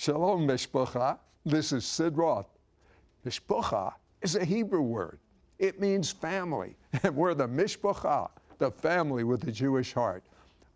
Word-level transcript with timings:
Shalom, 0.00 0.46
Mishpacha. 0.46 1.18
This 1.44 1.72
is 1.72 1.84
Sid 1.84 2.16
Roth. 2.16 2.46
Mishpacha 3.26 3.94
is 4.22 4.36
a 4.36 4.44
Hebrew 4.44 4.80
word. 4.80 5.18
It 5.58 5.80
means 5.80 6.12
family. 6.12 6.76
And 7.02 7.16
we're 7.16 7.34
the 7.34 7.48
Mishpacha, 7.48 8.30
the 8.58 8.70
family 8.70 9.24
with 9.24 9.40
the 9.40 9.50
Jewish 9.50 9.92
heart. 9.92 10.22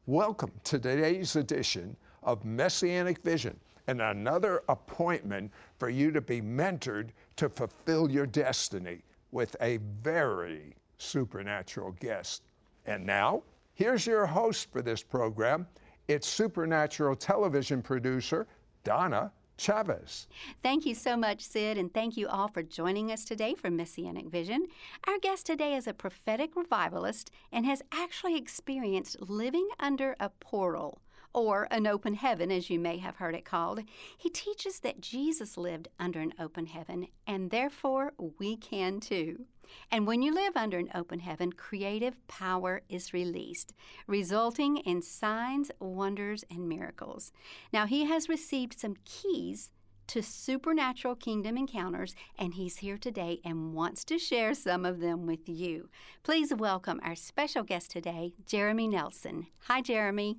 Welcome 0.07 0.51
to 0.65 0.81
today's 0.81 1.37
edition 1.37 1.97
of 2.25 2.45
Messianic 2.45 3.23
Vision 3.23 3.57
and 3.87 4.03
another 4.03 4.65
appointment 4.69 5.53
for 5.79 5.89
you 5.89 6.11
to 6.11 6.21
be 6.21 6.41
mentored 6.41 7.11
to 7.37 7.49
fulfill 7.49 8.11
your 8.11 8.27
destiny 8.27 9.05
with 9.31 9.55
a 9.61 9.77
very 10.03 10.75
supernatural 10.99 11.93
guest. 12.01 12.43
And 12.87 13.07
now, 13.07 13.45
here's 13.75 14.05
your 14.05 14.27
host 14.27 14.73
for 14.73 14.83
this 14.83 15.01
program. 15.01 15.69
It's 16.09 16.27
supernatural 16.27 17.15
television 17.15 17.83
producer 17.83 18.49
Donna 18.85 19.33
Chavez. 19.57 20.27
Thank 20.63 20.87
you 20.87 20.95
so 20.95 21.17
much, 21.17 21.43
Sid, 21.43 21.79
and 21.79 21.93
thank 21.93 22.17
you 22.17 22.27
all 22.27 22.49
for 22.49 22.63
joining 22.63 23.13
us 23.13 23.25
today 23.25 23.55
for 23.55 23.71
Messianic 23.71 24.27
Vision. 24.29 24.67
Our 25.07 25.19
guest 25.19 25.47
today 25.47 25.75
is 25.75 25.87
a 25.87 25.95
prophetic 25.95 26.57
revivalist 26.57 27.31
and 27.53 27.65
has 27.67 27.83
actually 27.93 28.37
experienced 28.37 29.21
living 29.21 29.69
under 29.79 30.17
a 30.19 30.31
portal 30.31 31.01
or 31.35 31.69
an 31.71 31.87
open 31.87 32.15
heaven, 32.15 32.51
as 32.51 32.71
you 32.71 32.79
may 32.79 32.99
have 32.99 33.17
heard 33.17 33.35
it 33.35 33.45
called. 33.45 33.81
He 34.19 34.29
teaches 34.29 34.81
that 34.81 35.01
Jesus 35.01 35.57
lived 35.57 35.89
under 35.99 36.21
an 36.21 36.35
open 36.39 36.67
heaven, 36.67 37.09
and 37.27 37.51
therefore 37.51 38.13
we 38.39 38.57
can 38.57 39.01
too. 39.01 39.47
And 39.91 40.07
when 40.07 40.23
you 40.23 40.33
live 40.33 40.57
under 40.57 40.79
an 40.79 40.91
open 40.95 41.21
heaven, 41.21 41.53
creative 41.53 42.27
power 42.29 42.83
is 42.89 43.13
released, 43.13 43.73
resulting 44.07 44.79
in 44.79 45.03
signs, 45.03 45.71
wonders, 45.79 46.45
and 46.51 46.69
miracles. 46.69 47.33
Now, 47.73 47.87
he 47.87 48.05
has 48.07 48.29
received 48.29 48.79
some 48.79 48.97
keys 49.05 49.71
to 50.09 50.23
supernatural 50.23 51.15
kingdom 51.15 51.57
encounters, 51.57 52.15
and 52.39 52.55
he's 52.55 52.79
here 52.79 52.99
today 52.99 53.41
and 53.45 53.73
wants 53.73 54.05
to 54.05 54.19
share 54.19 54.53
some 54.53 54.85
of 54.85 55.01
them 55.01 55.27
with 55.27 55.49
you. 55.49 55.89
Please 56.23 56.53
welcome 56.53 57.01
our 57.03 57.15
special 57.15 57.63
guest 57.63 57.91
today, 57.91 58.35
Jeremy 58.47 58.89
Nelson. 58.89 59.47
Hi, 59.69 59.81
Jeremy. 59.81 60.39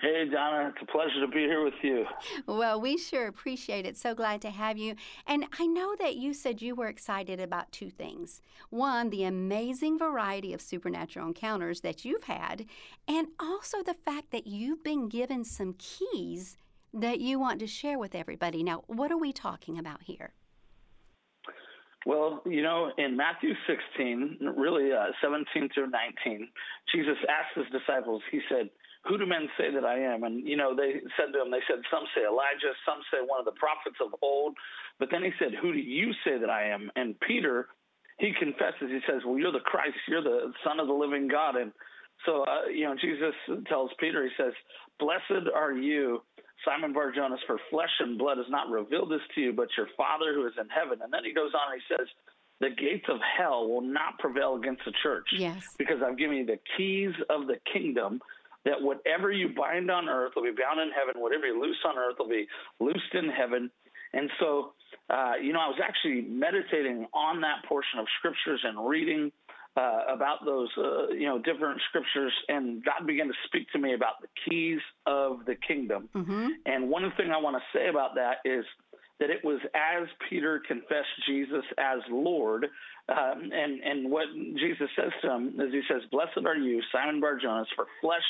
Hey, 0.00 0.24
Donna, 0.32 0.72
it's 0.74 0.82
a 0.82 0.90
pleasure 0.90 1.20
to 1.20 1.28
be 1.28 1.40
here 1.40 1.62
with 1.62 1.74
you. 1.82 2.06
Well, 2.46 2.80
we 2.80 2.96
sure 2.96 3.26
appreciate 3.26 3.84
it. 3.84 3.98
So 3.98 4.14
glad 4.14 4.40
to 4.40 4.50
have 4.50 4.78
you. 4.78 4.94
And 5.26 5.44
I 5.58 5.66
know 5.66 5.94
that 5.98 6.16
you 6.16 6.32
said 6.32 6.62
you 6.62 6.74
were 6.74 6.88
excited 6.88 7.38
about 7.38 7.70
two 7.70 7.90
things. 7.90 8.40
One, 8.70 9.10
the 9.10 9.24
amazing 9.24 9.98
variety 9.98 10.54
of 10.54 10.62
supernatural 10.62 11.26
encounters 11.26 11.82
that 11.82 12.02
you've 12.02 12.24
had, 12.24 12.64
and 13.06 13.28
also 13.38 13.82
the 13.82 13.92
fact 13.92 14.30
that 14.30 14.46
you've 14.46 14.82
been 14.82 15.10
given 15.10 15.44
some 15.44 15.74
keys 15.74 16.56
that 16.94 17.20
you 17.20 17.38
want 17.38 17.60
to 17.60 17.66
share 17.66 17.98
with 17.98 18.14
everybody. 18.14 18.62
Now, 18.62 18.84
what 18.86 19.12
are 19.12 19.18
we 19.18 19.34
talking 19.34 19.78
about 19.78 20.04
here? 20.04 20.32
Well, 22.06 22.42
you 22.46 22.62
know, 22.62 22.92
in 22.96 23.16
Matthew 23.16 23.52
16, 23.66 24.56
really 24.56 24.92
uh, 24.92 25.12
17 25.20 25.68
through 25.74 25.90
19, 25.90 26.48
Jesus 26.94 27.16
asked 27.28 27.56
his 27.56 27.68
disciples, 27.68 28.22
he 28.32 28.40
said, 28.48 28.70
who 29.04 29.16
do 29.16 29.26
men 29.26 29.48
say 29.56 29.72
that 29.72 29.84
I 29.84 29.98
am? 29.98 30.24
And, 30.24 30.46
you 30.46 30.56
know, 30.56 30.76
they 30.76 31.00
said 31.16 31.32
to 31.32 31.40
him, 31.40 31.50
they 31.50 31.64
said, 31.68 31.80
some 31.90 32.04
say 32.14 32.24
Elijah, 32.24 32.72
some 32.84 33.00
say 33.12 33.18
one 33.24 33.40
of 33.40 33.44
the 33.44 33.56
prophets 33.56 33.96
of 34.00 34.12
old. 34.20 34.56
But 34.98 35.08
then 35.10 35.22
he 35.22 35.30
said, 35.38 35.52
who 35.60 35.72
do 35.72 35.78
you 35.78 36.12
say 36.24 36.38
that 36.38 36.50
I 36.50 36.68
am? 36.68 36.90
And 36.96 37.18
Peter, 37.20 37.68
he 38.18 38.32
confesses, 38.38 38.92
he 38.92 39.00
says, 39.08 39.22
well, 39.24 39.38
you're 39.38 39.52
the 39.52 39.64
Christ, 39.64 39.96
you're 40.08 40.22
the 40.22 40.52
son 40.64 40.80
of 40.80 40.86
the 40.86 40.92
living 40.92 41.28
God. 41.28 41.56
And 41.56 41.72
so, 42.26 42.44
uh, 42.44 42.68
you 42.68 42.84
know, 42.84 42.94
Jesus 43.00 43.32
tells 43.68 43.90
Peter, 43.98 44.24
he 44.24 44.30
says, 44.36 44.52
blessed 44.98 45.48
are 45.54 45.72
you, 45.72 46.22
Simon 46.64 46.92
Bar 46.92 47.12
Jonas, 47.12 47.40
for 47.46 47.58
flesh 47.70 47.90
and 48.00 48.18
blood 48.18 48.38
has 48.38 48.46
not 48.48 48.68
revealed 48.68 49.10
this 49.10 49.20
to 49.34 49.40
you, 49.40 49.52
but 49.52 49.68
your 49.76 49.88
Father 49.96 50.34
who 50.34 50.46
is 50.46 50.52
in 50.60 50.68
heaven. 50.68 51.00
And 51.02 51.12
then 51.12 51.24
he 51.24 51.32
goes 51.32 51.52
on 51.54 51.72
and 51.72 51.80
he 51.80 51.94
says, 51.94 52.06
the 52.60 52.70
gates 52.70 53.06
of 53.08 53.18
hell 53.38 53.68
will 53.68 53.80
not 53.80 54.18
prevail 54.18 54.56
against 54.56 54.84
the 54.84 54.92
church. 55.02 55.26
Yes. 55.32 55.74
Because 55.78 56.02
I've 56.04 56.18
given 56.18 56.36
you 56.36 56.46
the 56.46 56.58
keys 56.76 57.14
of 57.30 57.46
the 57.46 57.56
kingdom 57.72 58.20
that 58.66 58.80
whatever 58.80 59.32
you 59.32 59.48
bind 59.56 59.90
on 59.90 60.08
earth 60.08 60.32
will 60.36 60.42
be 60.42 60.50
bound 60.50 60.80
in 60.80 60.90
heaven, 60.90 61.20
whatever 61.20 61.46
you 61.46 61.60
loose 61.60 61.78
on 61.86 61.96
earth 61.96 62.16
will 62.18 62.28
be 62.28 62.46
loosed 62.78 63.14
in 63.14 63.30
heaven. 63.30 63.70
And 64.12 64.28
so, 64.38 64.74
uh, 65.08 65.32
you 65.42 65.54
know, 65.54 65.60
I 65.60 65.68
was 65.68 65.80
actually 65.82 66.22
meditating 66.28 67.06
on 67.14 67.40
that 67.40 67.64
portion 67.66 67.98
of 67.98 68.06
scriptures 68.18 68.60
and 68.64 68.86
reading 68.86 69.32
uh, 69.80 70.14
about 70.14 70.44
those, 70.44 70.68
uh, 70.76 71.08
you 71.08 71.26
know, 71.26 71.38
different 71.38 71.80
scriptures, 71.88 72.32
and 72.48 72.84
God 72.84 73.06
began 73.06 73.28
to 73.28 73.38
speak 73.46 73.70
to 73.72 73.78
me 73.78 73.94
about 73.94 74.20
the 74.20 74.28
keys 74.44 74.80
of 75.06 75.44
the 75.46 75.54
kingdom. 75.54 76.08
Mm-hmm. 76.14 76.48
And 76.66 76.90
one 76.90 77.10
thing 77.16 77.30
I 77.30 77.38
want 77.38 77.56
to 77.56 77.78
say 77.78 77.88
about 77.88 78.14
that 78.16 78.36
is 78.44 78.64
that 79.20 79.30
it 79.30 79.44
was 79.44 79.60
as 79.74 80.08
Peter 80.28 80.60
confessed 80.66 81.14
Jesus 81.26 81.64
as 81.78 82.00
Lord, 82.10 82.66
um, 83.10 83.50
and 83.52 83.80
and 83.82 84.10
what 84.10 84.26
Jesus 84.56 84.88
says 84.96 85.12
to 85.22 85.30
him 85.30 85.60
is 85.60 85.72
He 85.72 85.82
says, 85.88 86.02
"Blessed 86.10 86.46
are 86.46 86.56
you, 86.56 86.80
Simon 86.92 87.20
Barjonas, 87.20 87.66
for 87.74 87.86
flesh 88.00 88.22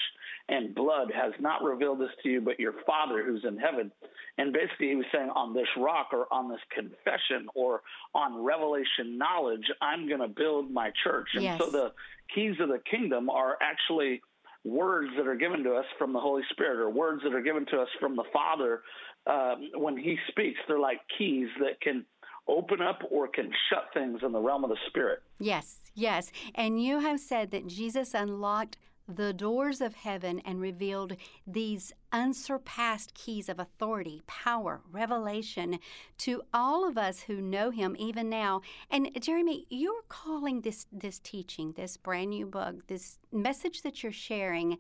and 0.48 0.74
blood 0.74 1.12
has 1.14 1.32
not 1.38 1.62
revealed 1.62 2.00
this 2.00 2.10
to 2.22 2.28
you, 2.28 2.41
but 2.41 2.58
your 2.58 2.74
Father 2.86 3.22
who's 3.24 3.44
in 3.44 3.58
heaven." 3.58 3.92
And 4.38 4.54
basically, 4.54 4.88
he 4.88 4.96
was 4.96 5.04
saying, 5.12 5.28
on 5.34 5.52
this 5.52 5.66
rock, 5.76 6.08
or 6.12 6.26
on 6.32 6.48
this 6.48 6.60
confession, 6.74 7.46
or 7.54 7.82
on 8.14 8.42
revelation 8.42 9.19
knowledge, 9.19 9.64
I'm 9.82 10.08
going 10.08 10.20
to 10.20 10.28
build 10.28 10.70
my 10.70 10.92
church. 11.04 11.28
And 11.34 11.42
yes. 11.42 11.58
so 11.58 11.70
the 11.70 11.92
keys 12.34 12.54
of 12.58 12.69
the 12.69 12.80
kingdom 12.90 13.28
are 13.28 13.58
actually 13.60 14.22
words 14.64 15.10
that 15.16 15.26
are 15.26 15.36
given 15.36 15.62
to 15.64 15.74
us 15.74 15.84
from 15.98 16.12
the 16.14 16.20
Holy 16.20 16.42
Spirit 16.50 16.80
or 16.80 16.88
words 16.90 17.22
that 17.24 17.34
are 17.34 17.42
given 17.42 17.66
to 17.66 17.80
us 17.80 17.88
from 17.98 18.16
the 18.16 18.24
Father 18.32 18.82
um, 19.26 19.70
when 19.74 19.96
He 19.96 20.16
speaks. 20.28 20.58
They're 20.66 20.78
like 20.78 21.00
keys 21.19 21.48
that 21.58 21.80
can 21.82 22.06
open 22.48 22.80
up 22.80 23.00
or 23.10 23.28
can 23.28 23.52
shut 23.68 23.90
things 23.94 24.20
in 24.22 24.32
the 24.32 24.40
realm 24.40 24.64
of 24.64 24.70
the 24.70 24.76
Spirit. 24.88 25.22
Yes, 25.38 25.78
yes. 25.94 26.32
And 26.54 26.82
you 26.82 27.00
have 27.00 27.20
said 27.20 27.50
that 27.52 27.66
Jesus 27.66 28.14
unlocked 28.14 28.76
the 29.16 29.32
doors 29.32 29.80
of 29.80 29.94
heaven 29.94 30.40
and 30.40 30.60
revealed 30.60 31.16
these 31.46 31.92
unsurpassed 32.12 33.14
keys 33.14 33.48
of 33.48 33.58
authority, 33.58 34.22
power, 34.26 34.80
revelation 34.90 35.78
to 36.18 36.42
all 36.54 36.88
of 36.88 36.96
us 36.96 37.22
who 37.22 37.40
know 37.40 37.70
him 37.70 37.96
even 37.98 38.28
now. 38.28 38.60
And 38.90 39.10
Jeremy, 39.20 39.66
you're 39.68 40.02
calling 40.08 40.60
this 40.60 40.86
this 40.92 41.18
teaching, 41.18 41.72
this 41.72 41.96
brand 41.96 42.30
new 42.30 42.46
book, 42.46 42.86
this 42.86 43.18
message 43.32 43.82
that 43.82 44.02
you're 44.02 44.12
sharing 44.12 44.78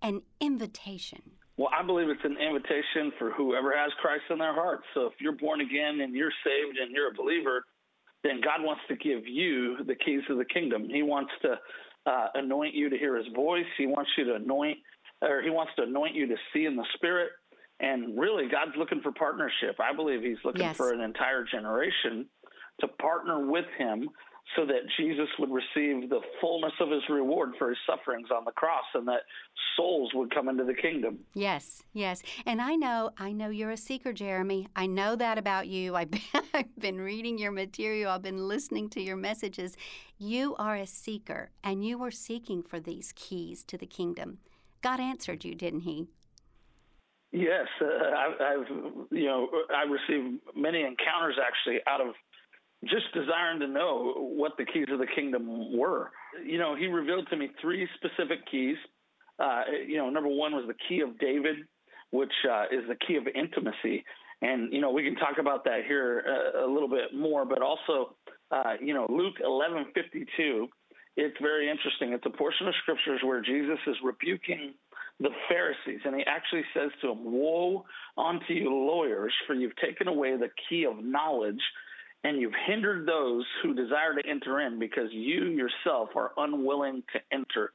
an 0.00 0.22
invitation. 0.40 1.22
Well, 1.58 1.68
I 1.76 1.84
believe 1.84 2.08
it's 2.08 2.24
an 2.24 2.36
invitation 2.38 3.12
for 3.18 3.30
whoever 3.32 3.76
has 3.76 3.92
Christ 4.00 4.24
in 4.30 4.38
their 4.38 4.54
heart. 4.54 4.80
So 4.94 5.06
if 5.06 5.12
you're 5.20 5.36
born 5.36 5.60
again 5.60 6.00
and 6.00 6.14
you're 6.14 6.32
saved 6.44 6.78
and 6.78 6.92
you're 6.92 7.10
a 7.10 7.14
believer, 7.14 7.64
then 8.24 8.40
God 8.42 8.64
wants 8.64 8.82
to 8.88 8.96
give 8.96 9.26
you 9.26 9.84
the 9.86 9.94
keys 9.94 10.22
of 10.30 10.38
the 10.38 10.44
kingdom. 10.44 10.88
He 10.88 11.02
wants 11.02 11.30
to 11.42 11.58
uh, 12.06 12.26
anoint 12.34 12.74
you 12.74 12.88
to 12.88 12.96
hear 12.96 13.16
his 13.16 13.26
voice. 13.34 13.66
He 13.76 13.86
wants 13.86 14.10
you 14.16 14.24
to 14.24 14.34
anoint, 14.36 14.78
or 15.20 15.42
he 15.42 15.50
wants 15.50 15.72
to 15.76 15.82
anoint 15.82 16.14
you 16.14 16.26
to 16.28 16.36
see 16.52 16.64
in 16.64 16.76
the 16.76 16.86
spirit. 16.94 17.30
And 17.80 18.18
really, 18.18 18.44
God's 18.48 18.76
looking 18.78 19.00
for 19.02 19.12
partnership. 19.12 19.76
I 19.80 19.94
believe 19.94 20.22
he's 20.22 20.42
looking 20.44 20.62
yes. 20.62 20.76
for 20.76 20.92
an 20.92 21.00
entire 21.00 21.44
generation 21.44 22.26
to 22.80 22.88
partner 22.88 23.50
with 23.50 23.66
him 23.76 24.08
so 24.56 24.66
that 24.66 24.82
Jesus 24.98 25.28
would 25.38 25.50
receive 25.50 26.10
the 26.10 26.20
fullness 26.40 26.72
of 26.80 26.90
his 26.90 27.02
reward 27.08 27.50
for 27.58 27.70
his 27.70 27.78
sufferings 27.86 28.28
on 28.30 28.44
the 28.44 28.52
cross 28.52 28.84
and 28.94 29.06
that 29.08 29.22
souls 29.76 30.10
would 30.14 30.34
come 30.34 30.48
into 30.48 30.64
the 30.64 30.74
kingdom. 30.74 31.20
Yes, 31.34 31.82
yes. 31.92 32.22
And 32.44 32.60
I 32.60 32.74
know, 32.74 33.10
I 33.16 33.32
know 33.32 33.48
you're 33.48 33.70
a 33.70 33.76
seeker, 33.76 34.12
Jeremy. 34.12 34.68
I 34.76 34.86
know 34.86 35.16
that 35.16 35.38
about 35.38 35.68
you. 35.68 35.94
I've 35.94 36.10
been, 36.10 36.20
I've 36.54 36.78
been 36.78 37.00
reading 37.00 37.38
your 37.38 37.52
material, 37.52 38.12
I've 38.12 38.22
been 38.22 38.48
listening 38.48 38.90
to 38.90 39.00
your 39.00 39.16
messages. 39.16 39.76
You 40.18 40.54
are 40.56 40.76
a 40.76 40.86
seeker, 40.86 41.50
and 41.64 41.84
you 41.84 41.98
were 41.98 42.10
seeking 42.10 42.62
for 42.62 42.78
these 42.78 43.12
keys 43.16 43.64
to 43.64 43.78
the 43.78 43.86
kingdom. 43.86 44.38
God 44.82 45.00
answered 45.00 45.44
you, 45.44 45.54
didn't 45.54 45.80
he? 45.80 46.08
Yes, 47.32 47.66
uh, 47.80 47.86
I, 47.86 48.52
I've 48.52 48.68
you 49.10 49.24
know 49.24 49.48
I 49.74 49.84
received 49.84 50.40
many 50.54 50.82
encounters 50.82 51.36
actually 51.42 51.80
out 51.86 52.02
of 52.02 52.14
just 52.84 53.12
desiring 53.14 53.60
to 53.60 53.68
know 53.68 54.14
what 54.16 54.52
the 54.58 54.64
keys 54.64 54.86
of 54.92 54.98
the 54.98 55.06
kingdom 55.06 55.76
were. 55.76 56.10
You 56.44 56.58
know, 56.58 56.74
he 56.74 56.86
revealed 56.86 57.28
to 57.30 57.36
me 57.36 57.50
three 57.60 57.88
specific 57.96 58.40
keys. 58.50 58.76
Uh, 59.38 59.62
you 59.86 59.96
know, 59.96 60.10
number 60.10 60.28
one 60.28 60.52
was 60.52 60.64
the 60.66 60.74
key 60.88 61.00
of 61.00 61.18
David, 61.18 61.56
which 62.10 62.32
uh, 62.50 62.64
is 62.72 62.82
the 62.88 62.96
key 63.06 63.16
of 63.16 63.26
intimacy. 63.26 64.04
And, 64.42 64.72
you 64.72 64.80
know, 64.80 64.90
we 64.90 65.04
can 65.04 65.14
talk 65.14 65.38
about 65.38 65.64
that 65.64 65.84
here 65.86 66.24
uh, 66.26 66.66
a 66.66 66.68
little 66.68 66.88
bit 66.88 67.14
more, 67.14 67.44
but 67.44 67.62
also, 67.62 68.16
uh, 68.50 68.74
you 68.80 68.92
know, 68.92 69.06
Luke 69.08 69.36
11 69.42 69.86
52, 69.94 70.68
it's 71.16 71.36
very 71.40 71.70
interesting. 71.70 72.12
It's 72.12 72.26
a 72.26 72.36
portion 72.36 72.66
of 72.66 72.74
scriptures 72.82 73.20
where 73.22 73.40
Jesus 73.40 73.78
is 73.86 73.96
rebuking 74.02 74.74
the 75.20 75.30
Pharisees, 75.48 76.00
and 76.04 76.16
he 76.16 76.24
actually 76.26 76.64
says 76.74 76.90
to 77.02 77.08
them, 77.08 77.20
Woe 77.24 77.84
unto 78.18 78.54
you, 78.54 78.70
lawyers, 78.70 79.32
for 79.46 79.54
you've 79.54 79.76
taken 79.76 80.08
away 80.08 80.36
the 80.36 80.50
key 80.68 80.84
of 80.84 81.04
knowledge 81.04 81.60
and 82.24 82.40
you've 82.40 82.54
hindered 82.66 83.06
those 83.06 83.44
who 83.62 83.74
desire 83.74 84.14
to 84.14 84.28
enter 84.28 84.60
in 84.60 84.78
because 84.78 85.08
you 85.12 85.44
yourself 85.46 86.10
are 86.16 86.32
unwilling 86.36 87.02
to 87.12 87.20
enter. 87.32 87.72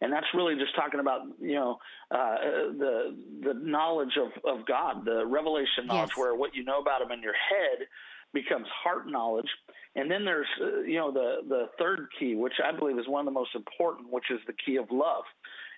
and 0.00 0.12
that's 0.12 0.26
really 0.34 0.54
just 0.54 0.74
talking 0.76 1.00
about 1.00 1.22
you 1.40 1.54
know 1.54 1.78
uh, 2.10 2.36
the 2.78 3.16
the 3.42 3.54
knowledge 3.54 4.16
of 4.16 4.30
of 4.44 4.64
God, 4.66 5.04
the 5.04 5.26
revelation 5.26 5.86
knowledge, 5.86 6.10
Yes. 6.10 6.18
where 6.18 6.34
what 6.34 6.54
you 6.54 6.64
know 6.64 6.78
about 6.80 7.02
Him 7.02 7.10
in 7.12 7.22
your 7.22 7.34
head 7.50 7.86
becomes 8.32 8.66
heart 8.84 9.06
knowledge. 9.08 9.48
And 9.96 10.10
then 10.10 10.24
there's 10.24 10.46
uh, 10.62 10.80
you 10.82 10.98
know 10.98 11.10
the 11.12 11.28
the 11.48 11.62
third 11.78 12.08
key, 12.18 12.34
which 12.36 12.54
I 12.64 12.76
believe 12.78 12.98
is 12.98 13.08
one 13.08 13.20
of 13.20 13.26
the 13.26 13.38
most 13.40 13.54
important, 13.54 14.12
which 14.12 14.30
is 14.30 14.38
the 14.46 14.54
key 14.64 14.76
of 14.76 14.86
love. 14.90 15.24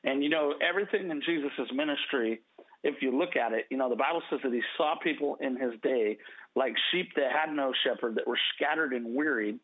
And 0.04 0.22
you 0.22 0.28
know 0.28 0.54
everything 0.60 1.10
in 1.10 1.20
Jesus' 1.22 1.70
ministry 1.72 2.40
if 2.82 3.02
you 3.02 3.10
look 3.16 3.36
at 3.36 3.52
it, 3.52 3.66
you 3.70 3.76
know, 3.76 3.90
the 3.90 3.96
Bible 3.96 4.22
says 4.30 4.40
that 4.42 4.52
he 4.54 4.62
saw 4.78 4.94
people 5.04 5.36
in 5.42 5.54
his 5.54 5.72
day 5.82 6.16
like 6.56 6.74
sheep 6.90 7.10
that 7.16 7.32
had 7.32 7.54
no 7.54 7.72
shepherd, 7.84 8.16
that 8.16 8.26
were 8.26 8.38
scattered 8.54 8.92
and 8.92 9.14
wearied. 9.14 9.58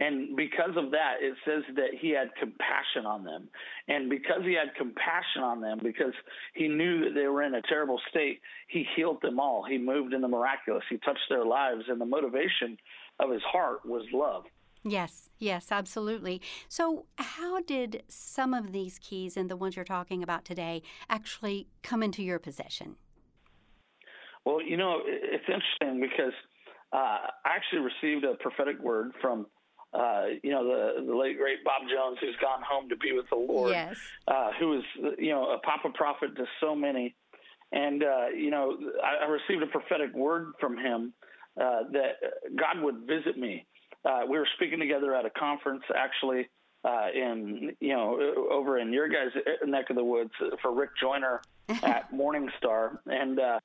And 0.00 0.36
because 0.36 0.76
of 0.76 0.90
that, 0.90 1.16
it 1.20 1.34
says 1.44 1.62
that 1.76 1.90
he 2.00 2.10
had 2.10 2.34
compassion 2.34 3.06
on 3.06 3.22
them. 3.22 3.48
And 3.86 4.10
because 4.10 4.42
he 4.42 4.54
had 4.54 4.74
compassion 4.76 5.42
on 5.42 5.60
them, 5.60 5.78
because 5.82 6.14
he 6.54 6.66
knew 6.66 7.04
that 7.04 7.14
they 7.14 7.26
were 7.26 7.42
in 7.42 7.54
a 7.54 7.62
terrible 7.62 8.00
state, 8.10 8.40
he 8.68 8.84
healed 8.96 9.22
them 9.22 9.38
all. 9.38 9.64
He 9.64 9.78
moved 9.78 10.12
in 10.12 10.20
the 10.20 10.28
miraculous. 10.28 10.82
He 10.90 10.98
touched 10.98 11.28
their 11.28 11.44
lives. 11.44 11.84
And 11.88 12.00
the 12.00 12.06
motivation 12.06 12.76
of 13.20 13.30
his 13.30 13.42
heart 13.42 13.86
was 13.86 14.02
love. 14.12 14.44
Yes, 14.84 15.30
yes, 15.38 15.68
absolutely. 15.70 16.42
So, 16.68 17.06
how 17.16 17.60
did 17.60 18.02
some 18.08 18.52
of 18.52 18.72
these 18.72 18.98
keys 18.98 19.36
and 19.36 19.48
the 19.48 19.56
ones 19.56 19.76
you're 19.76 19.84
talking 19.84 20.24
about 20.24 20.44
today 20.44 20.82
actually 21.08 21.68
come 21.82 22.02
into 22.02 22.22
your 22.22 22.40
possession? 22.40 22.96
Well, 24.44 24.60
you 24.60 24.76
know, 24.76 25.00
it's 25.06 25.44
interesting 25.46 26.00
because 26.00 26.32
uh, 26.92 26.96
I 26.96 27.56
actually 27.56 27.80
received 27.80 28.24
a 28.24 28.34
prophetic 28.34 28.78
word 28.80 29.12
from, 29.20 29.46
uh, 29.94 30.24
you 30.42 30.50
know, 30.50 30.64
the, 30.64 31.04
the 31.06 31.14
late 31.16 31.38
great 31.38 31.64
Bob 31.64 31.82
Jones, 31.92 32.18
who's 32.20 32.36
gone 32.40 32.60
home 32.68 32.88
to 32.88 32.96
be 32.96 33.12
with 33.12 33.26
the 33.30 33.36
Lord, 33.36 33.72
Yes. 33.72 33.96
uh, 34.28 34.50
who 34.58 34.78
is, 34.78 34.84
you 35.18 35.30
know, 35.30 35.50
a 35.52 35.58
papa 35.58 35.90
prophet 35.94 36.34
to 36.36 36.44
so 36.60 36.74
many. 36.74 37.14
And, 37.70 38.02
uh, 38.02 38.28
you 38.36 38.50
know, 38.50 38.76
I, 39.02 39.24
I 39.24 39.28
received 39.28 39.62
a 39.62 39.66
prophetic 39.66 40.12
word 40.14 40.52
from 40.60 40.76
him 40.76 41.12
uh, 41.58 41.84
that 41.92 42.16
God 42.56 42.82
would 42.82 43.06
visit 43.06 43.38
me. 43.38 43.64
Uh, 44.04 44.22
we 44.28 44.36
were 44.38 44.48
speaking 44.56 44.80
together 44.80 45.14
at 45.14 45.24
a 45.24 45.30
conference, 45.30 45.82
actually, 45.96 46.48
uh, 46.84 47.06
in, 47.14 47.76
you 47.78 47.94
know, 47.94 48.18
over 48.50 48.78
in 48.78 48.92
your 48.92 49.08
guys' 49.08 49.30
neck 49.64 49.88
of 49.88 49.96
the 49.96 50.04
woods 50.04 50.32
for 50.60 50.74
Rick 50.74 50.90
Joyner 51.00 51.40
at 51.84 52.12
Morningstar. 52.12 52.98
And, 53.06 53.38
uh, 53.38 53.60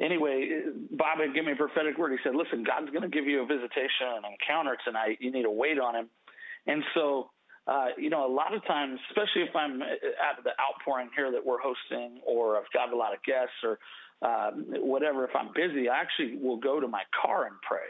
anyway, 0.00 0.62
Bob 0.90 1.18
had 1.18 1.34
given 1.34 1.46
me 1.46 1.52
a 1.52 1.56
prophetic 1.56 1.98
word. 1.98 2.12
He 2.12 2.18
said, 2.24 2.34
"Listen, 2.34 2.64
God's 2.64 2.90
going 2.90 3.02
to 3.02 3.08
give 3.08 3.26
you 3.26 3.42
a 3.42 3.46
visitation, 3.46 4.08
an 4.16 4.24
encounter 4.24 4.76
tonight. 4.84 5.18
You 5.20 5.30
need 5.30 5.42
to 5.42 5.50
wait 5.50 5.78
on 5.78 5.94
Him." 5.94 6.08
And 6.66 6.82
so, 6.94 7.30
uh, 7.66 7.88
you 7.96 8.10
know, 8.10 8.26
a 8.26 8.32
lot 8.32 8.54
of 8.54 8.64
times, 8.66 9.00
especially 9.10 9.42
if 9.42 9.54
I'm 9.54 9.82
at 9.82 10.42
the 10.44 10.50
outpouring 10.60 11.10
here 11.16 11.30
that 11.32 11.44
we're 11.44 11.60
hosting, 11.60 12.20
or 12.26 12.56
I've 12.56 12.70
got 12.72 12.92
a 12.92 12.96
lot 12.96 13.14
of 13.14 13.22
guests, 13.22 13.54
or 13.62 13.78
uh, 14.22 14.50
whatever, 14.80 15.24
if 15.24 15.30
I'm 15.34 15.52
busy, 15.54 15.88
I 15.88 16.00
actually 16.00 16.36
will 16.36 16.58
go 16.58 16.80
to 16.80 16.88
my 16.88 17.02
car 17.22 17.46
and 17.46 17.56
pray. 17.66 17.88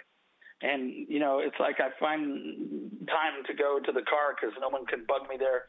And 0.62 1.07
you 1.09 1.19
know, 1.19 1.39
it's 1.39 1.57
like 1.59 1.77
I 1.81 1.89
find 1.99 2.91
time 3.09 3.45
to 3.47 3.55
go 3.55 3.81
to 3.85 3.93
the 3.93 4.03
car 4.03 4.37
because 4.39 4.55
no 4.61 4.69
one 4.69 4.85
can 4.87 5.05
bug 5.09 5.23
me 5.29 5.37
there. 5.39 5.65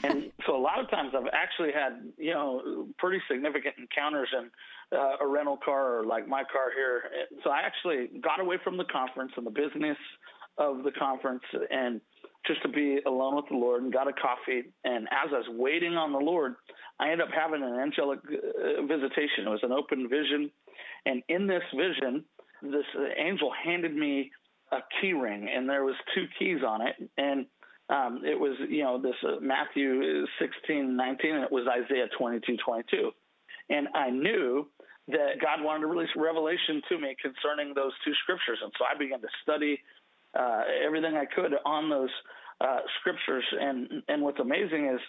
and 0.04 0.30
so 0.46 0.56
a 0.56 0.60
lot 0.60 0.80
of 0.80 0.90
times 0.90 1.12
I've 1.16 1.32
actually 1.32 1.72
had 1.72 2.12
you 2.18 2.32
know 2.32 2.88
pretty 2.98 3.20
significant 3.30 3.76
encounters 3.78 4.28
in 4.36 4.50
uh, 4.98 5.16
a 5.20 5.26
rental 5.26 5.58
car 5.64 5.98
or 5.98 6.04
like 6.04 6.28
my 6.28 6.42
car 6.44 6.70
here. 6.76 7.04
So 7.42 7.50
I 7.50 7.60
actually 7.60 8.20
got 8.20 8.40
away 8.40 8.56
from 8.62 8.76
the 8.76 8.84
conference 8.84 9.32
and 9.36 9.46
the 9.46 9.50
business 9.50 9.98
of 10.58 10.84
the 10.84 10.92
conference 10.92 11.42
and 11.70 12.00
just 12.46 12.62
to 12.62 12.68
be 12.68 12.98
alone 13.06 13.36
with 13.36 13.46
the 13.50 13.56
Lord 13.56 13.82
and 13.82 13.92
got 13.92 14.08
a 14.08 14.12
coffee. 14.12 14.64
And 14.84 15.06
as 15.10 15.30
I 15.32 15.38
was 15.38 15.46
waiting 15.50 15.94
on 15.94 16.12
the 16.12 16.18
Lord, 16.18 16.56
I 17.00 17.10
ended 17.10 17.22
up 17.22 17.34
having 17.34 17.62
an 17.62 17.74
angelic 17.74 18.20
uh, 18.20 18.82
visitation. 18.86 19.46
It 19.46 19.50
was 19.50 19.62
an 19.62 19.72
open 19.72 20.08
vision. 20.08 20.50
And 21.06 21.22
in 21.28 21.46
this 21.46 21.62
vision, 21.74 22.24
this 22.64 22.86
angel 23.16 23.52
handed 23.64 23.94
me 23.94 24.30
a 24.72 24.78
key 25.00 25.12
ring 25.12 25.48
and 25.54 25.68
there 25.68 25.84
was 25.84 25.94
two 26.14 26.26
keys 26.38 26.58
on 26.66 26.80
it. 26.82 26.96
And 27.16 27.46
um, 27.90 28.22
it 28.24 28.38
was, 28.38 28.56
you 28.68 28.82
know, 28.82 29.00
this 29.00 29.14
uh, 29.22 29.40
Matthew 29.40 30.24
16, 30.38 30.96
19, 30.96 31.34
and 31.34 31.44
it 31.44 31.52
was 31.52 31.66
Isaiah 31.68 32.08
22, 32.18 32.56
22. 32.64 33.10
And 33.70 33.88
I 33.94 34.10
knew 34.10 34.66
that 35.08 35.40
God 35.40 35.62
wanted 35.62 35.80
to 35.80 35.86
release 35.86 36.08
revelation 36.16 36.80
to 36.88 36.98
me 36.98 37.14
concerning 37.20 37.74
those 37.74 37.92
two 38.04 38.12
scriptures. 38.22 38.58
And 38.62 38.72
so 38.78 38.84
I 38.84 38.98
began 38.98 39.20
to 39.20 39.28
study 39.42 39.78
uh, 40.34 40.62
everything 40.84 41.16
I 41.16 41.26
could 41.26 41.52
on 41.66 41.90
those 41.90 42.10
uh, 42.60 42.78
scriptures. 43.00 43.44
And 43.60 44.02
and 44.08 44.22
what's 44.22 44.40
amazing 44.40 44.86
is, 44.94 45.00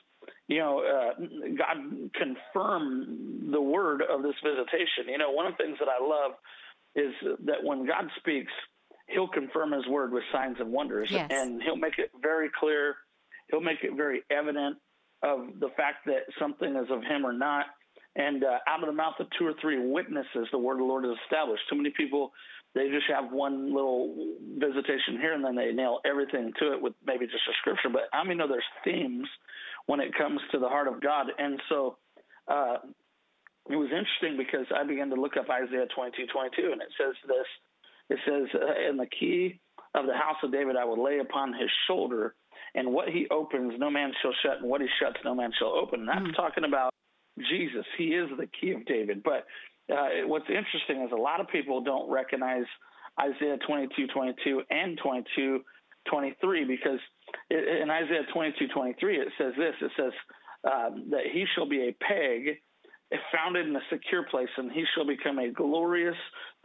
you 0.48 0.60
know, 0.60 0.80
uh, 0.84 1.14
God 1.58 1.78
confirmed 2.14 3.54
the 3.54 3.62
word 3.62 4.02
of 4.02 4.22
this 4.22 4.36
visitation. 4.44 5.08
You 5.08 5.18
know, 5.18 5.32
one 5.32 5.46
of 5.46 5.54
the 5.58 5.64
things 5.64 5.78
that 5.80 5.88
I 5.88 6.04
love 6.04 6.34
is 6.96 7.14
that 7.46 7.64
when 7.64 7.86
God 7.86 8.06
speaks, 8.20 8.52
He'll 9.08 9.28
confirm 9.28 9.72
His 9.72 9.86
word 9.88 10.12
with 10.12 10.24
signs 10.32 10.58
and 10.60 10.72
wonders, 10.72 11.10
Yes. 11.12 11.30
and 11.32 11.62
He'll 11.62 11.76
make 11.76 12.00
it 12.00 12.12
very 12.22 12.50
clear. 12.60 12.96
He'll 13.50 13.62
make 13.62 13.84
it 13.84 13.96
very 13.96 14.24
evident 14.32 14.78
of 15.22 15.60
the 15.60 15.70
fact 15.78 16.06
that 16.08 16.24
something 16.40 16.76
is 16.76 16.90
of 16.90 17.04
Him 17.04 17.26
or 17.26 17.34
not. 17.34 17.66
And 18.16 18.44
uh, 18.44 18.60
out 18.68 18.80
of 18.82 18.88
the 18.88 18.94
mouth 18.94 19.16
of 19.20 19.28
two 19.38 19.46
or 19.46 19.54
three 19.62 19.78
witnesses, 19.92 20.48
the 20.52 20.58
word 20.58 20.74
of 20.74 20.80
the 20.80 20.86
Lord 20.86 21.06
is 21.06 21.12
established. 21.26 21.64
Too 21.70 21.76
many 21.76 21.92
people, 21.96 22.32
they 22.74 22.88
just 22.90 23.06
have 23.14 23.32
one 23.32 23.74
little 23.74 24.16
visitation 24.58 25.20
here 25.20 25.34
and 25.34 25.44
then 25.44 25.56
they 25.56 25.72
nail 25.74 26.00
everything 26.06 26.54
to 26.60 26.74
it 26.74 26.82
with 26.82 26.94
maybe 27.06 27.26
just 27.26 27.44
a 27.50 27.54
scripture. 27.60 27.90
But 27.92 28.04
I 28.14 28.24
mean, 28.24 28.38
know 28.38 28.48
there's 28.48 28.64
themes 28.86 29.28
when 29.86 30.00
it 30.00 30.16
comes 30.18 30.40
to 30.52 30.60
the 30.60 30.68
heart 30.70 30.88
of 30.88 31.02
God. 31.02 31.28
And 31.38 31.60
so 31.68 31.98
uh, 32.48 32.78
it 33.70 33.76
was 33.76 33.90
interesting 33.90 34.38
because 34.38 34.68
I 34.76 34.84
began 34.84 35.10
to 35.10 35.16
look 35.16 35.38
up 35.38 35.50
Isaiah 35.50 35.88
22 35.96 36.28
22, 36.32 36.72
and 36.72 36.82
it 36.82 36.94
says 36.98 37.16
this 37.28 37.50
it 38.10 38.20
says, 38.26 38.48
uh, 38.54 38.90
"In 38.90 38.98
the 38.98 39.08
key 39.08 39.60
of 39.96 40.06
the 40.06 40.14
house 40.14 40.38
of 40.44 40.52
David 40.52 40.76
I 40.76 40.86
will 40.86 41.02
lay 41.02 41.20
upon 41.20 41.54
his 41.54 41.70
shoulder, 41.88 42.36
and 42.76 42.94
what 42.94 43.10
he 43.10 43.28
opens, 43.30 43.74
no 43.80 43.90
man 43.90 44.12
shall 44.22 44.34
shut, 44.44 44.60
and 44.62 44.70
what 44.70 44.82
he 44.82 44.88
shuts, 45.00 45.18
no 45.24 45.34
man 45.34 45.52
shall 45.58 45.74
open. 45.74 46.02
And 46.02 46.10
that's 46.10 46.36
talking 46.36 46.66
about 46.66 46.92
Jesus. 47.40 47.86
He 47.98 48.14
is 48.14 48.30
the 48.38 48.48
key 48.48 48.72
of 48.72 48.86
David. 48.86 49.24
But 49.24 49.46
uh, 49.92 50.28
what's 50.28 50.50
interesting 50.50 51.04
is 51.04 51.12
a 51.12 51.16
lot 51.16 51.40
of 51.40 51.48
people 51.48 51.82
don't 51.82 52.10
recognize 52.10 52.66
Isaiah 53.20 53.58
22, 53.66 54.08
22 54.08 54.62
and 54.70 55.00
22, 55.02 55.62
23 56.10 56.66
because 56.66 57.00
in 57.50 57.90
Isaiah 57.90 58.26
22, 58.34 58.68
23 58.74 59.18
it 59.18 59.28
says 59.38 59.54
this. 59.58 59.74
It 59.82 59.92
says 59.98 60.14
um, 60.64 61.08
that 61.12 61.26
he 61.32 61.46
shall 61.56 61.68
be 61.68 61.88
a 61.88 61.96
peg 62.04 62.58
founded 63.32 63.68
in 63.68 63.76
a 63.76 63.82
secure 63.92 64.24
place, 64.24 64.50
and 64.58 64.72
he 64.72 64.84
shall 64.94 65.06
become 65.06 65.40
a 65.40 65.50
glorious 65.50 66.16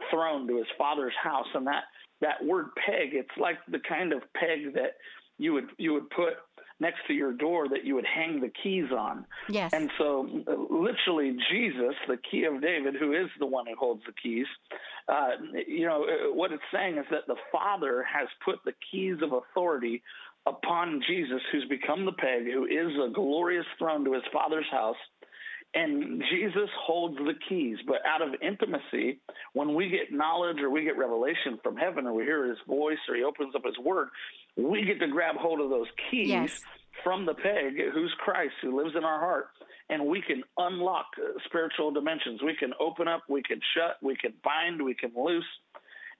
throne 0.09 0.47
to 0.47 0.57
his 0.57 0.67
father's 0.77 1.13
house. 1.21 1.47
And 1.53 1.67
that 1.67 1.83
that 2.21 2.43
word 2.43 2.67
peg, 2.75 3.09
it's 3.13 3.29
like 3.37 3.57
the 3.67 3.79
kind 3.87 4.13
of 4.13 4.21
peg 4.33 4.73
that 4.73 4.95
you 5.37 5.53
would 5.53 5.69
you 5.77 5.93
would 5.93 6.09
put 6.09 6.33
next 6.81 6.99
to 7.07 7.13
your 7.13 7.31
door 7.31 7.69
that 7.69 7.85
you 7.85 7.93
would 7.93 8.05
hang 8.05 8.41
the 8.41 8.51
keys 8.63 8.91
on. 8.91 9.23
Yes. 9.47 9.71
And 9.71 9.89
so, 9.97 10.27
literally, 10.69 11.37
Jesus, 11.51 11.93
the 12.07 12.17
key 12.17 12.43
of 12.45 12.59
David, 12.59 12.95
who 12.99 13.13
is 13.13 13.27
the 13.39 13.45
one 13.45 13.67
who 13.67 13.75
holds 13.75 14.01
the 14.05 14.13
keys, 14.13 14.47
uh, 15.07 15.29
you 15.67 15.85
know, 15.85 16.05
uh, 16.05 16.33
what 16.33 16.51
it's 16.51 16.63
saying 16.73 16.97
is 16.97 17.05
that 17.11 17.27
the 17.27 17.35
Father 17.51 18.03
has 18.11 18.27
put 18.43 18.55
the 18.65 18.73
keys 18.91 19.17
of 19.21 19.31
authority 19.31 20.01
upon 20.47 21.01
Jesus, 21.07 21.41
who's 21.51 21.65
become 21.69 22.05
the 22.05 22.13
peg, 22.13 22.51
who 22.51 22.65
is 22.65 22.91
a 22.97 23.13
glorious 23.13 23.65
throne 23.77 24.03
to 24.05 24.13
his 24.13 24.23
Father's 24.33 24.69
house. 24.71 24.97
And 25.73 26.21
Jesus 26.29 26.69
holds 26.85 27.15
the 27.17 27.33
keys, 27.47 27.77
but 27.87 27.97
out 28.05 28.21
of 28.21 28.35
intimacy, 28.41 29.19
when 29.53 29.73
we 29.73 29.89
get 29.89 30.11
knowledge 30.11 30.57
or 30.59 30.69
we 30.69 30.83
get 30.83 30.97
revelation 30.97 31.59
from 31.63 31.77
heaven 31.77 32.05
or 32.05 32.13
we 32.13 32.23
hear 32.23 32.45
his 32.45 32.57
voice 32.67 32.97
or 33.07 33.15
he 33.15 33.23
opens 33.23 33.55
up 33.55 33.63
his 33.65 33.77
word, 33.79 34.09
we 34.57 34.83
get 34.83 34.99
to 34.99 35.07
grab 35.07 35.35
hold 35.37 35.61
of 35.61 35.69
those 35.69 35.87
keys 36.09 36.27
Yes. 36.27 36.61
from 37.05 37.25
the 37.25 37.33
peg, 37.33 37.77
who's 37.93 38.13
Christ, 38.19 38.53
who 38.61 38.75
lives 38.83 38.95
in 38.97 39.05
our 39.05 39.19
heart, 39.19 39.47
and 39.89 40.05
we 40.07 40.21
can 40.21 40.43
unlock 40.57 41.05
uh, 41.17 41.39
spiritual 41.45 41.91
dimensions. 41.91 42.41
We 42.43 42.55
can 42.55 42.73
open 42.79 43.07
up, 43.07 43.23
we 43.29 43.41
can 43.41 43.61
shut, 43.73 43.95
we 44.01 44.17
can 44.17 44.33
bind, 44.43 44.83
we 44.83 44.93
can 44.93 45.11
loose, 45.15 45.45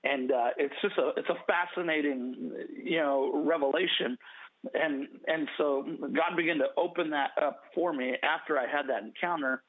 and 0.06 0.32
uh, 0.32 0.48
it's 0.58 0.74
just 0.82 0.98
a 0.98 1.12
it's 1.18 1.30
a 1.30 1.36
fascinating 1.46 2.54
you 2.84 2.98
know 3.00 3.44
revelation. 3.46 4.18
And 4.74 5.08
and 5.28 5.48
so 5.58 5.84
God 6.00 6.36
began 6.38 6.58
to 6.60 6.68
open 6.78 7.10
that 7.12 7.32
up 7.42 7.62
for 7.74 7.94
me 7.94 8.14
after 8.24 8.60
I 8.60 8.68
had 8.68 8.88
that 8.90 9.02
encounter, 9.04 9.64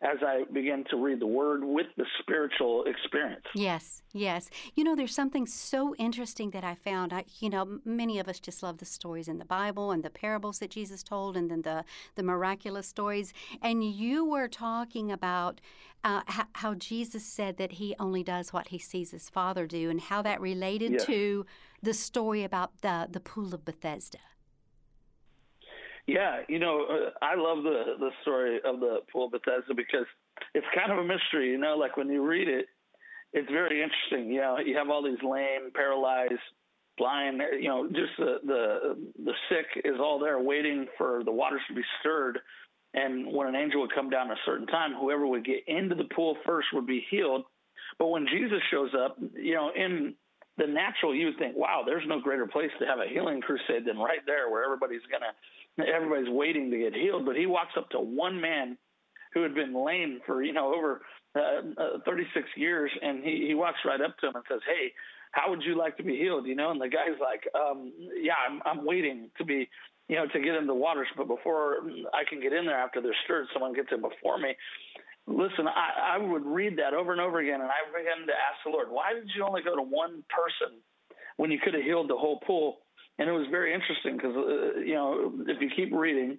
as 0.00 0.16
I 0.22 0.44
began 0.52 0.84
to 0.90 0.96
read 0.96 1.20
the 1.20 1.26
Word 1.26 1.62
with 1.64 1.88
the 1.98 2.06
spiritual 2.20 2.84
experience. 2.84 3.44
Yes, 3.54 4.02
yes. 4.14 4.48
You 4.74 4.84
know, 4.84 4.96
there's 4.96 5.14
something 5.14 5.44
so 5.44 5.94
interesting 5.96 6.50
that 6.52 6.64
I 6.64 6.76
found. 6.76 7.12
I, 7.12 7.24
you 7.40 7.50
know, 7.50 7.80
many 7.84 8.18
of 8.18 8.26
us 8.26 8.40
just 8.40 8.62
love 8.62 8.78
the 8.78 8.86
stories 8.86 9.28
in 9.28 9.38
the 9.38 9.44
Bible 9.44 9.90
and 9.90 10.02
the 10.02 10.08
parables 10.08 10.60
that 10.60 10.70
Jesus 10.70 11.02
told, 11.02 11.36
and 11.36 11.50
then 11.50 11.60
the 11.62 11.84
the 12.14 12.22
miraculous 12.22 12.86
stories. 12.88 13.34
And 13.60 13.84
you 13.84 14.24
were 14.24 14.48
talking 14.48 15.12
about 15.12 15.60
uh, 16.04 16.22
how, 16.26 16.44
how 16.54 16.74
Jesus 16.74 17.24
said 17.26 17.58
that 17.58 17.72
He 17.72 17.94
only 17.98 18.22
does 18.22 18.50
what 18.50 18.68
He 18.68 18.78
sees 18.78 19.10
His 19.10 19.28
Father 19.28 19.66
do, 19.66 19.90
and 19.90 20.00
how 20.00 20.22
that 20.22 20.40
related 20.40 20.92
Yes. 20.92 21.04
to 21.04 21.44
the 21.82 21.92
story 21.92 22.44
about 22.44 22.80
the 22.80 23.08
the 23.10 23.20
pool 23.20 23.52
of 23.52 23.66
Bethesda. 23.66 24.18
Yeah, 26.08 26.40
you 26.48 26.58
know, 26.58 26.86
uh, 26.90 27.10
I 27.22 27.36
love 27.36 27.64
the 27.64 27.96
the 28.00 28.10
story 28.22 28.60
of 28.64 28.80
the 28.80 29.00
pool 29.12 29.26
of 29.26 29.32
Bethesda 29.32 29.74
because 29.76 30.06
it's 30.54 30.66
kind 30.74 30.90
of 30.90 30.98
a 30.98 31.04
mystery. 31.04 31.50
You 31.50 31.58
know, 31.58 31.76
like 31.76 31.98
when 31.98 32.08
you 32.08 32.26
read 32.26 32.48
it, 32.48 32.66
it's 33.34 33.50
very 33.50 33.82
interesting. 33.82 34.32
You 34.32 34.40
know, 34.40 34.56
you 34.58 34.74
have 34.78 34.88
all 34.88 35.04
these 35.04 35.22
lame, 35.22 35.70
paralyzed, 35.74 36.32
blind. 36.96 37.42
You 37.60 37.68
know, 37.68 37.86
just 37.88 38.16
the 38.18 38.38
the 38.46 38.96
the 39.22 39.34
sick 39.50 39.66
is 39.84 40.00
all 40.00 40.18
there 40.18 40.40
waiting 40.40 40.86
for 40.96 41.22
the 41.24 41.30
waters 41.32 41.60
to 41.68 41.74
be 41.74 41.82
stirred. 42.00 42.38
And 42.94 43.30
when 43.30 43.46
an 43.46 43.54
angel 43.54 43.82
would 43.82 43.94
come 43.94 44.08
down 44.08 44.30
at 44.30 44.38
a 44.38 44.40
certain 44.46 44.66
time, 44.66 44.94
whoever 44.98 45.26
would 45.26 45.44
get 45.44 45.68
into 45.68 45.94
the 45.94 46.08
pool 46.16 46.38
first 46.46 46.68
would 46.72 46.86
be 46.86 47.04
healed. 47.10 47.44
But 47.98 48.08
when 48.08 48.26
Jesus 48.26 48.60
shows 48.70 48.90
up, 48.98 49.18
you 49.36 49.54
know, 49.54 49.70
in 49.76 50.14
the 50.56 50.66
natural, 50.66 51.14
you 51.14 51.26
would 51.26 51.38
think, 51.38 51.56
wow, 51.56 51.82
there's 51.86 52.04
no 52.08 52.20
greater 52.20 52.46
place 52.46 52.70
to 52.80 52.86
have 52.86 52.98
a 52.98 53.08
healing 53.08 53.40
crusade 53.40 53.84
than 53.86 53.98
right 53.98 54.24
there 54.26 54.50
where 54.50 54.64
everybody's 54.64 55.04
going 55.10 55.22
to, 55.22 55.32
everybody's 55.78 56.32
waiting 56.32 56.70
to 56.70 56.78
get 56.78 56.94
healed. 56.94 57.24
But 57.26 57.36
he 57.36 57.46
walks 57.46 57.72
up 57.76 57.88
to 57.90 58.00
one 58.00 58.40
man 58.40 58.76
who 59.34 59.42
had 59.42 59.54
been 59.54 59.74
lame 59.74 60.20
for, 60.26 60.42
you 60.42 60.52
know, 60.52 60.74
over 60.74 61.02
uh, 61.36 61.82
uh, 61.96 61.98
36 62.06 62.46
years. 62.56 62.90
And 63.02 63.22
he, 63.22 63.46
he 63.48 63.54
walks 63.54 63.78
right 63.84 64.00
up 64.00 64.16
to 64.18 64.28
him 64.28 64.36
and 64.36 64.44
says, 64.48 64.60
hey, 64.66 64.92
how 65.32 65.50
would 65.50 65.62
you 65.62 65.76
like 65.76 65.96
to 65.98 66.02
be 66.02 66.16
healed? 66.16 66.46
You 66.46 66.56
know, 66.56 66.70
and 66.70 66.80
the 66.80 66.88
guy's 66.88 67.18
like, 67.20 67.42
um, 67.54 67.92
yeah, 68.20 68.34
I'm, 68.48 68.60
I'm 68.64 68.86
waiting 68.86 69.30
to 69.38 69.44
be, 69.44 69.68
you 70.08 70.16
know, 70.16 70.26
to 70.26 70.40
get 70.40 70.54
in 70.54 70.66
the 70.66 70.74
waters. 70.74 71.08
But 71.16 71.28
before 71.28 71.80
I 72.14 72.24
can 72.28 72.40
get 72.40 72.52
in 72.52 72.64
there 72.64 72.78
after 72.78 73.00
they're 73.00 73.16
stirred, 73.24 73.46
someone 73.52 73.74
gets 73.74 73.88
in 73.92 74.00
before 74.00 74.38
me. 74.38 74.56
Listen, 75.26 75.68
I, 75.68 76.16
I 76.16 76.18
would 76.18 76.46
read 76.46 76.78
that 76.78 76.94
over 76.94 77.12
and 77.12 77.20
over 77.20 77.40
again, 77.40 77.60
and 77.60 77.68
I 77.68 77.84
began 77.92 78.26
to 78.26 78.32
ask 78.32 78.64
the 78.64 78.70
Lord, 78.70 78.88
why 78.88 79.12
did 79.12 79.28
you 79.36 79.44
only 79.44 79.60
go 79.62 79.76
to 79.76 79.82
one 79.82 80.24
person 80.32 80.80
when 81.36 81.50
you 81.50 81.58
could 81.62 81.74
have 81.74 81.82
healed 81.82 82.08
the 82.08 82.16
whole 82.16 82.40
pool? 82.40 82.78
And 83.18 83.28
it 83.28 83.32
was 83.32 83.46
very 83.50 83.74
interesting 83.74 84.16
because, 84.16 84.36
uh, 84.36 84.80
you 84.80 84.94
know, 84.94 85.32
if 85.46 85.60
you 85.60 85.70
keep 85.74 85.92
reading, 85.92 86.38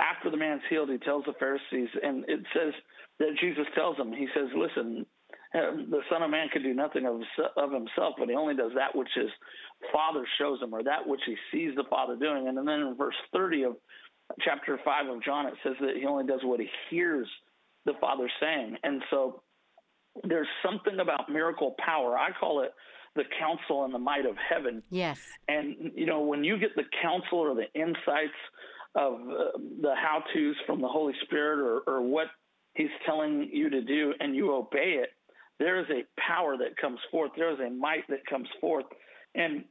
after 0.00 0.30
the 0.30 0.36
man's 0.36 0.62
healed, 0.68 0.90
he 0.90 0.98
tells 0.98 1.24
the 1.24 1.32
Pharisees, 1.38 1.88
and 2.02 2.24
it 2.28 2.40
says 2.54 2.72
that 3.18 3.36
Jesus 3.40 3.66
tells 3.74 3.96
them, 3.96 4.12
he 4.12 4.28
says, 4.34 4.48
listen, 4.54 5.06
uh, 5.54 5.74
the 5.90 6.00
Son 6.10 6.22
of 6.22 6.30
Man 6.30 6.48
can 6.52 6.62
do 6.62 6.74
nothing 6.74 7.06
of 7.06 7.72
himself, 7.72 8.14
but 8.18 8.28
he 8.28 8.34
only 8.34 8.54
does 8.54 8.72
that 8.76 8.94
which 8.94 9.08
his 9.14 9.30
Father 9.92 10.24
shows 10.38 10.60
him, 10.60 10.74
or 10.74 10.82
that 10.82 11.06
which 11.06 11.20
he 11.26 11.36
sees 11.50 11.74
the 11.74 11.84
Father 11.90 12.16
doing. 12.16 12.48
And 12.48 12.56
then 12.56 12.80
in 12.80 12.94
verse 12.96 13.16
30 13.32 13.64
of 13.64 13.76
chapter 14.40 14.78
5 14.84 15.08
of 15.08 15.22
John, 15.24 15.46
it 15.46 15.54
says 15.62 15.74
that 15.80 15.96
he 15.96 16.06
only 16.06 16.26
does 16.26 16.40
what 16.42 16.60
he 16.60 16.68
hears 16.90 17.26
the 17.86 17.94
Father 18.00 18.30
saying. 18.40 18.76
And 18.82 19.02
so 19.10 19.42
there's 20.24 20.48
something 20.64 21.00
about 21.00 21.30
miracle 21.30 21.74
power. 21.84 22.16
I 22.16 22.30
call 22.38 22.62
it 22.62 22.72
the 23.18 23.24
counsel 23.38 23.84
and 23.84 23.92
the 23.92 23.98
might 23.98 24.24
of 24.24 24.36
heaven. 24.36 24.82
Yes. 24.90 25.20
And, 25.48 25.92
you 25.94 26.06
know, 26.06 26.20
when 26.20 26.44
you 26.44 26.56
get 26.56 26.74
the 26.76 26.84
counsel 27.02 27.38
or 27.38 27.54
the 27.54 27.70
insights 27.74 28.38
of 28.94 29.14
uh, 29.14 29.58
the 29.82 29.94
how 29.94 30.22
to's 30.32 30.56
from 30.66 30.80
the 30.80 30.88
Holy 30.88 31.14
Spirit 31.24 31.58
or, 31.58 31.80
or 31.86 32.00
what 32.00 32.28
He's 32.74 32.94
telling 33.04 33.50
you 33.52 33.68
to 33.70 33.82
do 33.82 34.14
and 34.20 34.36
you 34.36 34.54
obey 34.54 35.00
it, 35.02 35.10
there 35.58 35.80
is 35.80 35.86
a 35.90 36.04
power 36.20 36.56
that 36.56 36.76
comes 36.80 37.00
forth. 37.10 37.32
There 37.36 37.52
is 37.52 37.58
a 37.58 37.70
might 37.70 38.06
that 38.08 38.24
comes 38.26 38.48
forth. 38.60 38.86
And 39.34 39.64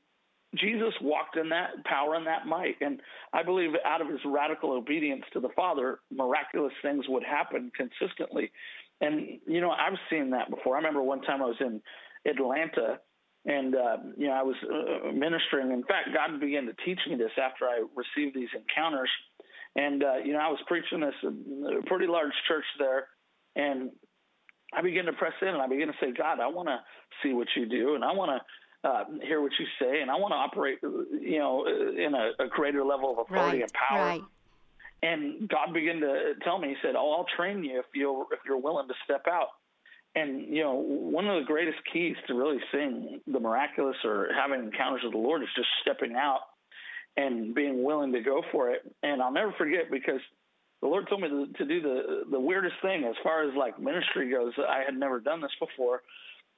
Jesus 0.56 0.94
walked 1.02 1.38
in 1.38 1.50
that 1.50 1.84
power 1.86 2.16
and 2.16 2.28
that 2.28 2.46
might. 2.46 2.76
And 2.82 3.02
I 3.34 3.44
believe 3.44 3.72
out 3.86 4.02
of 4.02 4.10
his 4.10 4.20
radical 4.26 4.74
obedience 4.74 5.24
to 5.34 5.40
the 5.40 5.50
Father, 5.56 6.00
miraculous 6.12 6.74
things 6.82 7.06
would 7.08 7.24
happen 7.24 7.72
consistently. 7.76 8.52
And, 9.00 9.40
you 9.48 9.62
know, 9.62 9.72
I've 9.72 9.98
seen 10.10 10.32
that 10.32 10.50
before. 10.50 10.76
I 10.76 10.80
remember 10.80 11.02
one 11.02 11.22
time 11.22 11.42
I 11.42 11.46
was 11.46 11.62
in 11.62 11.82
Atlanta 12.26 13.00
and, 13.48 13.76
uh, 13.76 13.98
you 14.18 14.28
know, 14.28 14.34
I 14.34 14.44
was 14.44 14.58
uh, 14.62 15.12
ministering. 15.14 15.72
In 15.72 15.84
fact, 15.84 16.10
God 16.14 16.40
began 16.40 16.66
to 16.66 16.74
teach 16.86 17.00
me 17.10 17.16
this 17.16 17.32
after 17.42 17.66
I 17.66 17.84
received 17.96 18.36
these 18.36 18.50
encounters. 18.54 19.10
And, 19.76 20.04
uh, 20.04 20.18
you 20.24 20.34
know, 20.34 20.40
I 20.40 20.50
was 20.50 20.60
preaching 20.68 21.00
this 21.00 21.16
a 21.24 21.86
pretty 21.88 22.08
large 22.08 22.34
church 22.48 22.66
there. 22.78 23.08
And 23.56 23.92
I 24.74 24.82
began 24.82 25.06
to 25.06 25.14
press 25.14 25.34
in 25.42 25.48
and 25.48 25.62
I 25.62 25.68
began 25.68 25.88
to 25.88 25.94
say, 26.02 26.12
God, 26.12 26.42
I 26.42 26.48
want 26.48 26.68
to 26.68 26.80
see 27.24 27.34
what 27.34 27.48
you 27.56 27.66
do. 27.68 27.96
And 27.96 28.04
I 28.04 28.12
want 28.12 28.32
to, 28.32 28.46
uh, 28.84 29.04
hear 29.24 29.42
what 29.42 29.52
you 29.60 29.66
say, 29.82 30.02
and 30.02 30.12
I 30.12 30.16
want 30.16 30.32
to 30.32 30.36
operate, 30.36 30.78
you 30.84 31.40
know, 31.40 31.66
in 31.66 32.14
a, 32.14 32.44
a 32.46 32.48
greater 32.48 32.86
level 32.86 33.12
of 33.12 33.18
authority 33.20 33.60
right, 33.60 33.64
and 33.64 33.74
power. 33.74 34.06
Right. 34.06 34.22
And 35.02 35.50
God 35.50 35.74
began 35.74 36.00
to 36.02 36.34
tell 36.44 36.58
me, 36.60 36.70
He 36.70 36.76
said, 36.82 36.96
"Oh, 36.96 37.12
I'll 37.12 37.26
train 37.36 37.64
you 37.64 37.80
if 37.80 37.86
you 37.94 38.26
if 38.32 38.40
you're 38.48 38.60
willing 38.60 38.88
to 38.88 38.94
step 39.04 39.26
out." 39.28 39.50
And 40.18 40.48
you 40.48 40.64
know, 40.64 40.74
one 40.74 41.28
of 41.28 41.40
the 41.40 41.46
greatest 41.46 41.78
keys 41.94 42.16
to 42.28 42.34
really 42.34 42.58
seeing 42.72 43.22
the 43.28 43.40
miraculous 43.40 43.98
or 44.04 44.30
having 44.34 44.66
encounters 44.66 45.02
with 45.04 45.14
the 45.14 45.20
Lord 45.20 45.44
is 45.44 45.50
just 45.56 45.68
stepping 45.82 46.16
out 46.16 46.42
and 47.16 47.54
being 47.54 47.84
willing 47.84 48.12
to 48.14 48.22
go 48.22 48.42
for 48.52 48.72
it. 48.72 48.82
And 49.04 49.22
I'll 49.22 49.32
never 49.32 49.54
forget 49.60 49.92
because 49.92 50.22
the 50.82 50.88
Lord 50.88 51.08
told 51.08 51.22
me 51.22 51.30
to, 51.30 51.46
to 51.60 51.66
do 51.66 51.82
the 51.82 52.24
the 52.32 52.40
weirdest 52.40 52.76
thing 52.82 53.04
as 53.04 53.16
far 53.22 53.48
as 53.48 53.56
like 53.56 53.80
ministry 53.80 54.32
goes. 54.32 54.54
I 54.58 54.82
had 54.84 54.98
never 54.98 55.20
done 55.20 55.40
this 55.40 55.52
before. 55.60 56.02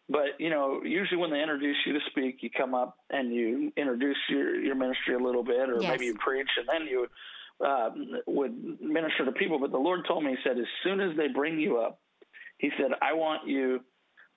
But 0.07 0.39
you 0.39 0.49
know, 0.49 0.81
usually 0.83 1.19
when 1.19 1.29
they 1.29 1.41
introduce 1.41 1.77
you 1.85 1.93
to 1.93 1.99
speak, 2.11 2.37
you 2.41 2.49
come 2.49 2.73
up 2.73 2.97
and 3.09 3.33
you 3.33 3.73
introduce 3.75 4.17
your 4.29 4.55
your 4.55 4.75
ministry 4.75 5.15
a 5.15 5.19
little 5.19 5.43
bit, 5.43 5.69
or 5.69 5.81
yes. 5.81 5.91
maybe 5.91 6.05
you 6.05 6.15
preach, 6.15 6.49
and 6.57 6.67
then 6.67 6.87
you 6.87 7.07
uh, 7.65 7.89
would 8.25 8.81
minister 8.81 9.25
to 9.25 9.33
people. 9.33 9.59
But 9.59 9.71
the 9.71 9.77
Lord 9.77 10.05
told 10.07 10.23
me, 10.23 10.31
He 10.31 10.37
said, 10.47 10.57
as 10.57 10.65
soon 10.83 11.01
as 11.01 11.15
they 11.17 11.27
bring 11.27 11.59
you 11.59 11.77
up, 11.77 11.99
He 12.59 12.69
said, 12.77 12.91
I 13.01 13.13
want 13.13 13.47
you 13.47 13.79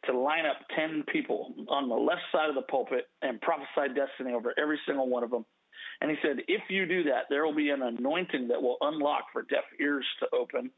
to 0.06 0.18
line 0.18 0.46
up 0.46 0.56
ten 0.74 1.04
people 1.12 1.54
on 1.68 1.88
the 1.88 1.94
left 1.94 2.22
side 2.32 2.48
of 2.48 2.56
the 2.56 2.62
pulpit 2.62 3.04
and 3.20 3.40
prophesy 3.40 3.94
destiny 3.94 4.34
over 4.34 4.52
every 4.58 4.80
single 4.86 5.08
one 5.08 5.22
of 5.22 5.30
them. 5.30 5.44
And 6.00 6.10
He 6.10 6.16
said, 6.22 6.38
if 6.48 6.62
you 6.68 6.86
do 6.86 7.04
that, 7.04 7.24
there 7.30 7.44
will 7.44 7.54
be 7.54 7.70
an 7.70 7.82
anointing 7.82 8.48
that 8.48 8.60
will 8.60 8.78
unlock 8.80 9.24
for 9.32 9.42
deaf 9.42 9.64
ears 9.80 10.06
to 10.20 10.26
open, 10.34 10.70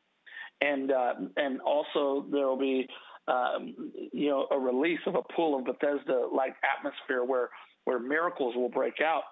and 0.61 0.93
uh, 0.93 1.15
and 1.37 1.61
also 1.61 2.27
there 2.31 2.47
will 2.47 2.59
be 2.59 2.87
um, 3.29 3.75
you 4.13 4.29
know, 4.29 4.47
a 4.51 4.59
release 4.59 5.01
of 5.07 5.15
a 5.15 5.23
pool 5.35 5.59
of 5.59 5.65
Bethesda-like 5.65 6.55
atmosphere 6.77 7.25
where 7.25 7.49
where 7.85 7.99
miracles 7.99 8.55
will 8.57 8.69
break 8.69 9.01
out. 9.03 9.23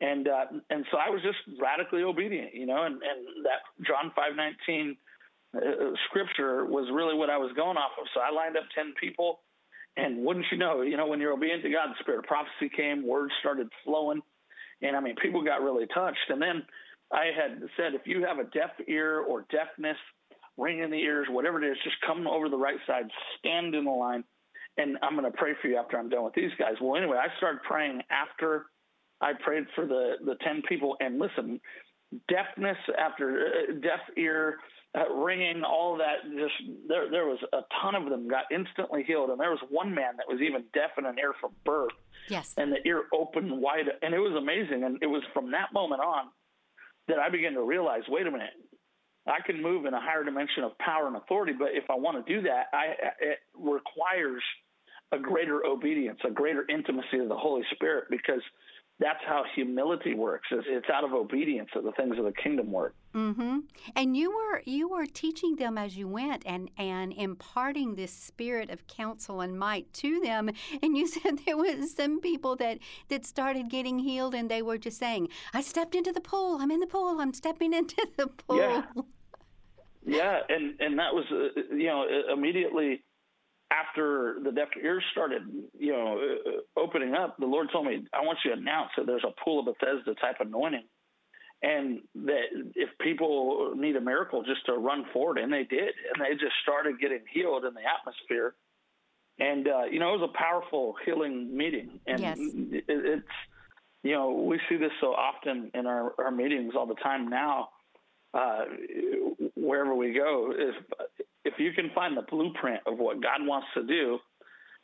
And 0.00 0.28
uh, 0.28 0.46
and 0.70 0.84
so 0.90 0.98
I 0.98 1.10
was 1.10 1.22
just 1.22 1.38
radically 1.60 2.02
obedient, 2.02 2.54
you 2.54 2.66
know, 2.66 2.84
and, 2.84 2.94
and 2.94 3.44
that 3.44 3.60
John 3.86 4.12
five 4.14 4.36
nineteen 4.36 4.86
uh, 4.92 5.05
scripture 6.08 6.64
was 6.64 6.88
really 6.92 7.14
what 7.16 7.30
I 7.30 7.38
was 7.38 7.52
going 7.56 7.76
off 7.76 7.92
of. 8.00 8.06
So 8.14 8.20
I 8.20 8.30
lined 8.34 8.56
up 8.56 8.64
ten 8.74 8.94
people, 9.00 9.40
and 9.96 10.24
wouldn't 10.24 10.46
you 10.50 10.58
know, 10.58 10.82
you 10.82 10.96
know, 10.96 11.06
when 11.06 11.20
you're 11.20 11.32
obedient 11.32 11.62
to 11.62 11.70
God, 11.70 11.90
the 11.90 12.00
spirit 12.00 12.18
of 12.18 12.24
prophecy 12.24 12.70
came, 12.74 13.06
words 13.06 13.32
started 13.40 13.68
flowing, 13.84 14.20
and 14.82 14.96
I 14.96 15.00
mean, 15.00 15.16
people 15.22 15.42
got 15.42 15.62
really 15.62 15.86
touched. 15.94 16.28
And 16.28 16.40
then 16.40 16.62
I 17.12 17.26
had 17.36 17.62
said, 17.76 17.94
if 17.94 18.02
you 18.04 18.24
have 18.24 18.38
a 18.38 18.50
deaf 18.50 18.70
ear 18.88 19.20
or 19.20 19.46
deafness 19.50 19.96
ring 20.56 20.80
in 20.80 20.90
the 20.90 20.96
ears, 20.96 21.28
whatever 21.30 21.62
it 21.62 21.70
is, 21.70 21.76
just 21.84 21.96
come 22.06 22.26
over 22.26 22.48
the 22.48 22.56
right 22.56 22.78
side, 22.86 23.04
stand 23.38 23.74
in 23.74 23.84
the 23.84 23.90
line, 23.90 24.24
and 24.78 24.98
I'm 25.02 25.16
going 25.16 25.30
to 25.30 25.36
pray 25.36 25.52
for 25.60 25.68
you 25.68 25.76
after 25.76 25.98
I'm 25.98 26.08
done 26.08 26.24
with 26.24 26.34
these 26.34 26.50
guys. 26.58 26.74
Well, 26.80 26.96
anyway, 26.96 27.18
I 27.18 27.34
started 27.38 27.60
praying 27.62 28.02
after 28.10 28.66
I 29.20 29.32
prayed 29.42 29.64
for 29.74 29.86
the 29.86 30.14
the 30.24 30.36
ten 30.42 30.62
people, 30.68 30.96
and 31.00 31.18
listen, 31.18 31.60
deafness 32.28 32.76
after 32.98 33.38
uh, 33.38 33.72
deaf 33.80 34.00
ear. 34.16 34.56
Uh, 34.96 35.12
ringing, 35.12 35.62
all 35.62 35.98
that, 35.98 36.24
just 36.24 36.54
there, 36.88 37.10
there 37.10 37.26
was 37.26 37.38
a 37.52 37.60
ton 37.82 37.94
of 37.94 38.08
them 38.08 38.26
got 38.26 38.44
instantly 38.50 39.04
healed, 39.06 39.28
and 39.28 39.38
there 39.38 39.50
was 39.50 39.60
one 39.68 39.94
man 39.94 40.16
that 40.16 40.24
was 40.26 40.40
even 40.40 40.64
deaf 40.72 40.92
in 40.96 41.04
an 41.04 41.18
ear 41.18 41.34
from 41.38 41.50
birth. 41.66 41.92
Yes. 42.30 42.54
And 42.56 42.72
the 42.72 42.78
ear 42.86 43.02
opened 43.12 43.60
wide, 43.60 43.84
and 44.00 44.14
it 44.14 44.18
was 44.18 44.32
amazing. 44.32 44.84
And 44.84 44.96
it 45.02 45.06
was 45.06 45.22
from 45.34 45.50
that 45.50 45.74
moment 45.74 46.00
on 46.00 46.28
that 47.08 47.18
I 47.18 47.28
began 47.28 47.52
to 47.52 47.62
realize, 47.62 48.04
wait 48.08 48.26
a 48.26 48.30
minute, 48.30 48.54
I 49.26 49.40
can 49.44 49.60
move 49.60 49.84
in 49.84 49.92
a 49.92 50.00
higher 50.00 50.24
dimension 50.24 50.64
of 50.64 50.78
power 50.78 51.06
and 51.08 51.16
authority, 51.16 51.52
but 51.52 51.68
if 51.72 51.84
I 51.90 51.94
want 51.96 52.24
to 52.24 52.34
do 52.34 52.40
that, 52.48 52.66
I, 52.72 52.94
it 53.20 53.38
requires 53.54 54.42
a 55.12 55.18
greater 55.18 55.66
obedience, 55.66 56.20
a 56.24 56.30
greater 56.30 56.64
intimacy 56.70 57.18
of 57.18 57.28
the 57.28 57.36
Holy 57.36 57.62
Spirit, 57.74 58.04
because 58.08 58.40
that's 58.98 59.20
how 59.26 59.44
humility 59.54 60.14
works. 60.14 60.48
It's, 60.50 60.66
it's 60.68 60.88
out 60.88 61.04
of 61.04 61.12
obedience 61.12 61.68
that 61.74 61.84
the 61.84 61.92
things 61.92 62.18
of 62.18 62.24
the 62.24 62.32
kingdom 62.32 62.72
work. 62.72 62.94
Mm-hmm. 63.14 63.58
And 63.94 64.16
you 64.16 64.30
were 64.30 64.62
you 64.64 64.88
were 64.88 65.06
teaching 65.06 65.56
them 65.56 65.76
as 65.76 65.96
you 65.96 66.08
went, 66.08 66.42
and 66.46 66.70
and 66.78 67.12
imparting 67.12 67.94
this 67.94 68.12
spirit 68.12 68.70
of 68.70 68.86
counsel 68.86 69.40
and 69.42 69.58
might 69.58 69.92
to 69.94 70.20
them. 70.20 70.50
And 70.82 70.96
you 70.96 71.06
said 71.16 71.40
there 71.44 71.56
was 71.56 71.94
some 71.94 72.20
people 72.20 72.56
that 72.56 72.78
that 73.08 73.26
started 73.26 73.68
getting 73.68 73.98
healed, 73.98 74.34
and 74.34 74.50
they 74.50 74.62
were 74.62 74.78
just 74.78 74.98
saying, 74.98 75.28
"I 75.52 75.60
stepped 75.60 75.94
into 75.94 76.12
the 76.12 76.20
pool. 76.20 76.58
I'm 76.60 76.70
in 76.70 76.80
the 76.80 76.86
pool. 76.86 77.20
I'm 77.20 77.34
stepping 77.34 77.72
into 77.80 78.06
the 78.16 78.28
pool." 78.28 78.58
Yeah. 78.58 78.82
Yeah, 80.08 80.38
and 80.48 80.80
and 80.80 80.98
that 81.00 81.12
was 81.12 81.24
uh, 81.32 81.74
you 81.74 81.88
know 81.88 82.06
immediately 82.32 83.02
after 83.70 84.36
the 84.42 84.52
deaf 84.52 84.68
ears 84.82 85.02
started 85.12 85.42
you 85.78 85.92
know 85.92 86.18
uh, 86.18 86.80
opening 86.80 87.14
up, 87.14 87.36
the 87.38 87.46
Lord 87.46 87.68
told 87.72 87.86
me, 87.86 88.04
"I 88.12 88.20
want 88.20 88.38
you 88.44 88.52
to 88.52 88.60
announce 88.60 88.90
that 88.96 89.06
there's 89.06 89.24
a 89.24 89.34
pool 89.44 89.60
of 89.60 89.66
Bethesda 89.66 90.14
type 90.14 90.36
anointing." 90.40 90.84
And 91.62 92.00
that 92.26 92.44
if 92.74 92.90
people 93.00 93.72
need 93.74 93.96
a 93.96 94.00
miracle, 94.00 94.42
just 94.42 94.66
to 94.66 94.74
run 94.74 95.06
forward, 95.12 95.38
and 95.38 95.50
they 95.50 95.64
did, 95.64 95.94
and 96.12 96.20
they 96.20 96.32
just 96.34 96.52
started 96.62 97.00
getting 97.00 97.22
healed 97.32 97.64
in 97.64 97.72
the 97.72 97.80
atmosphere. 97.80 98.54
And 99.38 99.66
uh, 99.66 99.84
you 99.84 99.98
know, 99.98 100.14
it 100.14 100.20
was 100.20 100.30
a 100.34 100.38
powerful 100.38 100.94
healing 101.04 101.56
meeting, 101.56 102.00
and 102.06 102.20
yes. 102.20 102.38
it, 102.38 102.84
it's 102.88 103.24
you 104.06 104.12
know, 104.12 104.30
we 104.30 104.60
see 104.68 104.76
this 104.76 104.92
so 105.00 105.08
often 105.08 105.70
in 105.74 105.86
our, 105.86 106.14
our 106.18 106.30
meetings 106.30 106.74
all 106.76 106.86
the 106.86 106.94
time 106.94 107.28
now. 107.28 107.70
Uh, 108.32 108.64
wherever 109.56 109.94
we 109.96 110.12
go, 110.12 110.52
if 110.54 110.74
if 111.46 111.54
you 111.58 111.72
can 111.72 111.90
find 111.94 112.16
the 112.16 112.26
blueprint 112.28 112.80
of 112.86 112.98
what 112.98 113.22
God 113.22 113.46
wants 113.46 113.68
to 113.74 113.84
do, 113.84 114.18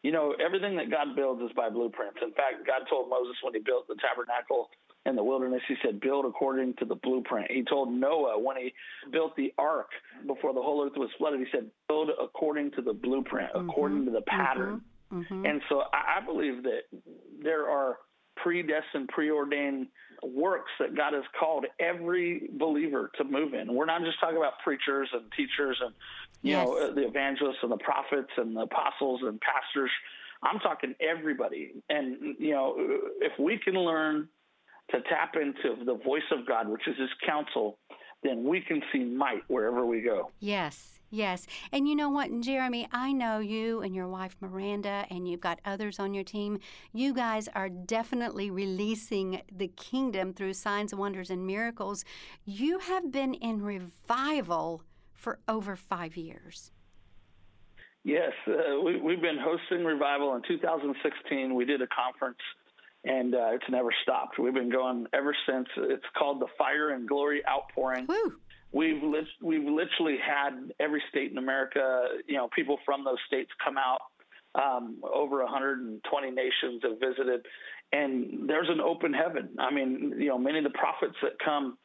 you 0.03 0.11
know, 0.11 0.35
everything 0.45 0.77
that 0.77 0.91
God 0.91 1.15
builds 1.15 1.43
is 1.43 1.51
by 1.55 1.69
blueprints. 1.71 2.19
In 2.23 2.31
fact, 2.31 2.67
God 2.67 2.87
told 2.89 3.11
Moses 3.11 3.37
when 3.43 3.55
he 3.55 3.61
built 3.61 3.87
the 3.89 3.97
tabernacle 4.03 4.69
in 5.07 5.17
the 5.17 5.23
wilderness, 5.23 5.63
he 5.67 5.75
said, 5.85 6.01
build 6.01 6.25
according 6.25 6.75
to 6.79 6.85
the 6.85 6.95
blueprint. 6.97 7.51
He 7.51 7.65
told 7.65 7.91
Noah 7.93 8.39
when 8.39 8.57
he 8.57 8.73
built 9.11 9.35
the 9.37 9.53
ark 9.59 9.89
before 10.27 10.55
the 10.55 10.63
whole 10.63 10.85
earth 10.85 10.97
was 10.97 11.11
flooded, 11.19 11.41
he 11.41 11.47
said, 11.53 11.71
build 11.89 12.11
according 12.21 12.73
to 12.73 12.83
the 12.83 12.93
blueprint, 12.93 13.53
mm-hmm. 13.53 13.69
according 13.69 14.05
to 14.07 14.11
the 14.13 14.23
pattern. 14.23 14.83
Mm-hmm. 15.13 15.35
Mm-hmm. 15.35 15.47
And 15.47 15.61
so 15.69 15.83
I 15.93 16.25
believe 16.25 16.63
that 16.63 16.83
there 17.43 17.69
are 17.69 17.99
predestined, 18.37 19.09
preordained 19.09 19.89
works 20.23 20.71
that 20.79 20.97
God 20.97 21.13
has 21.15 21.25
called 21.39 21.67
every 21.79 22.49
believer 22.59 23.11
to 23.19 23.25
move 23.25 23.55
in. 23.55 23.75
We're 23.75 23.87
not 23.87 24.03
just 24.03 24.19
talking 24.21 24.37
about 24.37 24.55
preachers 24.65 25.09
and 25.13 25.25
teachers 25.37 25.79
and 25.85 25.95
you 26.43 26.53
yes. 26.53 26.67
know 26.67 26.95
the 26.95 27.07
evangelists 27.07 27.59
and 27.63 27.71
the 27.71 27.79
prophets 27.79 28.31
and 28.37 28.57
the 28.57 28.63
apostles 28.63 29.21
and 29.23 29.41
pastors. 29.41 29.91
I'm 30.43 30.59
talking 30.59 30.95
everybody. 31.01 31.73
And 31.89 32.37
you 32.39 32.51
know, 32.51 32.75
if 33.21 33.33
we 33.39 33.59
can 33.59 33.75
learn 33.75 34.29
to 34.91 35.01
tap 35.03 35.35
into 35.37 35.85
the 35.85 35.95
voice 35.95 36.23
of 36.31 36.47
God, 36.47 36.69
which 36.69 36.87
is 36.87 36.97
His 36.99 37.11
counsel, 37.25 37.79
then 38.23 38.45
we 38.45 38.61
can 38.61 38.83
see 38.93 39.05
might 39.05 39.43
wherever 39.49 39.87
we 39.87 40.01
go. 40.01 40.31
Yes, 40.41 41.01
yes. 41.11 41.47
And 41.73 41.89
you 41.89 41.95
know 41.95 42.09
what, 42.09 42.29
Jeremy, 42.41 42.89
I 42.93 43.13
know 43.13 43.39
you 43.39 43.83
and 43.83 43.95
your 43.95 44.09
wife 44.09 44.37
Miranda, 44.41 45.07
and 45.11 45.29
you've 45.29 45.41
got 45.41 45.61
others 45.65 45.99
on 45.99 46.15
your 46.15 46.25
team. 46.25 46.59
You 46.93 47.15
guys 47.15 47.49
are 47.55 47.69
definitely 47.69 48.51
releasing 48.51 49.43
the 49.51 49.69
kingdom 49.69 50.35
through 50.35 50.55
signs, 50.55 50.95
wonders, 50.95 51.31
and 51.31 51.47
miracles. 51.47 52.05
You 52.45 52.79
have 52.81 53.11
been 53.11 53.35
in 53.35 53.63
revival 53.63 54.83
for 55.23 55.39
over 55.47 55.77
five 55.77 56.17
years. 56.17 56.73
Yes, 58.05 58.33
uh, 58.49 58.81
we, 58.85 59.01
we've 59.01 59.23
been 59.23 59.39
hosting 59.41 59.85
revival 59.85 60.35
in 60.35 60.43
2016. 60.49 61.55
We 61.55 61.65
did 61.65 61.81
a 61.81 61.87
conference 61.87 62.41
and 63.05 63.35
uh, 63.35 63.51
it's 63.53 63.65
never 63.71 63.91
stopped. 64.03 64.39
We've 64.39 64.55
been 64.55 64.71
going 64.71 65.07
ever 65.13 65.35
since. 65.49 65.67
It's 65.77 66.05
called 66.17 66.41
the 66.41 66.47
Fire 66.59 66.91
and 66.91 67.09
Glory 67.09 67.43
Outpouring. 67.49 68.07
Woo. 68.09 68.35
We've 68.73 69.03
li- 69.03 69.29
we've 69.43 69.65
literally 69.65 70.19
had 70.25 70.73
every 70.81 71.03
state 71.11 71.31
in 71.31 71.39
America, 71.39 72.07
you 72.27 72.37
know, 72.37 72.49
people 72.55 72.79
from 72.85 73.05
those 73.05 73.19
states 73.27 73.51
come 73.65 73.77
out. 73.77 74.01
Um, 74.55 74.99
over 75.03 75.43
120 75.43 76.31
nations 76.31 76.83
have 76.83 77.01
visited, 77.01 77.47
and 77.93 78.49
there's 78.49 78.69
an 78.69 78.81
open 78.81 79.13
heaven. 79.13 79.49
I 79.59 79.73
mean, 79.73 80.15
you 80.19 80.29
know, 80.29 80.39
many 80.39 80.59
of 80.59 80.65
the 80.65 80.71
prophets 80.71 81.17
that 81.23 81.39
come 81.43 81.79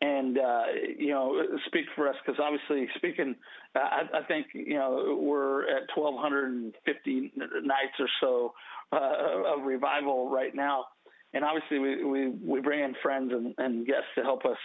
and 0.00 0.38
uh, 0.38 0.62
you 0.98 1.10
know 1.10 1.42
speak 1.66 1.84
for 1.94 2.08
us 2.08 2.16
because 2.24 2.40
obviously 2.42 2.88
speaking, 2.96 3.34
I, 3.74 4.02
I, 4.14 4.22
think 4.26 4.46
you 4.52 4.74
know 4.74 5.18
we're 5.20 5.64
at 5.64 5.94
1,250 5.94 7.32
nights 7.62 7.98
or 7.98 8.08
so 8.20 8.54
uh, 8.92 9.54
of 9.56 9.64
revival 9.64 10.30
right 10.30 10.54
now, 10.54 10.86
and 11.34 11.44
obviously 11.44 11.78
we 11.78 12.04
we, 12.04 12.28
we 12.28 12.60
bring 12.60 12.80
in 12.80 12.94
friends 13.02 13.32
and, 13.32 13.54
and 13.58 13.86
guests 13.86 14.08
to 14.16 14.22
help 14.22 14.44
us. 14.44 14.58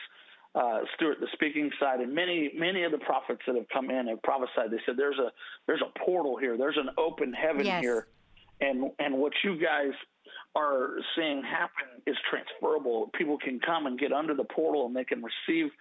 Uh, 0.55 0.79
steward 0.95 1.17
the 1.19 1.27
speaking 1.33 1.69
side, 1.81 1.99
and 1.99 2.15
many 2.15 2.49
many 2.57 2.83
of 2.83 2.91
the 2.93 2.97
prophets 2.99 3.41
that 3.45 3.57
have 3.57 3.67
come 3.73 3.89
in 3.89 4.07
have 4.07 4.23
prophesied. 4.23 4.71
They 4.71 4.79
said 4.85 4.95
there's 4.95 5.19
a 5.19 5.29
there's 5.67 5.81
a 5.81 5.99
portal 5.99 6.37
here, 6.37 6.57
there's 6.57 6.77
an 6.77 6.91
open 6.97 7.33
heaven 7.33 7.65
yes. 7.65 7.81
here, 7.81 8.07
and 8.61 8.89
and 8.97 9.17
what 9.17 9.33
you 9.43 9.59
guys 9.59 9.91
are 10.55 10.97
seeing 11.15 11.43
happen 11.43 11.87
is 12.05 12.15
transferable. 12.29 13.09
People 13.17 13.37
can 13.37 13.59
come 13.59 13.85
and 13.85 13.99
get 13.99 14.11
under 14.11 14.33
the 14.33 14.43
portal 14.43 14.85
and 14.85 14.95
they 14.95 15.03
can 15.03 15.21
receive 15.21 15.71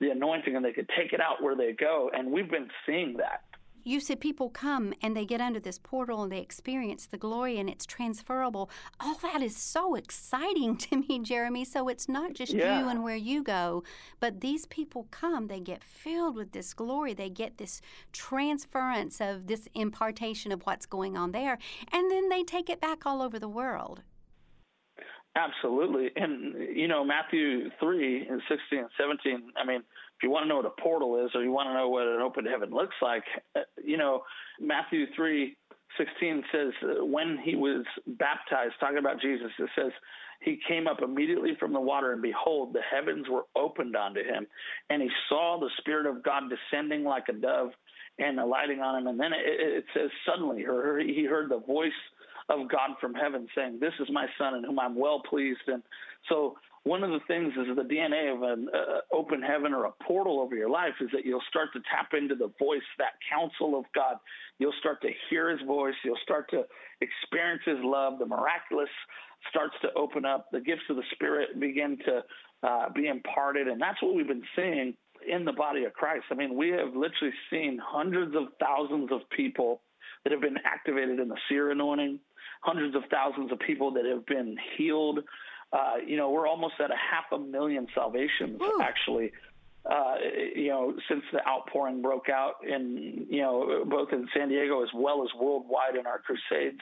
the 0.00 0.10
anointing 0.10 0.56
and 0.56 0.64
they 0.64 0.72
can 0.72 0.86
take 0.96 1.12
it 1.12 1.20
out 1.20 1.42
where 1.42 1.54
they 1.54 1.72
go. 1.72 2.10
And 2.12 2.30
we've 2.32 2.50
been 2.50 2.68
seeing 2.86 3.16
that. 3.18 3.42
You 3.84 3.98
said 3.98 4.20
people 4.20 4.48
come 4.48 4.94
and 5.02 5.16
they 5.16 5.24
get 5.24 5.40
under 5.40 5.58
this 5.58 5.78
portal 5.78 6.22
and 6.22 6.30
they 6.30 6.38
experience 6.38 7.06
the 7.06 7.16
glory 7.16 7.58
and 7.58 7.68
it's 7.68 7.84
transferable. 7.84 8.70
All 9.00 9.16
that 9.22 9.42
is 9.42 9.56
so 9.56 9.96
exciting 9.96 10.76
to 10.88 10.98
me, 10.98 11.18
Jeremy. 11.18 11.64
So 11.64 11.88
it's 11.88 12.08
not 12.08 12.34
just 12.34 12.52
yeah. 12.52 12.80
you 12.80 12.88
and 12.88 13.02
where 13.02 13.16
you 13.16 13.42
go, 13.42 13.82
but 14.20 14.40
these 14.40 14.66
people 14.66 15.08
come, 15.10 15.48
they 15.48 15.58
get 15.58 15.82
filled 15.82 16.36
with 16.36 16.52
this 16.52 16.74
glory, 16.74 17.12
they 17.12 17.28
get 17.28 17.58
this 17.58 17.80
transference 18.12 19.20
of 19.20 19.48
this 19.48 19.68
impartation 19.74 20.52
of 20.52 20.62
what's 20.62 20.86
going 20.86 21.16
on 21.16 21.32
there, 21.32 21.58
and 21.90 22.10
then 22.10 22.28
they 22.28 22.44
take 22.44 22.70
it 22.70 22.80
back 22.80 23.04
all 23.04 23.20
over 23.20 23.38
the 23.38 23.48
world. 23.48 24.02
Absolutely. 25.34 26.10
And, 26.14 26.76
you 26.76 26.88
know, 26.88 27.02
Matthew 27.04 27.70
3 27.80 28.26
and 28.28 28.42
16 28.48 28.78
and 28.78 28.88
17, 28.98 29.52
I 29.56 29.66
mean, 29.66 29.78
if 29.78 30.22
you 30.22 30.30
want 30.30 30.44
to 30.44 30.48
know 30.48 30.56
what 30.56 30.66
a 30.66 30.82
portal 30.82 31.24
is 31.24 31.30
or 31.34 31.42
you 31.42 31.50
want 31.50 31.68
to 31.68 31.74
know 31.74 31.88
what 31.88 32.06
an 32.06 32.20
open 32.20 32.44
heaven 32.44 32.70
looks 32.70 32.94
like, 33.00 33.24
uh, 33.56 33.60
you 33.82 33.96
know, 33.96 34.22
Matthew 34.60 35.06
3 35.16 35.56
16 35.98 36.44
says, 36.52 36.72
uh, 36.82 37.04
when 37.04 37.38
he 37.42 37.54
was 37.54 37.84
baptized, 38.06 38.74
talking 38.80 38.98
about 38.98 39.20
Jesus, 39.20 39.50
it 39.58 39.70
says, 39.76 39.92
he 40.40 40.58
came 40.66 40.86
up 40.86 41.02
immediately 41.02 41.52
from 41.58 41.72
the 41.72 41.80
water, 41.80 42.12
and 42.12 42.22
behold, 42.22 42.72
the 42.72 42.80
heavens 42.90 43.26
were 43.30 43.44
opened 43.54 43.94
unto 43.94 44.20
him, 44.20 44.46
and 44.90 45.02
he 45.02 45.08
saw 45.28 45.58
the 45.60 45.70
Spirit 45.78 46.06
of 46.06 46.22
God 46.22 46.44
descending 46.48 47.04
like 47.04 47.24
a 47.28 47.32
dove 47.32 47.70
and 48.18 48.40
alighting 48.40 48.80
on 48.80 49.00
him. 49.00 49.06
And 49.06 49.20
then 49.20 49.32
it, 49.32 49.44
it 49.44 49.84
says, 49.94 50.10
suddenly 50.26 50.64
or 50.64 50.98
he 50.98 51.24
heard 51.24 51.50
the 51.50 51.60
voice 51.60 51.92
of 52.48 52.68
God 52.68 52.90
from 53.00 53.14
heaven 53.14 53.46
saying, 53.54 53.78
This 53.80 53.92
is 54.00 54.08
my 54.12 54.26
son 54.38 54.54
in 54.54 54.64
whom 54.64 54.78
I'm 54.78 54.96
well 54.96 55.22
pleased. 55.28 55.60
And 55.66 55.82
so, 56.28 56.56
one 56.84 57.04
of 57.04 57.10
the 57.10 57.20
things 57.28 57.52
is 57.52 57.76
the 57.76 57.82
DNA 57.82 58.34
of 58.34 58.42
an 58.42 58.68
uh, 58.74 59.16
open 59.16 59.40
heaven 59.40 59.72
or 59.72 59.84
a 59.84 59.92
portal 60.04 60.40
over 60.40 60.56
your 60.56 60.68
life 60.68 60.94
is 61.00 61.08
that 61.12 61.24
you'll 61.24 61.42
start 61.48 61.68
to 61.74 61.80
tap 61.94 62.10
into 62.12 62.34
the 62.34 62.50
voice, 62.58 62.82
that 62.98 63.12
counsel 63.30 63.78
of 63.78 63.84
God. 63.94 64.16
You'll 64.58 64.74
start 64.80 65.00
to 65.02 65.10
hear 65.30 65.48
his 65.50 65.60
voice. 65.64 65.94
You'll 66.04 66.18
start 66.24 66.50
to 66.50 66.64
experience 67.00 67.62
his 67.64 67.78
love. 67.82 68.18
The 68.18 68.26
miraculous 68.26 68.88
starts 69.48 69.74
to 69.82 69.88
open 69.96 70.24
up. 70.24 70.48
The 70.50 70.60
gifts 70.60 70.82
of 70.90 70.96
the 70.96 71.04
Spirit 71.12 71.60
begin 71.60 71.98
to 72.04 72.22
uh, 72.66 72.88
be 72.92 73.06
imparted. 73.06 73.68
And 73.68 73.80
that's 73.80 74.02
what 74.02 74.16
we've 74.16 74.26
been 74.26 74.42
seeing 74.56 74.94
in 75.28 75.44
the 75.44 75.52
body 75.52 75.84
of 75.84 75.92
Christ. 75.92 76.24
I 76.30 76.34
mean, 76.34 76.56
we 76.56 76.70
have 76.70 76.96
literally 76.96 77.34
seen 77.50 77.78
hundreds 77.80 78.34
of 78.34 78.44
thousands 78.60 79.10
of 79.12 79.20
people 79.36 79.82
that 80.24 80.32
have 80.32 80.40
been 80.40 80.58
activated 80.64 81.18
in 81.18 81.28
the 81.28 81.36
seer 81.48 81.70
anointing, 81.70 82.18
hundreds 82.62 82.94
of 82.94 83.02
thousands 83.10 83.50
of 83.52 83.58
people 83.60 83.92
that 83.92 84.04
have 84.04 84.24
been 84.26 84.56
healed. 84.76 85.20
Uh, 85.72 85.94
you 86.06 86.16
know, 86.16 86.30
we're 86.30 86.46
almost 86.46 86.74
at 86.82 86.90
a 86.90 86.96
half 86.96 87.24
a 87.32 87.38
million 87.38 87.86
salvations 87.94 88.60
Ooh. 88.60 88.80
actually. 88.82 89.32
Uh, 89.84 90.14
you 90.54 90.68
know, 90.68 90.94
since 91.08 91.22
the 91.32 91.40
outpouring 91.46 92.00
broke 92.00 92.28
out 92.28 92.54
in, 92.62 93.26
you 93.28 93.42
know, 93.42 93.84
both 93.84 94.12
in 94.12 94.28
San 94.36 94.48
Diego 94.48 94.82
as 94.82 94.88
well 94.94 95.24
as 95.24 95.28
worldwide 95.40 95.96
in 95.98 96.06
our 96.06 96.20
crusades. 96.20 96.78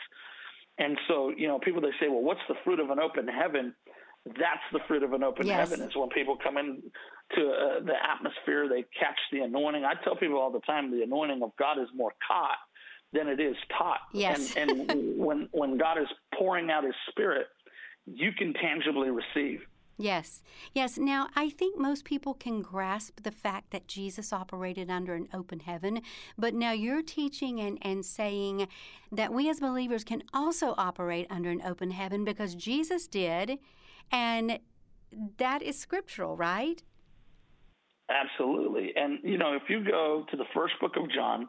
And 0.76 0.98
so, 1.08 1.32
you 1.34 1.48
know, 1.48 1.58
people 1.58 1.80
they 1.80 1.92
say, 1.98 2.08
well, 2.08 2.20
what's 2.20 2.40
the 2.46 2.56
fruit 2.62 2.78
of 2.78 2.90
an 2.90 2.98
open 2.98 3.26
heaven? 3.26 3.74
That's 4.26 4.66
the 4.70 4.80
fruit 4.86 5.02
of 5.02 5.14
an 5.14 5.22
open 5.22 5.46
yes. 5.46 5.70
heaven 5.70 5.88
is 5.88 5.96
when 5.96 6.10
people 6.10 6.36
come 6.42 6.58
in 6.58 6.82
to 7.36 7.40
uh, 7.40 7.80
the 7.84 7.94
atmosphere, 7.94 8.68
they 8.68 8.84
catch 8.98 9.18
the 9.32 9.40
anointing. 9.40 9.82
I 9.84 9.94
tell 10.04 10.14
people 10.14 10.38
all 10.38 10.50
the 10.50 10.60
time, 10.60 10.90
the 10.90 11.02
anointing 11.02 11.42
of 11.42 11.52
God 11.58 11.80
is 11.80 11.88
more 11.94 12.12
caught 12.26 12.58
than 13.12 13.28
it 13.28 13.40
is 13.40 13.56
taught. 13.76 14.00
Yes. 14.12 14.54
And, 14.56 14.90
and 14.90 15.16
when 15.18 15.48
when 15.52 15.78
God 15.78 15.98
is 15.98 16.08
pouring 16.38 16.70
out 16.70 16.84
His 16.84 16.94
Spirit, 17.08 17.46
you 18.06 18.30
can 18.36 18.52
tangibly 18.54 19.10
receive. 19.10 19.60
Yes, 20.00 20.40
yes. 20.72 20.96
Now, 20.96 21.28
I 21.36 21.50
think 21.50 21.78
most 21.78 22.06
people 22.06 22.32
can 22.32 22.62
grasp 22.62 23.22
the 23.22 23.30
fact 23.30 23.70
that 23.72 23.86
Jesus 23.86 24.32
operated 24.32 24.90
under 24.90 25.14
an 25.14 25.28
open 25.34 25.60
heaven, 25.60 26.00
but 26.38 26.54
now 26.54 26.72
you're 26.72 27.02
teaching 27.02 27.60
and, 27.60 27.76
and 27.82 28.02
saying 28.02 28.66
that 29.12 29.30
we 29.30 29.50
as 29.50 29.60
believers 29.60 30.02
can 30.02 30.22
also 30.32 30.74
operate 30.78 31.26
under 31.28 31.50
an 31.50 31.60
open 31.62 31.90
heaven 31.90 32.24
because 32.24 32.54
Jesus 32.54 33.06
did, 33.06 33.58
and 34.10 34.58
that 35.36 35.60
is 35.60 35.78
scriptural, 35.78 36.34
right? 36.34 36.82
Absolutely. 38.08 38.94
And, 38.96 39.18
you 39.22 39.36
know, 39.36 39.52
if 39.52 39.64
you 39.68 39.84
go 39.84 40.24
to 40.30 40.36
the 40.36 40.46
first 40.54 40.74
book 40.80 40.96
of 40.96 41.10
John, 41.10 41.46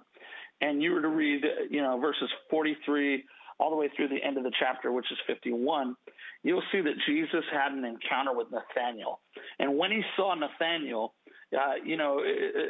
and 0.61 0.81
you 0.81 0.91
were 0.91 1.01
to 1.01 1.09
read, 1.09 1.43
you 1.69 1.81
know, 1.81 1.99
verses 1.99 2.29
43 2.49 3.23
all 3.59 3.69
the 3.69 3.75
way 3.75 3.89
through 3.95 4.07
the 4.07 4.23
end 4.23 4.37
of 4.37 4.43
the 4.43 4.51
chapter, 4.59 4.91
which 4.91 5.05
is 5.11 5.17
51, 5.27 5.95
you'll 6.43 6.63
see 6.71 6.81
that 6.81 6.93
Jesus 7.07 7.43
had 7.53 7.71
an 7.71 7.85
encounter 7.85 8.33
with 8.33 8.47
Nathaniel. 8.51 9.19
And 9.59 9.77
when 9.77 9.91
he 9.91 10.01
saw 10.15 10.33
Nathaniel, 10.33 11.13
uh, 11.53 11.75
you 11.85 11.97
know, 11.97 12.21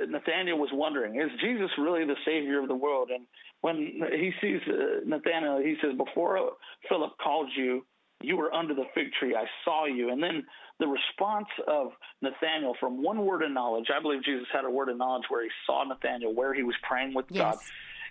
Nathaniel 0.10 0.58
was 0.58 0.69
wondering, 0.73 1.15
is 1.21 1.30
Jesus 1.39 1.69
really 1.77 2.06
the 2.06 2.17
Savior 2.25 2.62
of 2.62 2.67
the 2.67 2.75
world? 2.75 3.10
And 3.13 3.25
when 3.62 4.01
he 4.12 4.32
sees 4.41 4.60
uh, 4.67 5.01
Nathaniel, 5.06 5.60
he 5.60 5.75
says, 5.82 5.91
Before 5.97 6.51
Philip 6.89 7.12
called 7.23 7.49
you, 7.56 7.86
you 8.21 8.38
were 8.38 8.54
under 8.54 8.73
the 8.73 8.86
fig 8.93 9.08
tree. 9.19 9.36
I 9.36 9.45
saw 9.63 9.86
you. 9.86 10.12
And 10.12 10.21
then 10.21 10.43
the 10.81 10.87
response 10.87 11.47
of 11.67 11.91
Nathaniel 12.21 12.75
from 12.79 13.03
one 13.03 13.23
word 13.23 13.43
of 13.43 13.51
knowledge, 13.51 13.85
I 13.95 14.01
believe 14.01 14.23
Jesus 14.23 14.47
had 14.51 14.65
a 14.65 14.69
word 14.69 14.89
of 14.89 14.97
knowledge 14.97 15.25
where 15.29 15.43
he 15.43 15.49
saw 15.67 15.83
Nathaniel, 15.83 16.33
where 16.33 16.55
he 16.55 16.63
was 16.63 16.75
praying 16.81 17.13
with 17.13 17.27
yes. 17.29 17.43
God. 17.43 17.57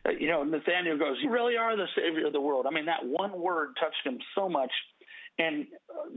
Uh, 0.06 0.16
you 0.16 0.28
know, 0.28 0.44
Nathaniel 0.44 0.96
goes, 0.96 1.16
You 1.20 1.30
really 1.30 1.56
are 1.56 1.76
the 1.76 1.88
Savior 1.96 2.28
of 2.28 2.32
the 2.32 2.40
world. 2.40 2.66
I 2.66 2.72
mean, 2.72 2.86
that 2.86 3.04
one 3.04 3.38
word 3.38 3.76
touched 3.78 4.06
him 4.06 4.18
so 4.36 4.48
much. 4.48 4.70
And 5.38 5.66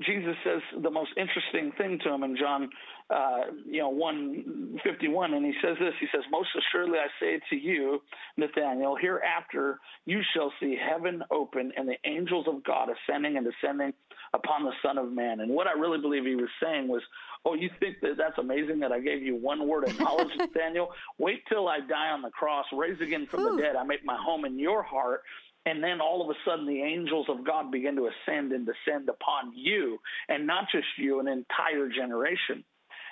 Jesus 0.05 0.35
says 0.43 0.61
the 0.81 0.89
most 0.89 1.11
interesting 1.17 1.71
thing 1.77 1.99
to 2.03 2.13
him 2.13 2.23
in 2.23 2.35
John, 2.35 2.69
uh, 3.09 3.41
you 3.65 3.79
know, 3.79 3.89
one 3.89 4.79
fifty 4.83 5.07
one, 5.07 5.33
and 5.33 5.45
he 5.45 5.53
says 5.61 5.77
this. 5.79 5.93
He 5.99 6.07
says, 6.11 6.23
"Most 6.31 6.49
assuredly 6.57 6.99
I 6.99 7.07
say 7.19 7.39
to 7.49 7.55
you, 7.55 8.01
Nathanael, 8.37 8.95
hereafter 8.95 9.79
you 10.05 10.21
shall 10.33 10.51
see 10.59 10.75
heaven 10.75 11.23
open 11.31 11.71
and 11.77 11.87
the 11.87 11.97
angels 12.05 12.47
of 12.47 12.63
God 12.63 12.89
ascending 12.89 13.37
and 13.37 13.45
descending 13.45 13.93
upon 14.33 14.63
the 14.63 14.73
Son 14.81 14.97
of 14.97 15.11
Man." 15.11 15.39
And 15.39 15.51
what 15.51 15.67
I 15.67 15.73
really 15.73 15.99
believe 15.99 16.25
he 16.25 16.35
was 16.35 16.49
saying 16.61 16.87
was, 16.87 17.01
"Oh, 17.45 17.53
you 17.53 17.69
think 17.79 18.01
that 18.01 18.17
that's 18.17 18.39
amazing 18.39 18.79
that 18.79 18.91
I 18.91 18.99
gave 18.99 19.21
you 19.21 19.35
one 19.35 19.67
word 19.67 19.87
of 19.87 19.97
knowledge, 19.99 20.31
Nathaniel? 20.37 20.91
Wait 21.17 21.43
till 21.47 21.67
I 21.67 21.79
die 21.79 22.09
on 22.09 22.23
the 22.23 22.31
cross, 22.31 22.65
raise 22.73 22.99
again 22.99 23.27
from 23.27 23.41
Ooh. 23.41 23.55
the 23.55 23.61
dead. 23.61 23.75
I 23.75 23.83
make 23.83 24.03
my 24.03 24.17
home 24.17 24.43
in 24.43 24.59
your 24.59 24.83
heart." 24.83 25.23
And 25.65 25.81
then 25.81 26.01
all 26.01 26.21
of 26.21 26.29
a 26.29 26.37
sudden, 26.45 26.65
the 26.67 26.81
angels 26.81 27.27
of 27.29 27.45
God 27.45 27.71
begin 27.71 27.95
to 27.95 28.09
ascend 28.09 28.51
and 28.51 28.65
descend 28.65 29.07
upon 29.07 29.53
you, 29.55 29.97
and 30.27 30.45
not 30.45 30.65
just 30.71 30.87
you, 30.97 31.19
an 31.19 31.27
entire 31.27 31.87
generation. 31.87 32.63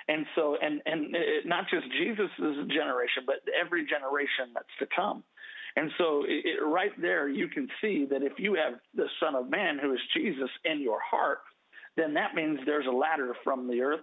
And 0.08 0.26
so, 0.34 0.56
and 0.60 0.82
and 0.84 1.14
it, 1.14 1.46
not 1.46 1.64
just 1.70 1.86
Jesus' 1.92 2.28
generation, 2.68 3.22
but 3.24 3.36
every 3.58 3.86
generation 3.86 4.52
that's 4.52 4.66
to 4.80 4.86
come. 4.94 5.22
And 5.76 5.90
so, 5.96 6.24
it, 6.26 6.62
right 6.62 6.92
there, 7.00 7.28
you 7.28 7.48
can 7.48 7.68
see 7.80 8.06
that 8.10 8.22
if 8.22 8.32
you 8.38 8.54
have 8.54 8.80
the 8.94 9.06
Son 9.20 9.34
of 9.34 9.48
Man, 9.48 9.78
who 9.80 9.94
is 9.94 10.00
Jesus, 10.14 10.50
in 10.64 10.82
your 10.82 10.98
heart, 11.00 11.38
then 11.96 12.14
that 12.14 12.34
means 12.34 12.58
there's 12.66 12.86
a 12.86 12.90
ladder 12.90 13.34
from 13.44 13.68
the 13.68 13.80
earth 13.80 14.00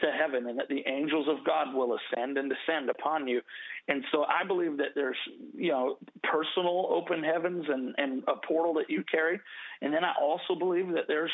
to 0.00 0.06
heaven 0.10 0.48
and 0.48 0.58
that 0.58 0.68
the 0.68 0.82
angels 0.86 1.26
of 1.28 1.44
God 1.44 1.74
will 1.74 1.96
ascend 1.96 2.36
and 2.38 2.50
descend 2.50 2.90
upon 2.90 3.26
you. 3.26 3.40
And 3.88 4.04
so 4.12 4.24
I 4.24 4.46
believe 4.46 4.76
that 4.78 4.94
there's, 4.94 5.16
you 5.54 5.70
know, 5.70 5.98
personal 6.22 6.88
open 6.90 7.22
heavens 7.22 7.64
and, 7.68 7.94
and 7.96 8.22
a 8.28 8.34
portal 8.46 8.74
that 8.74 8.90
you 8.90 9.04
carry. 9.10 9.40
And 9.80 9.92
then 9.92 10.04
I 10.04 10.12
also 10.20 10.54
believe 10.54 10.88
that 10.88 11.04
there's 11.08 11.30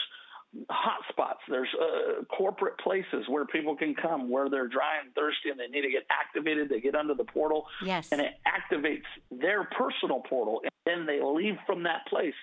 hot 0.69 1.01
spots. 1.09 1.41
There's 1.49 1.69
uh, 1.81 2.25
corporate 2.25 2.79
places 2.79 3.25
where 3.29 3.47
people 3.47 3.75
can 3.75 3.95
come 3.95 4.29
where 4.29 4.51
they're 4.51 4.69
dry 4.69 5.01
and 5.03 5.15
thirsty 5.15 5.49
and 5.51 5.59
they 5.59 5.67
need 5.67 5.83
to 5.83 5.91
get 5.91 6.05
activated. 6.11 6.69
They 6.69 6.81
get 6.81 6.95
under 6.95 7.15
the 7.15 7.25
portal. 7.25 7.67
Yes. 7.85 8.09
And 8.13 8.21
it 8.21 8.35
activates 8.47 9.09
their 9.31 9.65
personal 9.65 10.21
portal. 10.21 10.61
And 10.63 10.73
then 10.85 11.07
they 11.07 11.25
leave 11.25 11.57
from 11.67 11.83
that 11.85 12.07
place 12.09 12.35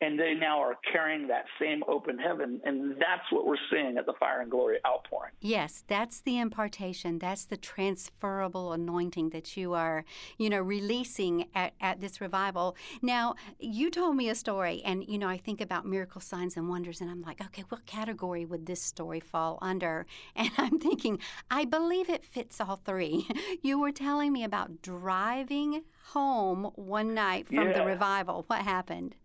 and 0.00 0.18
they 0.18 0.34
now 0.34 0.60
are 0.60 0.76
carrying 0.92 1.26
that 1.28 1.44
same 1.60 1.82
open 1.88 2.18
heaven 2.18 2.60
and 2.64 2.92
that's 2.92 3.30
what 3.30 3.46
we're 3.46 3.56
seeing 3.70 3.96
at 3.96 4.06
the 4.06 4.12
fire 4.20 4.40
and 4.40 4.50
glory 4.50 4.78
outpouring. 4.86 5.32
Yes 5.40 5.84
that's 5.86 6.20
the 6.20 6.38
impartation. 6.38 7.18
That's 7.18 7.44
the 7.44 7.56
transferable 7.56 8.72
anointing 8.72 9.30
that 9.30 9.56
you 9.56 9.74
are 9.74 10.04
you 10.38 10.50
know 10.50 10.60
releasing 10.60 11.46
at, 11.54 11.74
at 11.80 12.00
this 12.00 12.20
revival. 12.20 12.76
Now 13.02 13.34
you 13.58 13.90
told 13.90 14.16
me 14.16 14.28
a 14.28 14.34
story 14.34 14.82
and 14.84 15.04
you 15.06 15.18
know 15.18 15.28
i 15.28 15.38
think 15.38 15.60
about 15.60 15.86
miracle 15.86 16.20
signs 16.20 16.56
and 16.56 16.68
wonders 16.68 17.00
and 17.00 17.10
i'm 17.10 17.22
like 17.22 17.40
okay 17.40 17.64
what 17.68 17.86
category 17.86 18.44
would 18.44 18.66
this 18.66 18.82
story 18.82 19.20
fall 19.20 19.58
under? 19.62 20.06
And 20.36 20.50
i'm 20.58 20.78
thinking 20.78 21.18
i 21.50 21.64
believe 21.64 22.10
it 22.10 22.24
fits 22.24 22.60
all 22.60 22.76
three. 22.76 23.26
You 23.62 23.80
were 23.80 23.92
telling 23.92 24.32
me 24.32 24.44
about 24.44 24.82
driving 24.82 25.82
home 26.08 26.70
one 26.74 27.14
night 27.14 27.48
from 27.48 27.68
yeah. 27.68 27.72
the 27.72 27.84
revival. 27.84 28.44
What 28.46 28.62
happened 28.62 29.16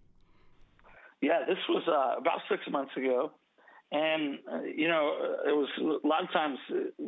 yeah, 1.21 1.39
this 1.47 1.57
was 1.69 1.83
uh, 1.87 2.19
about 2.19 2.39
six 2.49 2.61
months 2.69 2.91
ago, 2.97 3.31
and 3.91 4.39
uh, 4.51 4.61
you 4.63 4.87
know 4.87 5.35
it 5.45 5.55
was 5.55 5.69
a 5.79 6.07
lot 6.07 6.23
of 6.23 6.31
times 6.31 6.57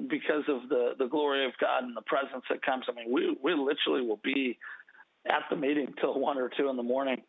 because 0.07 0.43
of 0.47 0.69
the 0.69 0.91
the 0.99 1.07
glory 1.07 1.45
of 1.45 1.51
God 1.59 1.83
and 1.83 1.95
the 1.95 2.03
presence 2.03 2.43
that 2.49 2.61
comes. 2.61 2.85
I 2.87 2.93
mean, 2.93 3.11
we 3.11 3.35
we 3.41 3.53
literally 3.53 4.07
will 4.07 4.21
be 4.23 4.57
at 5.27 5.43
the 5.49 5.55
meeting 5.55 5.93
till 5.99 6.19
one 6.19 6.37
or 6.37 6.49
two 6.55 6.69
in 6.69 6.77
the 6.77 6.83
morning. 6.83 7.21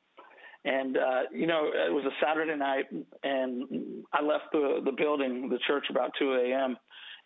And 0.67 0.97
uh, 0.97 1.23
you 1.33 1.47
know, 1.47 1.71
it 1.75 1.93
was 1.93 2.05
a 2.07 2.25
Saturday 2.25 2.57
night, 2.57 2.87
and 3.23 4.05
I 4.13 4.23
left 4.23 4.45
the 4.53 4.81
the 4.85 4.93
building, 4.93 5.49
the 5.51 5.59
church, 5.67 5.87
about 5.91 6.13
2 6.19 6.33
a.m. 6.35 6.77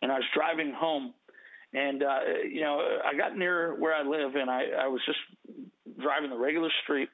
And 0.03 0.13
I 0.13 0.17
was 0.17 0.25
driving 0.35 0.73
home, 0.77 1.15
and 1.73 2.03
uh, 2.03 2.19
you 2.49 2.61
know, 2.63 2.81
I 3.05 3.17
got 3.17 3.37
near 3.37 3.79
where 3.79 3.95
I 3.95 4.03
live, 4.03 4.35
and 4.35 4.51
I, 4.51 4.63
I 4.81 4.89
was 4.89 5.01
just 5.07 5.19
driving 6.01 6.31
the 6.31 6.39
regular 6.39 6.71
street. 6.83 7.09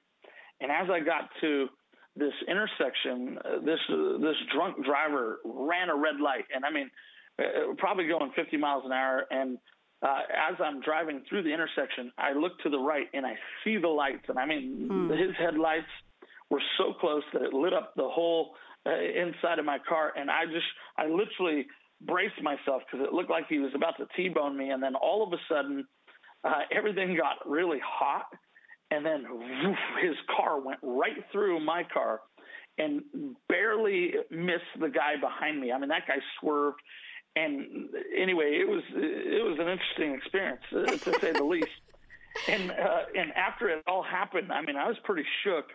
And 0.60 0.70
as 0.70 0.88
I 0.90 1.00
got 1.00 1.28
to 1.42 1.68
this 2.16 2.32
intersection, 2.48 3.38
uh, 3.44 3.60
this 3.64 3.80
uh, 3.90 4.18
this 4.18 4.36
drunk 4.54 4.84
driver 4.84 5.38
ran 5.44 5.88
a 5.88 5.96
red 5.96 6.20
light, 6.22 6.44
and 6.54 6.64
I 6.64 6.70
mean, 6.70 6.90
uh, 7.38 7.74
probably 7.78 8.06
going 8.06 8.30
50 8.36 8.56
miles 8.56 8.84
an 8.86 8.92
hour. 8.92 9.24
And 9.30 9.58
uh, 10.02 10.20
as 10.50 10.56
I'm 10.62 10.80
driving 10.80 11.22
through 11.28 11.42
the 11.42 11.52
intersection, 11.52 12.12
I 12.18 12.32
look 12.32 12.52
to 12.62 12.70
the 12.70 12.78
right 12.78 13.06
and 13.12 13.26
I 13.26 13.34
see 13.64 13.78
the 13.78 13.88
lights, 13.88 14.24
and 14.28 14.38
I 14.38 14.46
mean, 14.46 14.88
hmm. 14.88 15.10
his 15.10 15.34
headlights 15.38 15.90
were 16.50 16.62
so 16.78 16.92
close 17.00 17.22
that 17.32 17.42
it 17.42 17.52
lit 17.52 17.72
up 17.72 17.94
the 17.96 18.08
whole 18.08 18.54
uh, 18.86 18.90
inside 18.92 19.58
of 19.58 19.64
my 19.64 19.78
car, 19.88 20.12
and 20.16 20.30
I 20.30 20.44
just, 20.44 20.66
I 20.98 21.06
literally 21.06 21.66
braced 22.02 22.40
myself 22.42 22.82
because 22.84 23.06
it 23.06 23.12
looked 23.12 23.30
like 23.30 23.46
he 23.48 23.58
was 23.58 23.72
about 23.74 23.96
to 23.96 24.06
T-bone 24.14 24.56
me, 24.56 24.70
and 24.70 24.82
then 24.82 24.94
all 24.94 25.26
of 25.26 25.32
a 25.32 25.40
sudden, 25.48 25.86
uh, 26.44 26.60
everything 26.70 27.16
got 27.16 27.48
really 27.48 27.78
hot 27.82 28.26
and 28.94 29.04
then 29.04 29.24
woof, 29.28 29.76
his 30.02 30.16
car 30.36 30.60
went 30.60 30.78
right 30.82 31.24
through 31.32 31.60
my 31.60 31.82
car 31.92 32.20
and 32.78 33.02
barely 33.48 34.12
missed 34.30 34.62
the 34.80 34.88
guy 34.88 35.14
behind 35.20 35.60
me. 35.60 35.72
I 35.72 35.78
mean, 35.78 35.88
that 35.88 36.06
guy 36.06 36.18
swerved. 36.40 36.80
And 37.36 37.88
anyway, 38.16 38.58
it 38.60 38.68
was 38.68 38.82
it 38.94 39.44
was 39.44 39.58
an 39.58 39.68
interesting 39.68 40.14
experience 40.14 40.62
uh, 40.72 41.10
to 41.10 41.20
say 41.20 41.32
the 41.32 41.44
least. 41.44 41.68
And 42.48 42.72
uh, 42.72 43.04
and 43.16 43.30
after 43.36 43.68
it 43.68 43.84
all 43.86 44.02
happened, 44.02 44.50
I 44.50 44.60
mean, 44.60 44.74
I 44.74 44.88
was 44.88 44.96
pretty 45.04 45.22
shook. 45.44 45.66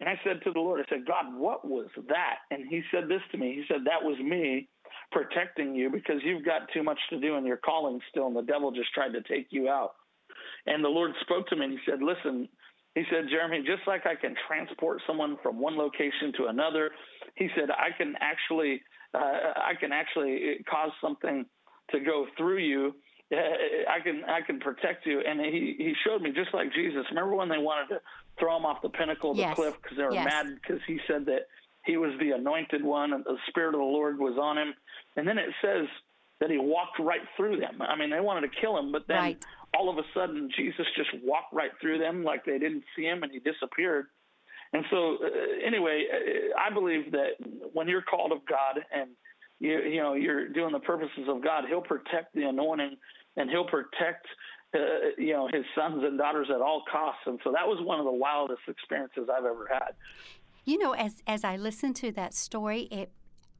And 0.00 0.06
I 0.06 0.20
said 0.22 0.42
to 0.44 0.52
the 0.52 0.60
Lord, 0.60 0.84
I 0.84 0.84
said, 0.90 1.06
God, 1.06 1.34
what 1.34 1.66
was 1.66 1.86
that? 2.08 2.40
And 2.50 2.68
He 2.68 2.82
said 2.92 3.08
this 3.08 3.22
to 3.32 3.38
me. 3.38 3.54
He 3.54 3.64
said, 3.72 3.86
That 3.86 4.04
was 4.04 4.18
me 4.18 4.68
protecting 5.12 5.74
you 5.74 5.88
because 5.88 6.16
you've 6.22 6.44
got 6.44 6.68
too 6.74 6.82
much 6.82 6.98
to 7.08 7.18
do 7.18 7.36
in 7.36 7.46
your 7.46 7.56
calling 7.56 8.00
still, 8.10 8.26
and 8.26 8.36
the 8.36 8.42
devil 8.42 8.70
just 8.70 8.92
tried 8.92 9.14
to 9.14 9.22
take 9.22 9.46
you 9.48 9.70
out. 9.70 9.94
And 10.66 10.84
the 10.84 10.88
Lord 10.88 11.12
spoke 11.20 11.46
to 11.48 11.56
me 11.56 11.64
and 11.64 11.72
he 11.72 11.78
said, 11.86 12.00
Listen, 12.02 12.48
he 12.94 13.02
said, 13.10 13.26
Jeremy, 13.28 13.58
just 13.66 13.86
like 13.86 14.06
I 14.06 14.14
can 14.14 14.34
transport 14.46 15.00
someone 15.06 15.36
from 15.42 15.58
one 15.58 15.76
location 15.76 16.32
to 16.38 16.46
another, 16.46 16.90
he 17.34 17.48
said, 17.56 17.70
I 17.70 17.96
can 17.96 18.14
actually, 18.20 18.80
uh, 19.12 19.18
I 19.18 19.72
can 19.78 19.92
actually 19.92 20.64
cause 20.70 20.92
something 21.00 21.44
to 21.90 22.00
go 22.00 22.26
through 22.38 22.58
you. 22.58 22.94
Uh, 23.32 23.36
I 23.90 24.00
can, 24.00 24.22
I 24.28 24.42
can 24.46 24.60
protect 24.60 25.06
you. 25.06 25.20
And 25.26 25.40
he, 25.40 25.74
he 25.76 25.94
showed 26.06 26.22
me 26.22 26.30
just 26.30 26.54
like 26.54 26.72
Jesus. 26.72 27.04
Remember 27.10 27.34
when 27.34 27.48
they 27.48 27.58
wanted 27.58 27.94
to 27.94 28.00
throw 28.38 28.56
him 28.56 28.64
off 28.64 28.80
the 28.80 28.90
pinnacle 28.90 29.32
of 29.32 29.36
the 29.36 29.42
yes. 29.42 29.56
cliff 29.56 29.74
because 29.82 29.96
they 29.96 30.04
were 30.04 30.12
yes. 30.12 30.24
mad 30.24 30.46
because 30.62 30.80
he 30.86 30.98
said 31.08 31.26
that 31.26 31.48
he 31.84 31.96
was 31.96 32.12
the 32.20 32.30
anointed 32.30 32.84
one 32.84 33.12
and 33.12 33.24
the 33.24 33.36
spirit 33.48 33.74
of 33.74 33.80
the 33.80 33.84
Lord 33.84 34.18
was 34.18 34.38
on 34.40 34.56
him. 34.56 34.72
And 35.16 35.26
then 35.26 35.38
it 35.38 35.50
says 35.60 35.86
that 36.40 36.50
he 36.50 36.58
walked 36.58 36.98
right 37.00 37.20
through 37.36 37.58
them. 37.58 37.82
I 37.82 37.96
mean, 37.96 38.10
they 38.10 38.20
wanted 38.20 38.52
to 38.52 38.60
kill 38.60 38.78
him, 38.78 38.92
but 38.92 39.06
then 39.08 39.16
right 39.16 39.44
all 39.76 39.90
of 39.90 39.98
a 39.98 40.06
sudden 40.14 40.48
Jesus 40.56 40.86
just 40.96 41.10
walked 41.24 41.52
right 41.52 41.70
through 41.80 41.98
them 41.98 42.24
like 42.24 42.44
they 42.44 42.58
didn't 42.58 42.84
see 42.96 43.04
him 43.04 43.22
and 43.22 43.32
he 43.32 43.38
disappeared. 43.38 44.06
And 44.72 44.84
so, 44.90 45.18
uh, 45.22 45.66
anyway, 45.66 46.04
uh, 46.12 46.58
I 46.58 46.72
believe 46.72 47.12
that 47.12 47.36
when 47.72 47.88
you're 47.88 48.02
called 48.02 48.32
of 48.32 48.44
God 48.46 48.80
and 48.92 49.10
you, 49.60 49.78
you 49.78 50.02
know 50.02 50.14
you're 50.14 50.48
doing 50.48 50.72
the 50.72 50.80
purposes 50.80 51.28
of 51.28 51.42
God, 51.44 51.64
He'll 51.68 51.80
protect 51.80 52.34
the 52.34 52.42
anointing 52.42 52.96
and 53.36 53.48
He'll 53.48 53.66
protect 53.66 54.26
uh, 54.74 54.78
you 55.16 55.32
know 55.32 55.48
His 55.52 55.64
sons 55.76 56.02
and 56.02 56.18
daughters 56.18 56.48
at 56.52 56.60
all 56.60 56.82
costs. 56.90 57.22
And 57.26 57.38
so 57.44 57.52
that 57.52 57.66
was 57.66 57.78
one 57.86 58.00
of 58.00 58.04
the 58.04 58.12
wildest 58.12 58.62
experiences 58.66 59.28
I've 59.32 59.44
ever 59.44 59.68
had. 59.72 59.92
You 60.64 60.78
know, 60.78 60.92
as 60.92 61.22
as 61.26 61.44
I 61.44 61.56
listen 61.56 61.94
to 61.94 62.10
that 62.12 62.34
story, 62.34 62.88
it 62.90 63.12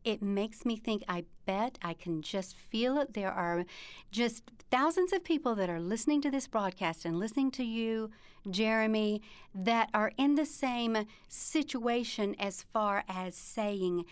it 0.04 0.22
makes 0.22 0.64
me 0.64 0.76
think 0.76 1.02
I 1.08 1.24
bet 1.46 1.78
I 1.82 1.94
can 1.94 2.22
just 2.22 2.56
feel 2.56 2.98
it. 2.98 3.14
There 3.14 3.32
are 3.32 3.64
just 4.10 4.44
thousands 4.70 5.12
of 5.12 5.24
people 5.24 5.54
that 5.54 5.70
are 5.70 5.80
listening 5.80 6.20
to 6.22 6.30
this 6.30 6.46
broadcast 6.46 7.04
and 7.04 7.18
listening 7.18 7.50
to 7.52 7.64
you, 7.64 8.10
Jeremy, 8.48 9.22
that 9.54 9.90
are 9.94 10.12
in 10.16 10.34
the 10.34 10.46
same 10.46 11.06
situation 11.28 12.34
as 12.38 12.62
far 12.62 13.04
as 13.08 13.34
saying, 13.34 14.04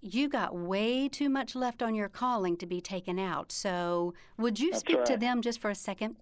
you 0.00 0.28
got 0.28 0.54
way 0.54 1.08
too 1.08 1.28
much 1.28 1.54
left 1.54 1.82
on 1.82 1.94
your 1.94 2.08
calling 2.08 2.56
to 2.56 2.66
be 2.66 2.80
taken 2.80 3.18
out. 3.18 3.50
So, 3.50 4.14
would 4.36 4.60
you 4.60 4.70
That's 4.70 4.80
speak 4.80 4.98
right. 4.98 5.06
to 5.06 5.16
them 5.16 5.42
just 5.42 5.60
for 5.60 5.70
a 5.70 5.74
second? 5.74 6.16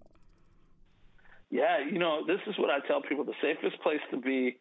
Yeah, 1.49 1.79
you 1.79 1.99
know, 1.99 2.25
this 2.25 2.39
is 2.47 2.55
what 2.57 2.69
I 2.69 2.85
tell 2.87 3.01
people 3.01 3.23
the 3.23 3.33
safest 3.41 3.81
place 3.81 4.01
to 4.11 4.17
be 4.17 4.59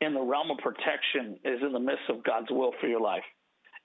in 0.00 0.14
the 0.14 0.20
realm 0.20 0.50
of 0.50 0.58
protection 0.58 1.38
is 1.44 1.60
in 1.62 1.72
the 1.72 1.80
midst 1.80 2.10
of 2.10 2.22
God's 2.24 2.50
will 2.50 2.72
for 2.80 2.88
your 2.88 3.00
life. 3.00 3.22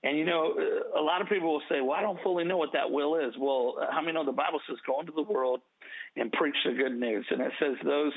And 0.04 0.18
you 0.18 0.24
know, 0.24 0.54
a 0.96 1.00
lot 1.00 1.20
of 1.20 1.28
people 1.28 1.52
will 1.52 1.62
say, 1.68 1.80
"Well, 1.80 1.92
I 1.92 2.02
don't 2.02 2.20
fully 2.22 2.44
know 2.44 2.56
what 2.56 2.72
that 2.72 2.90
will 2.90 3.16
is." 3.16 3.34
Well, 3.38 3.76
how 3.90 4.00
many 4.00 4.12
know 4.12 4.24
the 4.24 4.32
Bible 4.32 4.60
says, 4.66 4.76
"Go 4.86 5.00
into 5.00 5.12
the 5.12 5.22
world 5.22 5.60
and 6.16 6.32
preach 6.32 6.56
the 6.64 6.72
good 6.72 6.98
news," 6.98 7.26
and 7.30 7.40
it 7.40 7.52
says 7.58 7.76
those 7.84 8.12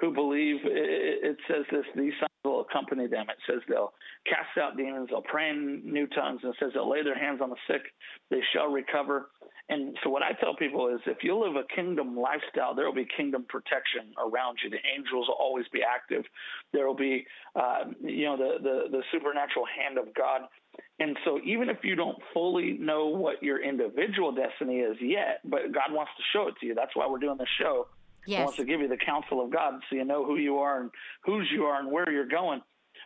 who 0.00 0.12
believe. 0.12 0.56
It 0.64 1.36
says 1.46 1.64
this: 1.70 1.84
these 1.94 2.12
signs 2.18 2.28
will 2.44 2.60
accompany 2.60 3.06
them. 3.06 3.26
It 3.30 3.38
says 3.46 3.62
they'll 3.68 3.92
cast 4.26 4.58
out 4.58 4.76
demons, 4.76 5.08
they'll 5.10 5.22
pray 5.22 5.50
in 5.50 5.82
new 5.84 6.06
tongues, 6.08 6.40
and 6.42 6.52
it 6.52 6.58
says 6.58 6.72
they'll 6.74 6.90
lay 6.90 7.02
their 7.02 7.18
hands 7.18 7.40
on 7.40 7.50
the 7.50 7.56
sick, 7.66 7.82
they 8.30 8.40
shall 8.52 8.68
recover. 8.68 9.30
And 9.70 9.96
so, 10.02 10.08
what 10.08 10.22
I 10.22 10.32
tell 10.40 10.56
people 10.56 10.88
is, 10.88 11.00
if 11.06 11.18
you 11.22 11.36
live 11.36 11.56
a 11.56 11.74
kingdom 11.74 12.16
lifestyle, 12.16 12.74
there 12.74 12.86
will 12.86 12.94
be 12.94 13.06
kingdom 13.16 13.44
protection 13.48 14.14
around 14.16 14.58
you. 14.64 14.70
The 14.70 14.80
angels 14.96 15.28
will 15.28 15.36
always 15.38 15.66
be 15.72 15.80
active. 15.84 16.24
There 16.72 16.86
will 16.86 16.96
be, 16.96 17.26
uh, 17.54 17.84
you 18.00 18.24
know, 18.24 18.36
the, 18.38 18.62
the 18.62 18.76
the 18.90 19.02
supernatural 19.12 19.66
hand 19.66 19.98
of 19.98 20.14
God 20.14 20.48
And 21.00 21.16
so, 21.24 21.38
even 21.44 21.68
if 21.68 21.78
you 21.84 21.94
don't 21.94 22.18
fully 22.34 22.72
know 22.72 23.06
what 23.06 23.42
your 23.42 23.62
individual 23.62 24.32
destiny 24.32 24.78
is 24.78 24.96
yet, 25.00 25.40
but 25.44 25.72
God 25.72 25.92
wants 25.92 26.10
to 26.16 26.22
show 26.32 26.48
it 26.48 26.54
to 26.60 26.66
you, 26.66 26.74
that's 26.74 26.94
why 26.94 27.06
we're 27.08 27.18
doing 27.18 27.38
this 27.38 27.48
show. 27.60 27.86
Yes. 28.26 28.38
He 28.38 28.42
wants 28.42 28.56
to 28.56 28.64
give 28.64 28.80
you 28.80 28.88
the 28.88 28.96
counsel 28.96 29.42
of 29.42 29.50
God 29.50 29.80
so 29.88 29.96
you 29.96 30.04
know 30.04 30.24
who 30.24 30.36
you 30.36 30.58
are 30.58 30.80
and 30.80 30.90
whose 31.24 31.48
you 31.52 31.64
are 31.64 31.78
and 31.78 31.90
where 31.90 32.10
you're 32.10 32.26
going. 32.26 32.60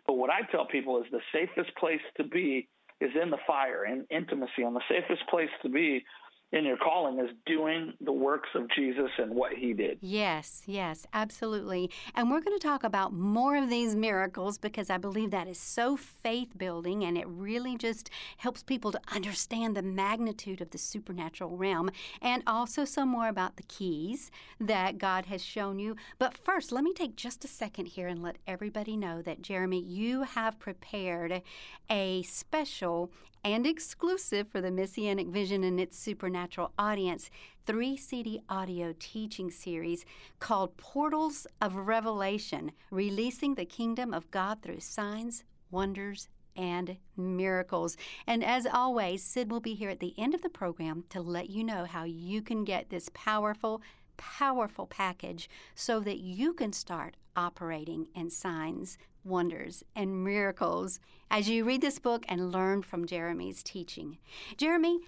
But 0.07 0.15
what 0.15 0.31
I 0.31 0.41
tell 0.51 0.67
people 0.67 0.99
is 1.01 1.05
the 1.13 1.21
safest 1.33 1.77
place 1.77 2.01
to 2.17 2.25
be 2.25 2.69
is 3.01 3.11
in 3.21 3.31
the 3.31 3.39
fire 3.47 3.85
and 3.85 4.07
intimacy. 4.11 4.63
And 4.63 4.75
the 4.75 4.83
safest 4.89 5.23
place 5.29 5.51
to 5.63 5.69
be 5.69 6.05
in 6.53 6.65
your 6.65 6.77
calling 6.77 7.19
is 7.19 7.31
doing 7.47 7.95
the 8.01 8.13
works 8.13 8.51
of 8.55 8.69
Jesus 8.77 9.11
and 9.19 9.35
what 9.35 9.53
he 9.55 9.73
did. 9.73 9.99
Yes, 10.03 10.63
yes, 10.67 11.07
absolutely. 11.15 11.91
And 12.15 12.31
we're 12.31 12.43
going 12.43 12.59
to 12.59 12.67
talk 12.67 12.85
about 12.85 13.13
more 13.13 13.57
of 13.57 13.71
these 13.71 13.97
miracles 13.97 14.59
because 14.59 14.91
I 14.91 14.99
believe 14.99 15.31
that 15.31 15.49
is 15.49 15.59
so 15.59 15.97
faith 15.97 16.59
building 16.59 17.05
and 17.05 17.17
it 17.17 17.27
really 17.27 17.77
just 17.79 18.11
helps 18.37 18.63
people 18.63 18.93
to 18.93 19.01
understand 19.15 19.75
the 19.75 19.83
magnitude 19.83 20.61
of 20.61 20.71
the 20.71 20.79
supernatural 20.79 21.57
realm 21.57 21.91
and 22.21 22.43
also 22.47 22.85
some 22.85 23.09
more 23.09 23.29
about 23.29 23.57
the 23.57 23.63
keys 23.63 24.31
that 24.61 24.99
God 24.99 25.27
has 25.27 25.43
shown 25.43 25.79
you. 25.79 25.97
But 26.19 26.37
first, 26.37 26.71
let 26.71 26.85
me 26.85 26.93
take 26.93 27.17
just 27.17 27.45
a 27.47 27.49
second 27.49 27.87
here 27.87 28.09
and 28.09 28.23
let 28.23 28.37
everybody 28.47 28.97
know 28.97 29.23
that, 29.23 29.41
Jeremy, 29.41 29.81
you 29.81 30.23
have 30.23 30.59
prepared 30.59 31.41
a 31.89 32.23
special 32.23 33.11
and 33.45 33.67
exclusive 33.67 34.49
for 34.49 34.61
the 34.61 34.71
Messianic 34.71 35.29
Vision 35.29 35.65
and 35.65 35.81
its 35.81 35.99
supernatural 35.99 36.73
audience 36.79 37.31
three 37.67 37.97
CD 37.97 38.41
audio 38.49 38.95
teaching 38.99 39.51
series 39.51 40.05
called 40.39 40.77
Portals 40.77 41.47
of 41.61 41.75
Revelation 41.75 42.73
Releasing 42.91 43.55
the 43.55 43.65
Kingdom 43.65 44.15
of 44.15 44.31
God 44.31 44.63
Through 44.63 44.81
Signs, 44.81 45.45
Wonders, 45.71 46.29
and 46.55 46.97
miracles. 47.17 47.97
And 48.27 48.45
as 48.45 48.67
always, 48.67 49.23
Sid 49.23 49.51
will 49.51 49.61
be 49.61 49.75
here 49.75 49.91
at 49.91 50.01
the 50.01 50.15
end 50.19 50.35
of 50.35 50.43
the 50.43 50.49
program 50.49 51.05
to 51.11 51.21
let 51.21 51.51
you 51.51 51.65
know 51.65 51.85
how 51.85 52.05
you 52.05 52.43
can 52.43 52.65
get 52.65 52.91
this 52.91 53.09
powerful, 53.15 53.83
powerful 54.17 54.87
package 54.87 55.49
so 55.75 55.99
that 56.01 56.19
you 56.19 56.53
can 56.53 56.73
start 56.73 57.17
operating 57.37 58.07
in 58.15 58.31
signs, 58.31 58.99
wonders, 59.25 59.83
and 59.95 60.25
miracles 60.25 61.01
as 61.31 61.49
you 61.49 61.65
read 61.65 61.81
this 61.81 61.99
book 61.99 62.25
and 62.29 62.53
learn 62.53 62.83
from 62.83 63.07
Jeremy's 63.07 63.63
teaching. 63.63 64.19
Jeremy, 64.57 65.01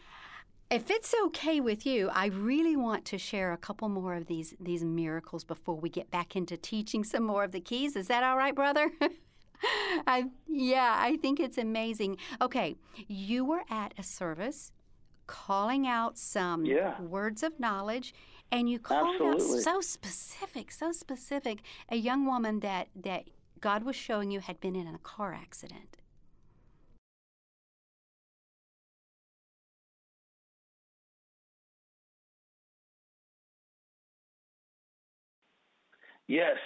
if 0.71 0.91
it's 0.91 1.15
okay 1.27 1.61
with 1.61 1.85
you, 1.85 2.09
I 2.13 2.27
really 2.27 2.77
want 2.77 3.05
to 3.07 3.19
share 3.19 3.53
a 3.53 3.57
couple 3.57 3.89
more 3.89 4.15
of 4.15 4.27
these 4.27 4.55
these 4.59 4.85
miracles 4.85 5.45
before 5.45 5.77
we 5.77 5.89
get 5.89 6.11
back 6.11 6.35
into 6.35 6.57
teaching 6.57 7.05
some 7.05 7.23
more 7.23 7.45
of 7.45 7.53
the 7.53 7.61
keys. 7.61 7.97
Is 7.97 8.09
that 8.09 8.25
all 8.25 8.37
right, 8.37 8.55
brother? 8.55 8.91
I 10.07 10.25
yeah, 10.49 10.97
I 10.99 11.17
think 11.17 11.39
it's 11.39 11.59
amazing. 11.59 12.17
Okay, 12.41 12.77
you 13.07 13.45
were 13.45 13.63
at 13.71 13.95
a 13.99 14.03
service 14.03 14.73
calling 15.27 15.87
out 15.87 16.19
some 16.19 16.65
yeah. 16.65 17.01
words 17.01 17.43
of 17.43 17.59
knowledge 17.59 18.15
and 18.55 18.71
you 18.71 18.79
called 18.79 19.17
Absolutely. 19.21 19.59
out 19.59 19.63
so 19.65 19.81
specific, 19.81 20.71
so 20.71 20.93
specific 20.93 21.59
a 21.89 21.97
young 21.97 22.25
woman 22.25 22.61
that 22.61 22.89
that 22.95 23.25
God 23.61 23.83
was 23.83 23.97
showing 23.97 24.31
you 24.31 24.41
had 24.41 24.61
been 24.61 24.77
in 24.77 24.87
a 24.87 24.99
car 24.99 25.35
accident. 25.35 25.97
Yes, 36.29 36.57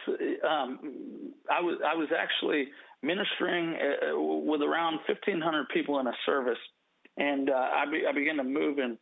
um, 0.49 1.33
I 1.51 1.61
was. 1.61 1.79
I 1.85 1.97
was 1.97 2.09
actually 2.17 2.69
ministering 3.03 3.75
uh, 3.75 4.21
with 4.21 4.63
around 4.63 5.01
1,500 5.09 5.69
people 5.71 5.99
in 5.99 6.07
a 6.07 6.13
service, 6.27 6.59
and 7.17 7.51
uh, 7.51 7.55
I, 7.55 7.85
be, 7.91 8.03
I 8.09 8.13
began 8.13 8.37
to 8.37 8.45
move 8.45 8.79
in 8.79 8.99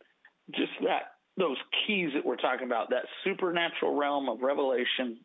just 0.55 0.71
that 0.83 1.16
those 1.37 1.57
keys 1.85 2.09
that 2.15 2.25
we're 2.25 2.37
talking 2.37 2.65
about, 2.65 2.89
that 2.89 3.03
supernatural 3.23 3.95
realm 3.95 4.29
of 4.29 4.41
revelation. 4.41 5.19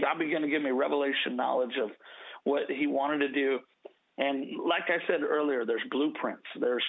God 0.00 0.18
began 0.18 0.42
to 0.42 0.48
give 0.48 0.62
me 0.62 0.70
revelation 0.70 1.34
knowledge 1.34 1.76
of 1.82 1.90
what 2.44 2.62
He 2.68 2.86
wanted 2.86 3.18
to 3.18 3.32
do, 3.32 3.58
and 4.18 4.58
like 4.68 4.84
I 4.88 4.98
said 5.06 5.22
earlier, 5.22 5.64
there's 5.64 5.82
blueprints. 5.90 6.44
There's 6.60 6.84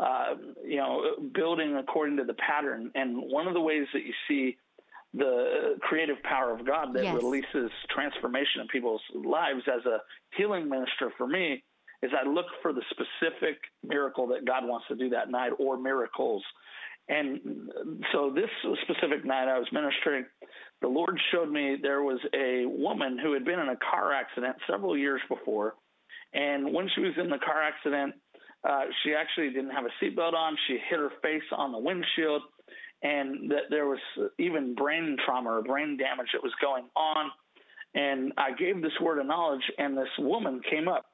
uh, 0.00 0.34
you 0.64 0.76
know 0.76 1.16
building 1.34 1.76
according 1.76 2.16
to 2.18 2.24
the 2.24 2.34
pattern, 2.34 2.90
and 2.94 3.16
one 3.16 3.46
of 3.46 3.54
the 3.54 3.60
ways 3.60 3.86
that 3.92 4.04
you 4.04 4.12
see 4.28 4.56
the 5.14 5.76
creative 5.80 6.20
power 6.24 6.52
of 6.52 6.66
God 6.66 6.92
that 6.94 7.04
yes. 7.04 7.14
releases 7.14 7.70
transformation 7.90 8.60
in 8.62 8.68
people's 8.68 9.00
lives 9.14 9.62
as 9.68 9.84
a 9.86 9.98
healing 10.36 10.68
minister 10.68 11.12
for 11.16 11.26
me 11.26 11.62
is 12.02 12.10
I 12.12 12.28
look 12.28 12.46
for 12.60 12.72
the 12.72 12.82
specific 12.90 13.56
miracle 13.82 14.26
that 14.28 14.44
God 14.44 14.66
wants 14.66 14.86
to 14.88 14.96
do 14.96 15.08
that 15.10 15.30
night 15.30 15.52
or 15.58 15.78
miracles. 15.78 16.42
And 17.08 17.40
so 18.12 18.32
this 18.34 18.50
specific 18.82 19.24
night 19.24 19.48
I 19.48 19.58
was 19.58 19.68
ministering, 19.72 20.24
the 20.80 20.88
Lord 20.88 21.18
showed 21.32 21.50
me 21.50 21.76
there 21.80 22.02
was 22.02 22.20
a 22.34 22.64
woman 22.66 23.18
who 23.22 23.32
had 23.32 23.44
been 23.44 23.58
in 23.58 23.68
a 23.68 23.76
car 23.76 24.12
accident 24.12 24.56
several 24.70 24.96
years 24.96 25.20
before. 25.28 25.74
And 26.32 26.72
when 26.72 26.88
she 26.94 27.02
was 27.02 27.12
in 27.18 27.28
the 27.28 27.38
car 27.38 27.62
accident, 27.62 28.14
uh, 28.68 28.84
she 29.02 29.12
actually 29.14 29.50
didn't 29.50 29.70
have 29.70 29.84
a 29.84 30.04
seatbelt 30.04 30.32
on. 30.32 30.56
She 30.66 30.78
hit 30.88 30.98
her 30.98 31.10
face 31.22 31.44
on 31.52 31.72
the 31.72 31.78
windshield 31.78 32.42
and 33.02 33.50
that 33.50 33.68
there 33.68 33.86
was 33.86 33.98
even 34.38 34.74
brain 34.74 35.16
trauma 35.24 35.50
or 35.50 35.62
brain 35.62 35.98
damage 35.98 36.28
that 36.32 36.42
was 36.42 36.52
going 36.60 36.84
on. 36.96 37.30
And 37.94 38.32
I 38.38 38.52
gave 38.52 38.82
this 38.82 38.98
word 39.00 39.20
of 39.20 39.26
knowledge, 39.26 39.62
and 39.78 39.96
this 39.96 40.08
woman 40.18 40.60
came 40.68 40.88
up. 40.88 41.04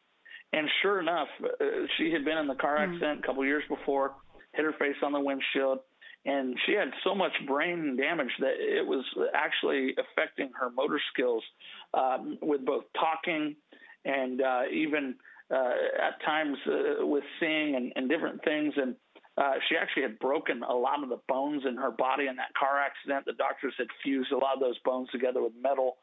And 0.52 0.66
sure 0.82 1.00
enough, 1.00 1.28
uh, 1.44 1.64
she 1.98 2.10
had 2.12 2.24
been 2.24 2.38
in 2.38 2.46
the 2.46 2.54
car 2.54 2.76
Hmm. 2.78 2.94
accident 2.94 3.20
mm. 3.20 3.24
a 3.24 3.26
couple 3.26 3.44
years 3.44 3.64
before, 3.68 4.14
hit 4.52 4.64
her 4.64 4.74
face 4.78 4.96
on 5.02 5.12
the 5.12 5.20
windshield, 5.20 5.80
and 6.26 6.56
she 6.66 6.72
had 6.72 6.90
so 7.02 7.14
much 7.14 7.32
brain 7.46 7.96
damage 7.96 8.32
that 8.40 8.54
it 8.58 8.86
was 8.86 9.04
actually 9.34 9.94
affecting 9.98 10.50
her 10.58 10.70
motor 10.70 11.00
skills 11.12 11.42
um, 11.94 12.38
with 12.42 12.64
both 12.64 12.84
talking 12.94 13.56
and 14.04 14.42
uh, 14.42 14.62
even 14.72 15.14
uh, 15.50 15.72
at 16.08 16.22
times 16.24 16.56
uh, 16.66 17.06
with 17.06 17.24
seeing 17.38 17.74
and, 17.74 17.92
and 17.96 18.08
different 18.08 18.42
things. 18.44 18.74
And 18.76 18.94
uh, 19.38 19.54
she 19.68 19.76
actually 19.76 20.02
had 20.02 20.18
broken 20.18 20.62
a 20.62 20.74
lot 20.74 21.02
of 21.02 21.08
the 21.08 21.20
bones 21.26 21.62
in 21.66 21.76
her 21.76 21.90
body 21.90 22.26
in 22.26 22.36
that 22.36 22.52
car 22.58 22.78
accident. 22.78 23.24
The 23.24 23.32
doctors 23.32 23.74
had 23.78 23.86
fused 24.02 24.32
a 24.32 24.36
lot 24.36 24.54
of 24.54 24.60
those 24.60 24.78
bones 24.84 25.08
together 25.10 25.42
with 25.42 25.52
metal. 25.60 25.96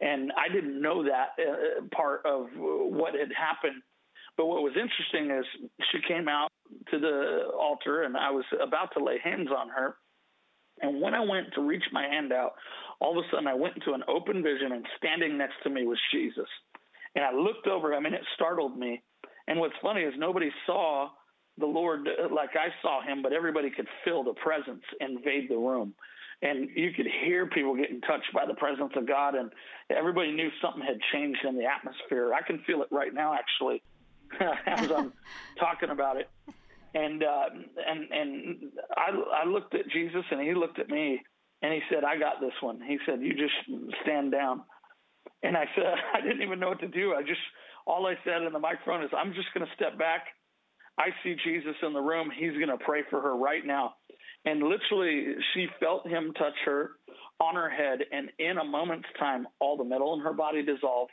And 0.00 0.30
I 0.36 0.52
didn't 0.52 0.80
know 0.80 1.02
that 1.04 1.30
uh, 1.40 1.82
part 1.94 2.24
of 2.24 2.46
what 2.54 3.14
had 3.14 3.32
happened. 3.36 3.82
But 4.36 4.46
what 4.46 4.62
was 4.62 4.74
interesting 4.76 5.30
is 5.30 5.44
she 5.92 5.98
came 6.06 6.28
out 6.28 6.48
to 6.90 6.98
the 6.98 7.48
altar, 7.58 8.02
and 8.02 8.16
I 8.16 8.30
was 8.30 8.44
about 8.62 8.92
to 8.96 9.04
lay 9.04 9.18
hands 9.22 9.48
on 9.56 9.68
her. 9.70 9.96
And 10.80 11.00
when 11.00 11.14
I 11.14 11.20
went 11.20 11.54
to 11.54 11.62
reach 11.62 11.84
my 11.90 12.06
hand 12.06 12.32
out, 12.32 12.52
all 13.00 13.18
of 13.18 13.24
a 13.24 13.28
sudden 13.30 13.46
I 13.46 13.54
went 13.54 13.76
into 13.76 13.92
an 13.94 14.02
open 14.08 14.42
vision, 14.42 14.72
and 14.72 14.84
standing 14.98 15.38
next 15.38 15.54
to 15.62 15.70
me 15.70 15.86
was 15.86 15.98
Jesus. 16.12 16.48
And 17.14 17.24
I 17.24 17.32
looked 17.32 17.66
over 17.66 17.92
him, 17.92 18.04
and 18.04 18.14
it 18.14 18.20
startled 18.34 18.78
me. 18.78 19.02
And 19.48 19.58
what's 19.58 19.74
funny 19.80 20.02
is 20.02 20.12
nobody 20.18 20.50
saw 20.66 21.08
the 21.58 21.66
Lord 21.66 22.06
like 22.30 22.50
I 22.54 22.68
saw 22.82 23.02
him, 23.02 23.22
but 23.22 23.32
everybody 23.32 23.70
could 23.70 23.88
feel 24.04 24.22
the 24.22 24.34
presence 24.34 24.82
invade 25.00 25.48
the 25.48 25.56
room. 25.56 25.94
And 26.42 26.68
you 26.76 26.90
could 26.94 27.06
hear 27.24 27.46
people 27.46 27.74
getting 27.74 28.02
touched 28.02 28.30
by 28.34 28.44
the 28.44 28.52
presence 28.52 28.92
of 28.94 29.08
God, 29.08 29.34
and 29.34 29.50
everybody 29.88 30.32
knew 30.32 30.50
something 30.60 30.82
had 30.82 30.98
changed 31.10 31.40
in 31.48 31.56
the 31.56 31.64
atmosphere. 31.64 32.34
I 32.34 32.46
can 32.46 32.58
feel 32.66 32.82
it 32.82 32.88
right 32.90 33.14
now, 33.14 33.32
actually, 33.32 33.82
as 34.66 34.90
I'm 34.90 35.12
talking 35.58 35.90
about 35.90 36.16
it. 36.16 36.28
And 36.94 37.22
uh, 37.22 37.48
and 37.86 38.10
and 38.10 38.56
I, 38.96 39.42
I 39.42 39.46
looked 39.46 39.74
at 39.74 39.88
Jesus, 39.90 40.24
and 40.30 40.40
he 40.40 40.54
looked 40.54 40.78
at 40.78 40.88
me, 40.88 41.20
and 41.62 41.72
he 41.72 41.80
said, 41.90 42.04
"I 42.04 42.18
got 42.18 42.40
this 42.40 42.54
one." 42.60 42.80
He 42.80 42.98
said, 43.04 43.20
"You 43.20 43.34
just 43.34 43.54
stand 44.02 44.32
down." 44.32 44.62
And 45.42 45.56
I 45.56 45.64
said, 45.74 45.84
I 46.14 46.20
didn't 46.20 46.42
even 46.42 46.58
know 46.58 46.68
what 46.68 46.80
to 46.80 46.88
do. 46.88 47.14
I 47.14 47.22
just 47.22 47.40
all 47.86 48.06
I 48.06 48.14
said 48.24 48.42
in 48.42 48.52
the 48.52 48.58
microphone 48.58 49.02
is, 49.02 49.10
"I'm 49.16 49.34
just 49.34 49.48
going 49.54 49.66
to 49.66 49.72
step 49.74 49.98
back." 49.98 50.26
I 50.98 51.08
see 51.22 51.36
Jesus 51.44 51.74
in 51.82 51.92
the 51.92 52.00
room. 52.00 52.30
He's 52.34 52.52
going 52.52 52.68
to 52.68 52.82
pray 52.82 53.02
for 53.10 53.20
her 53.20 53.36
right 53.36 53.64
now. 53.66 53.96
And 54.46 54.62
literally, 54.62 55.34
she 55.52 55.66
felt 55.78 56.06
him 56.06 56.32
touch 56.38 56.54
her 56.64 56.92
on 57.40 57.54
her 57.54 57.68
head. 57.68 57.98
And 58.12 58.30
in 58.38 58.58
a 58.58 58.64
moment's 58.64 59.08
time, 59.18 59.46
all 59.60 59.76
the 59.76 59.84
metal 59.84 60.14
in 60.14 60.20
her 60.20 60.32
body 60.32 60.62
dissolved. 60.62 61.12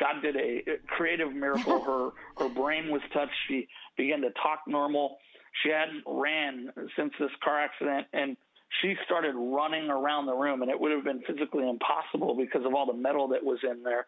God 0.00 0.22
did 0.22 0.36
a 0.36 0.78
creative 0.88 1.32
miracle. 1.32 1.80
her 1.84 2.10
her 2.44 2.52
brain 2.52 2.90
was 2.90 3.02
touched. 3.12 3.32
She 3.46 3.68
began 3.96 4.22
to 4.22 4.30
talk 4.42 4.60
normal. 4.66 5.18
She 5.62 5.70
hadn't 5.70 6.02
ran 6.06 6.72
since 6.96 7.12
this 7.20 7.30
car 7.44 7.60
accident, 7.60 8.06
and 8.12 8.36
she 8.80 8.94
started 9.04 9.34
running 9.36 9.90
around 9.90 10.26
the 10.26 10.34
room. 10.34 10.62
And 10.62 10.70
it 10.70 10.80
would 10.80 10.92
have 10.92 11.04
been 11.04 11.22
physically 11.26 11.68
impossible 11.68 12.36
because 12.36 12.64
of 12.64 12.74
all 12.74 12.86
the 12.86 12.94
metal 12.94 13.28
that 13.28 13.44
was 13.44 13.58
in 13.62 13.82
there. 13.82 14.06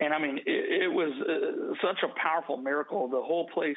And 0.00 0.12
I 0.12 0.18
mean, 0.18 0.38
it, 0.38 0.82
it 0.84 0.92
was 0.92 1.12
uh, 1.20 1.74
such 1.86 2.02
a 2.04 2.20
powerful 2.20 2.56
miracle. 2.56 3.08
The 3.08 3.22
whole 3.22 3.48
place 3.48 3.76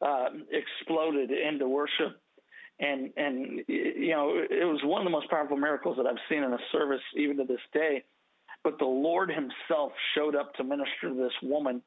uh, 0.00 0.28
exploded 0.50 1.30
into 1.30 1.68
worship. 1.68 2.20
And, 2.78 3.10
and, 3.16 3.62
you 3.68 4.10
know, 4.10 4.34
it 4.36 4.66
was 4.66 4.80
one 4.84 5.00
of 5.00 5.06
the 5.06 5.10
most 5.10 5.30
powerful 5.30 5.56
miracles 5.56 5.96
that 5.96 6.06
I've 6.06 6.20
seen 6.28 6.42
in 6.42 6.52
a 6.52 6.58
service 6.72 7.00
even 7.16 7.38
to 7.38 7.44
this 7.44 7.60
day. 7.72 8.04
But 8.66 8.80
the 8.80 8.84
Lord 8.84 9.30
himself 9.30 9.92
showed 10.16 10.34
up 10.34 10.52
to 10.54 10.64
minister 10.64 11.08
to 11.10 11.14
this 11.14 11.32
woman. 11.40 11.82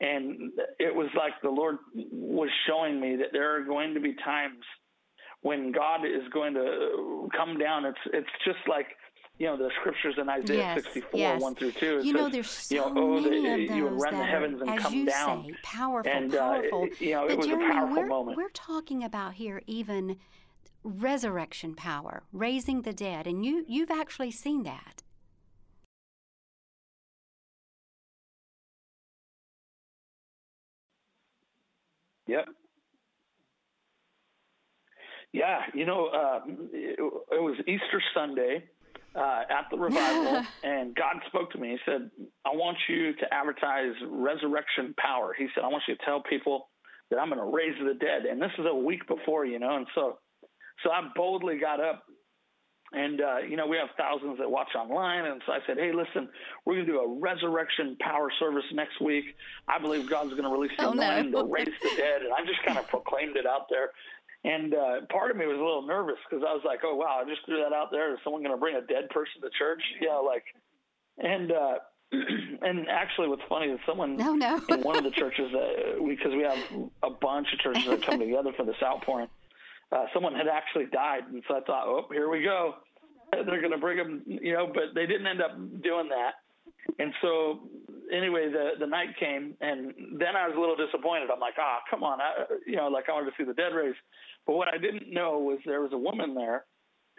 and 0.00 0.52
it 0.78 0.94
was 0.94 1.08
like 1.14 1.34
the 1.42 1.50
Lord 1.50 1.76
was 2.10 2.48
showing 2.66 2.98
me 2.98 3.16
that 3.16 3.28
there 3.32 3.54
are 3.54 3.62
going 3.62 3.92
to 3.92 4.00
be 4.00 4.14
times 4.24 4.64
when 5.42 5.70
God 5.70 6.06
is 6.06 6.26
going 6.32 6.54
to 6.54 7.28
come 7.36 7.58
down. 7.58 7.84
It's 7.84 7.98
it's 8.14 8.34
just 8.46 8.66
like 8.66 8.86
you 9.38 9.46
know 9.48 9.58
the 9.58 9.70
scriptures 9.80 10.14
in 10.16 10.26
Isaiah 10.30 10.56
yes, 10.76 10.84
64 10.84 11.20
yes. 11.20 11.42
1 11.42 11.54
through 11.56 11.72
2. 11.72 11.86
you 11.86 12.02
says, 12.02 12.12
know, 12.14 12.28
there's 12.30 12.50
so 12.50 12.74
you 12.74 12.80
know, 12.80 12.92
oh, 12.96 13.20
many 13.20 13.42
that 13.42 13.60
of 13.60 13.68
those 13.68 13.76
you 13.76 13.98
that 14.00 14.10
the 14.12 14.24
heavens 14.24 14.62
are, 14.62 14.64
and 14.64 14.70
as 14.70 14.82
come 14.82 14.94
you 14.94 15.04
down. 15.04 15.44
say, 15.44 15.54
powerful, 15.62 16.10
and, 16.10 16.34
uh, 16.34 16.38
powerful. 16.38 16.88
you 17.00 17.10
know, 17.12 17.24
it 17.26 17.28
but 17.28 17.36
was 17.36 17.46
a 17.46 17.50
Jeremy, 17.50 17.70
powerful 17.70 17.96
we're, 18.02 18.08
moment. 18.08 18.36
we're 18.38 18.48
talking 18.48 19.04
about 19.04 19.34
here 19.34 19.60
even 19.66 20.16
resurrection 20.82 21.74
power, 21.74 22.22
raising 22.32 22.80
the 22.82 22.94
dead, 22.94 23.26
and 23.26 23.44
you 23.44 23.64
you've 23.68 23.90
actually 23.90 24.30
seen 24.30 24.62
that. 24.62 25.02
Yep. 32.26 32.46
Yeah, 35.32 35.60
you 35.74 35.84
know, 35.84 36.06
uh, 36.06 36.40
it, 36.72 36.98
it 37.00 37.42
was 37.42 37.56
Easter 37.66 38.00
Sunday 38.14 38.64
uh, 39.16 39.42
at 39.50 39.66
the 39.70 39.76
revival, 39.76 40.44
and 40.62 40.94
God 40.94 41.16
spoke 41.26 41.50
to 41.52 41.58
me. 41.58 41.70
He 41.70 41.78
said, 41.84 42.10
"I 42.44 42.50
want 42.50 42.76
you 42.88 43.14
to 43.14 43.34
advertise 43.34 43.94
resurrection 44.08 44.94
power." 44.96 45.34
He 45.36 45.48
said, 45.54 45.64
"I 45.64 45.68
want 45.68 45.82
you 45.88 45.96
to 45.96 46.04
tell 46.04 46.22
people 46.22 46.68
that 47.10 47.18
I'm 47.18 47.30
going 47.30 47.40
to 47.40 47.52
raise 47.52 47.74
the 47.78 47.94
dead." 47.94 48.26
And 48.30 48.40
this 48.40 48.52
is 48.58 48.66
a 48.68 48.74
week 48.74 49.06
before, 49.08 49.44
you 49.44 49.58
know, 49.58 49.76
and 49.76 49.86
so, 49.94 50.18
so 50.84 50.90
I 50.90 51.00
boldly 51.16 51.58
got 51.58 51.80
up 51.80 52.04
and, 52.96 53.20
uh, 53.20 53.38
you 53.38 53.56
know, 53.56 53.66
we 53.66 53.76
have 53.76 53.88
thousands 53.98 54.38
that 54.38 54.50
watch 54.50 54.68
online. 54.76 55.24
And 55.26 55.42
so 55.46 55.52
I 55.52 55.58
said, 55.66 55.76
hey, 55.78 55.92
listen, 55.92 56.28
we're 56.64 56.74
going 56.74 56.86
to 56.86 56.92
do 56.92 57.00
a 57.00 57.18
resurrection 57.20 57.96
power 58.00 58.30
service 58.38 58.64
next 58.72 59.00
week. 59.00 59.24
I 59.68 59.78
believe 59.78 60.08
God's 60.08 60.30
going 60.30 60.44
to 60.44 60.48
release 60.50 60.72
the 60.78 60.86
Oh, 60.86 60.92
no. 60.92 61.02
anointing 61.02 61.32
to 61.32 61.44
raise 61.44 61.66
the 61.82 61.90
dead. 61.96 62.22
And 62.22 62.32
I 62.32 62.40
just 62.46 62.62
kind 62.64 62.78
of 62.78 62.86
proclaimed 62.88 63.36
it 63.36 63.46
out 63.46 63.66
there. 63.70 63.90
And 64.44 64.74
uh, 64.74 65.00
part 65.10 65.30
of 65.30 65.36
me 65.36 65.46
was 65.46 65.56
a 65.56 65.62
little 65.64 65.86
nervous 65.86 66.16
because 66.28 66.44
I 66.46 66.52
was 66.52 66.62
like, 66.64 66.80
oh, 66.84 66.94
wow, 66.94 67.22
I 67.24 67.28
just 67.28 67.44
threw 67.46 67.56
that 67.62 67.72
out 67.74 67.90
there. 67.90 68.12
Is 68.12 68.18
someone 68.22 68.42
going 68.42 68.54
to 68.54 68.60
bring 68.60 68.76
a 68.76 68.82
dead 68.82 69.08
person 69.10 69.40
to 69.42 69.48
church? 69.58 69.82
Yeah, 70.00 70.16
like, 70.16 70.44
and, 71.18 71.50
uh, 71.50 71.74
and 72.62 72.86
actually, 72.88 73.28
what's 73.28 73.42
funny 73.48 73.68
is 73.72 73.80
someone 73.86 74.16
No, 74.16 74.34
no. 74.34 74.60
in 74.68 74.82
one 74.82 74.96
of 74.96 75.04
the 75.04 75.10
churches, 75.10 75.52
uh, 75.54 76.02
because 76.06 76.32
we 76.32 76.42
have 76.42 76.58
a 77.02 77.10
bunch 77.10 77.48
of 77.52 77.58
churches 77.60 77.86
that 77.86 78.02
come 78.02 78.18
together 78.26 78.52
for 78.56 78.64
this 78.64 78.76
outpouring, 78.82 79.28
uh, 79.92 80.04
someone 80.12 80.34
had 80.34 80.48
actually 80.48 80.86
died, 80.86 81.22
and 81.30 81.42
so 81.48 81.56
I 81.56 81.60
thought, 81.60 81.86
oh, 81.86 82.06
here 82.12 82.28
we 82.28 82.42
go. 82.42 82.74
They're 83.32 83.60
going 83.60 83.72
to 83.72 83.78
bring 83.78 83.98
them, 83.98 84.22
you 84.26 84.52
know, 84.52 84.66
but 84.66 84.94
they 84.94 85.06
didn't 85.06 85.26
end 85.26 85.42
up 85.42 85.56
doing 85.82 86.08
that. 86.08 86.34
And 86.98 87.12
so, 87.22 87.60
anyway, 88.12 88.50
the 88.50 88.72
the 88.78 88.86
night 88.86 89.08
came, 89.18 89.54
and 89.60 89.92
then 90.18 90.36
I 90.36 90.46
was 90.46 90.56
a 90.56 90.60
little 90.60 90.76
disappointed. 90.76 91.30
I'm 91.32 91.40
like, 91.40 91.54
ah, 91.58 91.80
come 91.90 92.02
on, 92.02 92.20
I, 92.20 92.44
you 92.66 92.76
know, 92.76 92.88
like 92.88 93.08
I 93.08 93.12
wanted 93.12 93.30
to 93.30 93.36
see 93.38 93.44
the 93.44 93.54
dead 93.54 93.74
raised. 93.74 93.98
But 94.46 94.54
what 94.54 94.68
I 94.68 94.78
didn't 94.78 95.12
know 95.12 95.38
was 95.38 95.58
there 95.64 95.80
was 95.80 95.92
a 95.92 95.98
woman 95.98 96.34
there 96.34 96.64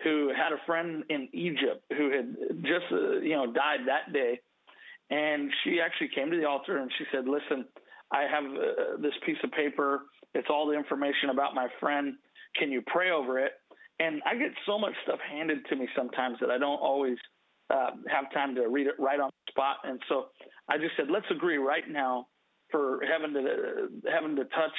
who 0.04 0.30
had 0.30 0.52
a 0.54 0.64
friend 0.66 1.04
in 1.10 1.30
Egypt 1.34 1.84
who 1.98 2.12
had 2.12 2.36
just, 2.62 2.86
uh, 2.92 3.20
you 3.20 3.36
know, 3.36 3.52
died 3.52 3.88
that 3.88 4.14
day, 4.14 4.40
and 5.10 5.52
she 5.64 5.80
actually 5.82 6.10
came 6.14 6.32
to 6.32 6.38
the 6.38 6.46
altar 6.46 6.78
and 6.78 6.92
she 6.98 7.06
said, 7.12 7.28
"Listen, 7.28 7.66
I 8.12 8.24
have 8.24 8.46
uh, 8.46 9.02
this 9.02 9.14
piece 9.26 9.38
of 9.44 9.52
paper. 9.52 10.04
It's 10.34 10.48
all 10.50 10.68
the 10.68 10.78
information 10.78 11.30
about 11.32 11.56
my 11.56 11.68
friend. 11.80 12.16
Can 12.58 12.72
you 12.72 12.82
pray 12.88 13.12
over 13.12 13.40
it?" 13.40 13.54
And 14.00 14.22
I 14.26 14.36
get 14.36 14.52
so 14.66 14.78
much 14.78 14.94
stuff 15.04 15.20
handed 15.32 15.66
to 15.68 15.76
me 15.76 15.88
sometimes 15.96 16.38
that 16.42 16.52
I 16.52 16.58
don't 16.58 16.80
always 16.80 17.18
uh, 17.70 17.92
have 18.08 18.32
time 18.34 18.56
to 18.56 18.68
read 18.68 18.88
it 18.88 18.96
right 19.00 19.20
on 19.20 19.30
the 19.30 19.52
spot. 19.52 19.78
And 19.84 20.02
so 20.10 20.28
I 20.70 20.78
just 20.78 20.96
said, 20.98 21.10
"Let's 21.10 21.30
agree 21.32 21.58
right 21.58 21.88
now 21.90 22.28
for 22.72 23.02
heaven 23.06 23.34
to 23.34 23.40
uh, 23.40 24.12
heaven 24.12 24.36
to 24.36 24.46
touch." 24.46 24.78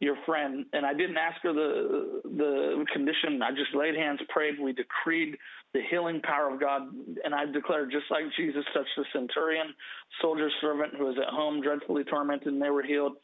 Your 0.00 0.16
friend 0.26 0.66
and 0.72 0.84
I 0.84 0.92
didn't 0.92 1.16
ask 1.16 1.40
her 1.42 1.52
the 1.52 2.20
the 2.24 2.86
condition. 2.92 3.40
I 3.42 3.50
just 3.50 3.74
laid 3.74 3.94
hands, 3.94 4.20
prayed, 4.28 4.54
we 4.60 4.72
decreed 4.72 5.36
the 5.72 5.80
healing 5.90 6.20
power 6.22 6.52
of 6.52 6.60
God, 6.60 6.82
and 7.24 7.34
I 7.34 7.46
declared 7.46 7.90
just 7.90 8.04
like 8.10 8.22
Jesus 8.36 8.64
touched 8.72 8.94
the 8.96 9.04
centurion, 9.12 9.74
soldier 10.22 10.48
servant 10.60 10.94
who 10.96 11.04
was 11.04 11.16
at 11.20 11.34
home 11.34 11.60
dreadfully 11.60 12.04
tormented, 12.04 12.48
and 12.48 12.62
they 12.62 12.70
were 12.70 12.82
healed. 12.82 13.14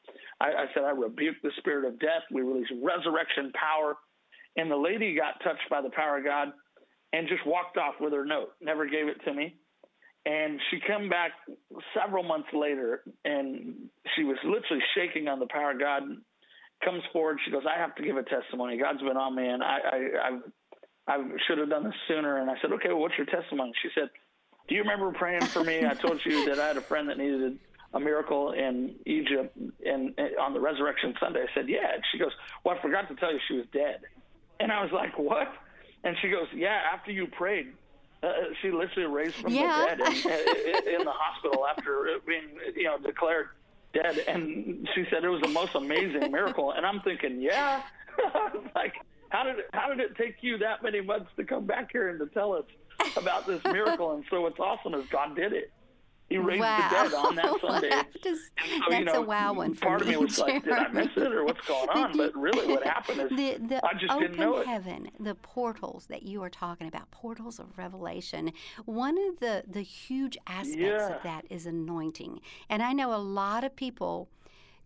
I, 0.40 0.46
I 0.46 0.64
said, 0.74 0.83
I 0.83 0.90
rebuke 0.90 1.37
the 1.44 1.52
spirit 1.59 1.87
of 1.87 2.00
death. 2.00 2.26
We 2.33 2.42
release 2.42 2.66
resurrection 2.83 3.52
power, 3.54 3.96
and 4.56 4.68
the 4.68 4.76
lady 4.76 5.14
got 5.14 5.42
touched 5.44 5.70
by 5.70 5.80
the 5.80 5.90
power 5.90 6.18
of 6.18 6.24
God, 6.24 6.48
and 7.12 7.28
just 7.28 7.46
walked 7.46 7.76
off 7.76 7.94
with 8.00 8.12
her 8.12 8.24
note. 8.24 8.50
Never 8.61 8.85
gave 8.85 9.06
it 9.06 9.22
to 9.24 9.33
me. 9.33 9.56
And 10.26 10.61
she 10.70 10.78
come 10.87 11.09
back 11.09 11.30
several 11.94 12.24
months 12.24 12.48
later, 12.52 13.02
and 13.24 13.74
she 14.16 14.24
was 14.24 14.37
literally 14.44 14.83
shaking 14.96 15.28
on 15.28 15.38
the 15.38 15.46
power 15.46 15.70
of 15.70 15.78
God 15.78 16.02
comes 16.85 17.03
forward. 17.12 17.38
She 17.45 17.51
goes, 17.51 17.62
I 17.69 17.79
have 17.79 17.95
to 17.97 18.03
give 18.03 18.16
a 18.16 18.23
testimony. 18.23 18.79
God's 18.79 19.03
been 19.03 19.16
on 19.16 19.35
me, 19.35 19.47
and 19.47 19.62
I, 19.62 19.79
I, 19.93 19.99
I, 21.09 21.14
I 21.14 21.25
should 21.47 21.59
have 21.59 21.69
done 21.71 21.85
this 21.85 21.95
sooner. 22.09 22.38
And 22.38 22.51
I 22.51 22.55
said, 22.61 22.73
okay, 22.73 22.88
well, 22.88 22.99
what's 22.99 23.16
your 23.19 23.27
testimony? 23.27 23.73
She 23.83 23.88
said, 23.95 24.11
do 24.69 24.75
you 24.75 24.83
remember 24.83 25.11
praying 25.12 25.43
for 25.47 25.64
me? 25.64 25.85
I 25.85 25.95
told 25.95 26.25
you 26.25 26.47
that 26.47 26.59
I 26.59 26.69
had 26.69 26.77
a 26.77 26.81
friend 26.81 27.09
that 27.09 27.19
needed 27.19 27.59
a 27.93 27.99
miracle 27.99 28.53
in 28.53 28.95
Egypt 29.05 29.57
and, 29.85 30.14
and 30.16 30.37
on 30.40 30.55
the 30.55 30.61
resurrection 30.61 31.14
Sunday. 31.19 31.40
I 31.43 31.55
said, 31.55 31.69
yeah. 31.69 31.95
And 31.95 32.03
she 32.12 32.19
goes, 32.19 32.31
well, 32.64 32.77
I 32.79 32.83
forgot 32.83 33.09
to 33.09 33.16
tell 33.16 33.33
you 33.33 33.40
she 33.49 33.57
was 33.57 33.66
dead. 33.73 34.03
And 34.61 34.71
I 34.71 34.83
was 34.83 34.93
like, 34.93 35.19
what? 35.19 35.49
And 36.05 36.16
she 36.23 36.29
goes, 36.29 36.47
yeah, 36.55 36.79
after 36.95 37.11
you 37.11 37.27
prayed, 37.27 37.73
uh, 38.23 38.29
she 38.62 38.71
literally 38.71 39.12
raised 39.12 39.35
from 39.37 39.53
Yeah. 39.53 39.95
the 39.97 40.05
dead 40.05 40.12
in, 40.87 41.01
in 41.01 41.05
the 41.05 41.12
hospital 41.12 41.66
after 41.66 42.07
being, 42.27 42.45
you 42.77 42.85
know, 42.85 42.99
declared 42.99 43.49
dead. 43.92 44.18
And 44.26 44.88
she 44.94 45.05
said 45.11 45.24
it 45.24 45.29
was 45.29 45.42
the 45.42 45.48
most 45.48 45.74
amazing 45.74 46.31
miracle. 46.31 46.72
And 46.72 46.85
I'm 46.87 47.00
thinking, 47.00 47.40
yeah, 47.40 47.83
like 48.74 48.94
how 49.31 49.44
did 49.44 49.59
it, 49.59 49.70
how 49.72 49.88
did 49.88 50.00
it 50.00 50.16
take 50.16 50.37
you 50.42 50.59
that 50.59 50.83
many 50.83 51.00
months 51.00 51.31
to 51.37 51.44
come 51.44 51.66
back 51.66 51.90
here 51.92 52.09
and 52.09 52.18
to 52.18 52.26
tell 52.26 52.53
us 52.53 52.64
about 53.16 53.46
this 53.46 53.62
miracle? 53.64 54.12
And 54.12 54.24
so 54.31 54.42
what's 54.42 54.59
awesome 54.59 54.94
is 54.94 55.07
God 55.07 55.37
did 55.37 55.53
it. 55.53 55.72
He 56.31 56.38
raised 56.38 56.61
wow. 56.61 56.88
the 56.88 56.95
dead 57.11 57.14
on 57.14 57.35
that 57.35 57.61
Sunday. 57.61 57.88
Is- 58.25 58.51
so, 58.57 58.66
that's 58.88 58.99
you 59.01 59.05
know, 59.05 59.12
a 59.14 59.21
wow 59.21 59.53
one 59.53 59.75
for 59.75 59.87
part 59.87 60.07
me, 60.07 60.14
of 60.14 60.21
me 60.21 60.25
was 60.27 60.38
like, 60.38 60.62
did 60.64 60.73
I 60.73 60.88
miss 60.88 61.09
it 61.16 61.33
or 61.33 61.45
what's 61.45 61.66
going 61.66 61.88
on? 61.95 62.16
But 62.16 62.37
really, 62.37 62.69
what 62.69 62.87
happened 62.87 63.21
is 63.23 63.29
the, 63.31 63.59
the 63.66 63.85
I 63.85 63.93
just 63.95 64.12
open 64.12 64.23
didn't 64.23 64.38
know 64.38 64.59
it. 64.59 64.66
heaven, 64.66 65.11
the 65.19 65.35
portals 65.35 66.07
that 66.07 66.23
you 66.23 66.43
are 66.45 66.49
talking 66.51 66.87
about, 66.87 67.11
portals 67.11 67.59
of 67.59 67.77
revelation. 67.77 68.53
One 68.85 69.19
of 69.29 69.40
the 69.40 69.64
the 69.69 69.83
huge 69.83 70.38
aspects 70.47 70.77
Yeah. 70.79 71.16
of 71.16 71.23
that 71.25 71.47
is 71.51 71.66
anointing, 71.66 72.40
and 72.69 72.81
I 72.83 72.93
know 72.93 73.12
a 73.12 73.19
lot 73.19 73.64
of 73.64 73.75
people 73.75 74.29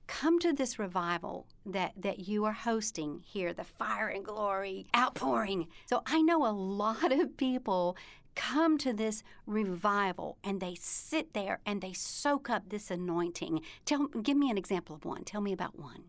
come 0.07 0.39
to 0.39 0.53
this 0.53 0.79
revival 0.79 1.47
that 1.67 1.93
that 1.97 2.21
you 2.27 2.45
are 2.47 2.53
hosting 2.53 3.21
here, 3.25 3.53
the 3.53 3.65
fire 3.65 4.09
and 4.09 4.25
glory 4.25 4.87
outpouring. 4.97 5.69
So 5.87 6.03
I 6.07 6.23
know 6.23 6.47
a 6.47 6.53
lot 6.53 7.13
of 7.13 7.37
people 7.37 7.97
come 8.35 8.79
to 8.79 8.93
this 8.93 9.23
revival 9.47 10.39
and 10.43 10.61
they 10.61 10.75
sit 10.75 11.35
there 11.35 11.61
and 11.67 11.81
they 11.81 11.93
soak 11.93 12.51
up 12.51 12.69
this 12.69 12.91
anointing. 12.91 13.61
Tell 13.85 14.07
give 14.09 14.37
me 14.37 14.51
an 14.51 14.59
example 14.59 14.95
of 14.95 15.05
one. 15.05 15.25
Tell 15.25 15.41
me 15.41 15.53
about 15.53 15.79
one. 15.79 16.05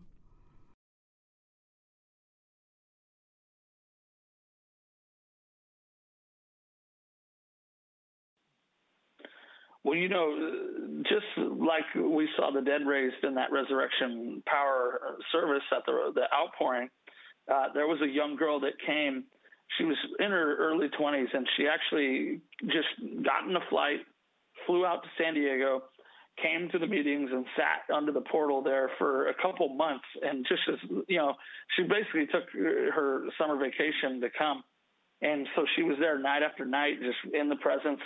Well, 9.86 9.94
you 9.94 10.08
know, 10.08 10.34
just 11.04 11.26
like 11.38 11.84
we 11.94 12.28
saw 12.36 12.50
the 12.50 12.60
dead 12.60 12.80
raised 12.84 13.22
in 13.22 13.36
that 13.36 13.52
resurrection 13.52 14.42
power 14.44 15.16
service 15.30 15.62
at 15.70 15.86
the 15.86 16.10
the 16.12 16.24
outpouring, 16.34 16.88
uh, 17.48 17.68
there 17.72 17.86
was 17.86 18.00
a 18.02 18.08
young 18.08 18.34
girl 18.34 18.58
that 18.60 18.72
came. 18.84 19.24
She 19.78 19.84
was 19.84 19.96
in 20.20 20.30
her 20.30 20.56
early 20.56 20.88
20s, 20.88 21.34
and 21.34 21.46
she 21.56 21.66
actually 21.66 22.40
just 22.64 23.24
got 23.24 23.48
in 23.48 23.56
a 23.56 23.60
flight, 23.68 24.00
flew 24.66 24.86
out 24.86 25.02
to 25.02 25.08
San 25.18 25.34
Diego, 25.34 25.82
came 26.40 26.68
to 26.70 26.78
the 26.78 26.86
meetings, 26.86 27.30
and 27.32 27.44
sat 27.56 27.94
under 27.94 28.12
the 28.12 28.20
portal 28.20 28.62
there 28.62 28.90
for 28.98 29.28
a 29.28 29.34
couple 29.34 29.68
months. 29.74 30.04
And 30.22 30.46
just 30.48 30.62
as 30.72 30.78
you 31.08 31.18
know, 31.18 31.34
she 31.76 31.82
basically 31.82 32.26
took 32.26 32.44
her 32.94 33.24
summer 33.38 33.56
vacation 33.56 34.20
to 34.20 34.28
come. 34.36 34.62
And 35.22 35.48
so 35.56 35.64
she 35.74 35.82
was 35.82 35.96
there 35.98 36.18
night 36.18 36.42
after 36.42 36.66
night, 36.66 37.00
just 37.00 37.34
in 37.34 37.48
the 37.48 37.56
presence. 37.56 38.00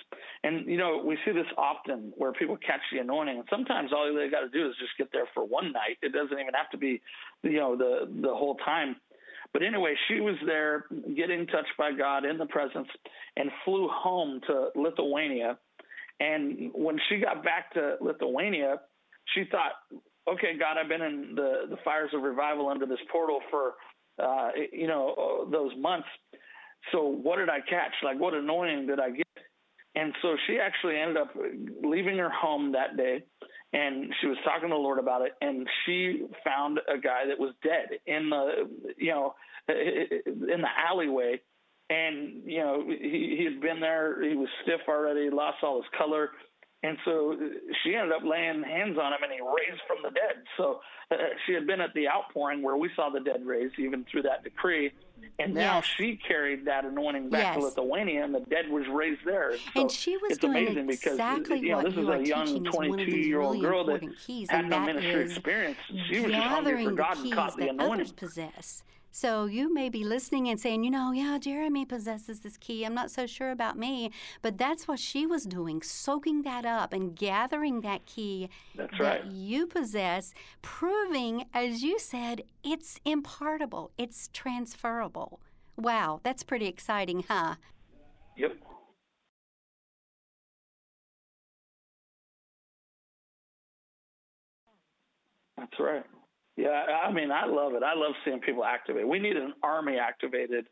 And 0.44 0.66
you 0.66 0.76
know, 0.76 1.02
we 1.04 1.18
see 1.24 1.32
this 1.32 1.46
often 1.58 2.12
where 2.16 2.32
people 2.32 2.56
catch 2.56 2.80
the 2.92 3.00
anointing, 3.00 3.36
and 3.38 3.48
sometimes 3.50 3.92
all 3.92 4.14
they 4.14 4.30
got 4.30 4.40
to 4.40 4.48
do 4.48 4.68
is 4.68 4.76
just 4.78 4.96
get 4.96 5.08
there 5.12 5.26
for 5.34 5.44
one 5.44 5.72
night. 5.72 5.98
It 6.02 6.12
doesn't 6.12 6.38
even 6.38 6.54
have 6.54 6.70
to 6.70 6.78
be, 6.78 7.02
you 7.42 7.58
know, 7.58 7.76
the 7.76 8.08
the 8.22 8.28
whole 8.28 8.54
time. 8.64 8.96
But 9.52 9.62
anyway, 9.62 9.94
she 10.08 10.20
was 10.20 10.36
there, 10.46 10.86
getting 11.16 11.46
touched 11.46 11.76
by 11.76 11.92
God 11.92 12.24
in 12.24 12.38
the 12.38 12.46
presence, 12.46 12.88
and 13.36 13.50
flew 13.64 13.88
home 13.88 14.40
to 14.46 14.68
Lithuania. 14.76 15.58
And 16.20 16.70
when 16.74 16.98
she 17.08 17.18
got 17.18 17.42
back 17.42 17.72
to 17.74 17.96
Lithuania, 18.00 18.80
she 19.34 19.44
thought, 19.50 19.72
"Okay, 20.28 20.56
God, 20.58 20.76
I've 20.78 20.88
been 20.88 21.02
in 21.02 21.34
the 21.34 21.66
the 21.68 21.78
fires 21.78 22.10
of 22.14 22.22
revival 22.22 22.68
under 22.68 22.86
this 22.86 23.00
portal 23.10 23.40
for, 23.50 23.74
uh, 24.18 24.50
you 24.72 24.86
know, 24.86 25.48
those 25.50 25.74
months." 25.76 26.08
So 26.92 27.04
what 27.04 27.36
did 27.36 27.48
I 27.48 27.60
catch? 27.60 27.92
Like 28.02 28.18
what 28.18 28.34
anointing 28.34 28.86
did 28.86 29.00
I 29.00 29.10
get? 29.10 29.26
And 29.94 30.14
so 30.22 30.36
she 30.46 30.58
actually 30.58 30.96
ended 30.96 31.16
up 31.16 31.34
leaving 31.82 32.18
her 32.18 32.30
home 32.30 32.72
that 32.72 32.96
day 32.96 33.24
and 33.72 34.12
she 34.20 34.26
was 34.26 34.36
talking 34.44 34.68
to 34.68 34.74
the 34.74 34.80
Lord 34.80 34.98
about 34.98 35.22
it, 35.22 35.32
and 35.40 35.66
she 35.86 36.26
found 36.44 36.80
a 36.92 36.98
guy 36.98 37.26
that 37.28 37.38
was 37.38 37.54
dead 37.62 37.98
in 38.06 38.30
the 38.30 38.68
you 38.96 39.10
know 39.12 39.34
in 39.68 40.60
the 40.60 40.68
alleyway, 40.90 41.40
and 41.88 42.42
you 42.44 42.58
know 42.58 42.84
he 42.88 43.36
he 43.38 43.44
had 43.44 43.60
been 43.60 43.80
there, 43.80 44.22
he 44.22 44.36
was 44.36 44.48
stiff 44.62 44.80
already, 44.88 45.30
lost 45.30 45.58
all 45.62 45.76
his 45.82 45.90
color, 45.96 46.30
and 46.82 46.96
so 47.04 47.32
uh, 47.32 47.36
she 47.82 47.94
ended 47.94 48.12
up 48.12 48.22
laying 48.24 48.62
hands 48.62 48.96
on 48.98 49.12
him, 49.12 49.18
and 49.22 49.32
he 49.32 49.40
raised 49.40 49.82
from 49.86 49.98
the 50.02 50.10
dead. 50.10 50.42
So 50.56 50.80
uh, 51.10 51.14
uh, 51.14 51.18
she 51.46 51.52
had 51.52 51.66
been 51.66 51.80
at 51.80 51.92
the 51.94 52.08
outpouring 52.08 52.62
where 52.62 52.76
we 52.76 52.88
saw 52.96 53.10
the 53.10 53.20
dead 53.20 53.44
raised, 53.44 53.78
even 53.78 54.04
through 54.10 54.22
that 54.22 54.44
decree. 54.44 54.92
And 55.38 55.52
now 55.54 55.76
Yes. 55.76 55.84
she 55.84 56.18
carried 56.26 56.64
that 56.66 56.86
anointing 56.86 57.28
back 57.28 57.54
to 57.54 57.60
Lithuania, 57.60 58.24
and 58.24 58.34
the 58.34 58.40
dead 58.40 58.70
was 58.70 58.84
raised 58.88 59.20
there. 59.26 59.52
So 59.74 59.82
and 59.82 59.90
she 59.90 60.16
was 60.16 60.32
it's 60.32 60.38
doing 60.40 60.56
amazing 60.56 60.86
because 60.86 61.06
uh, 61.20 61.22
exactly 61.36 61.58
you 61.60 61.68
know 61.70 61.76
what 61.76 61.84
this 61.86 61.94
you 61.96 62.10
is 62.12 62.20
a 62.20 62.26
young 62.26 62.46
teaching 62.46 62.66
is 62.66 62.74
one 62.74 62.88
22 62.88 63.16
year 63.18 63.40
old 63.40 63.60
girl 63.60 63.84
that 63.84 64.00
keys, 64.26 64.48
had 64.50 64.64
no 64.64 64.78
that 64.80 64.86
ministry 64.86 65.22
experience. 65.24 65.76
She 66.08 66.20
was 66.20 66.32
just 66.32 66.42
hungry 66.44 66.72
gathering 66.72 66.84
for 66.86 66.90
the 66.92 66.96
God 66.96 67.16
and 67.16 67.24
keys 67.24 67.34
caught 67.34 67.56
the 67.56 67.64
that 67.66 67.70
anointing. 67.74 67.92
others 68.00 68.12
possess. 68.12 68.82
So 69.12 69.46
you 69.46 69.72
may 69.72 69.88
be 69.88 70.04
listening 70.04 70.48
and 70.48 70.60
saying, 70.60 70.84
you 70.84 70.90
know, 70.90 71.12
yeah, 71.12 71.38
Jeremy 71.38 71.84
possesses 71.84 72.40
this 72.40 72.56
key. 72.56 72.84
I'm 72.84 72.94
not 72.94 73.10
so 73.10 73.26
sure 73.26 73.50
about 73.50 73.76
me. 73.76 74.10
But 74.42 74.58
that's 74.58 74.86
what 74.86 74.98
she 74.98 75.26
was 75.26 75.44
doing, 75.44 75.82
soaking 75.82 76.42
that 76.42 76.64
up 76.64 76.92
and 76.92 77.16
gathering 77.16 77.80
that 77.80 78.06
key 78.06 78.48
That's 78.76 78.92
that 78.98 79.24
right. 79.24 79.24
you 79.24 79.66
possess, 79.66 80.32
proving, 80.62 81.46
as 81.52 81.82
you 81.82 81.98
said, 81.98 82.42
it's 82.62 83.00
impartable, 83.04 83.90
it's 83.98 84.28
transferable. 84.32 85.40
Wow, 85.76 86.20
that's 86.22 86.42
pretty 86.42 86.66
exciting, 86.66 87.24
huh? 87.28 87.56
Yep. 88.36 88.56
That's 95.56 95.78
right. 95.80 96.04
Yeah, 96.56 96.84
I 97.04 97.12
mean, 97.12 97.30
I 97.30 97.46
love 97.46 97.74
it. 97.74 97.82
I 97.82 97.94
love 97.94 98.12
seeing 98.24 98.40
people 98.40 98.64
activate. 98.64 99.08
We 99.08 99.18
need 99.18 99.36
an 99.36 99.54
army 99.62 99.96
activated 99.98 100.66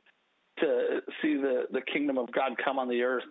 to 0.60 1.00
see 1.22 1.36
the, 1.36 1.64
the 1.72 1.80
kingdom 1.92 2.18
of 2.18 2.30
God 2.32 2.52
come 2.62 2.78
on 2.78 2.88
the 2.88 3.02
earth 3.02 3.24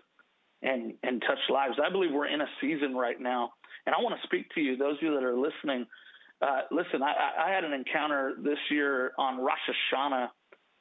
and, 0.62 0.94
and 1.04 1.22
touch 1.22 1.40
lives. 1.50 1.76
I 1.86 1.92
believe 1.92 2.12
we're 2.14 2.28
in 2.28 2.42
a 2.42 2.48
season 2.62 2.96
right 2.96 3.20
now. 3.20 3.52
And 3.86 3.94
I 3.96 4.02
want 4.02 4.20
to 4.20 4.28
speak 4.28 4.48
to 4.56 4.62
you, 4.62 4.78
those 4.78 4.96
of 4.98 5.04
you 5.04 5.14
that 5.14 5.24
are 5.24 5.38
listening. 5.38 5.86
Uh, 6.42 6.62
listen, 6.72 7.02
I, 7.04 7.48
I 7.48 7.52
had 7.52 7.64
an 7.64 7.74
encounter 7.74 8.34
this 8.44 8.58
year 8.70 9.12
on 9.18 9.38
Rosh 9.40 9.58
Hashanah, 9.94 10.28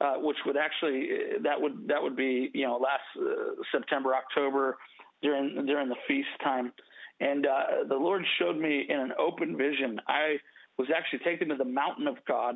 uh, 0.01 0.13
which 0.19 0.37
would 0.45 0.57
actually 0.57 1.09
that 1.43 1.59
would 1.59 1.87
that 1.87 2.01
would 2.01 2.15
be 2.15 2.51
you 2.53 2.65
know 2.67 2.77
last 2.77 3.01
uh, 3.19 3.55
September 3.71 4.13
October 4.13 4.77
during 5.23 5.65
during 5.65 5.89
the 5.89 5.95
feast 6.07 6.27
time, 6.43 6.71
and 7.19 7.47
uh, 7.47 7.83
the 7.89 7.95
Lord 7.95 8.23
showed 8.39 8.57
me 8.57 8.85
in 8.87 8.99
an 8.99 9.13
open 9.17 9.57
vision. 9.57 9.99
I 10.07 10.37
was 10.77 10.87
actually 10.95 11.19
taken 11.19 11.49
to 11.49 11.55
the 11.55 11.65
mountain 11.65 12.07
of 12.07 12.17
God, 12.27 12.55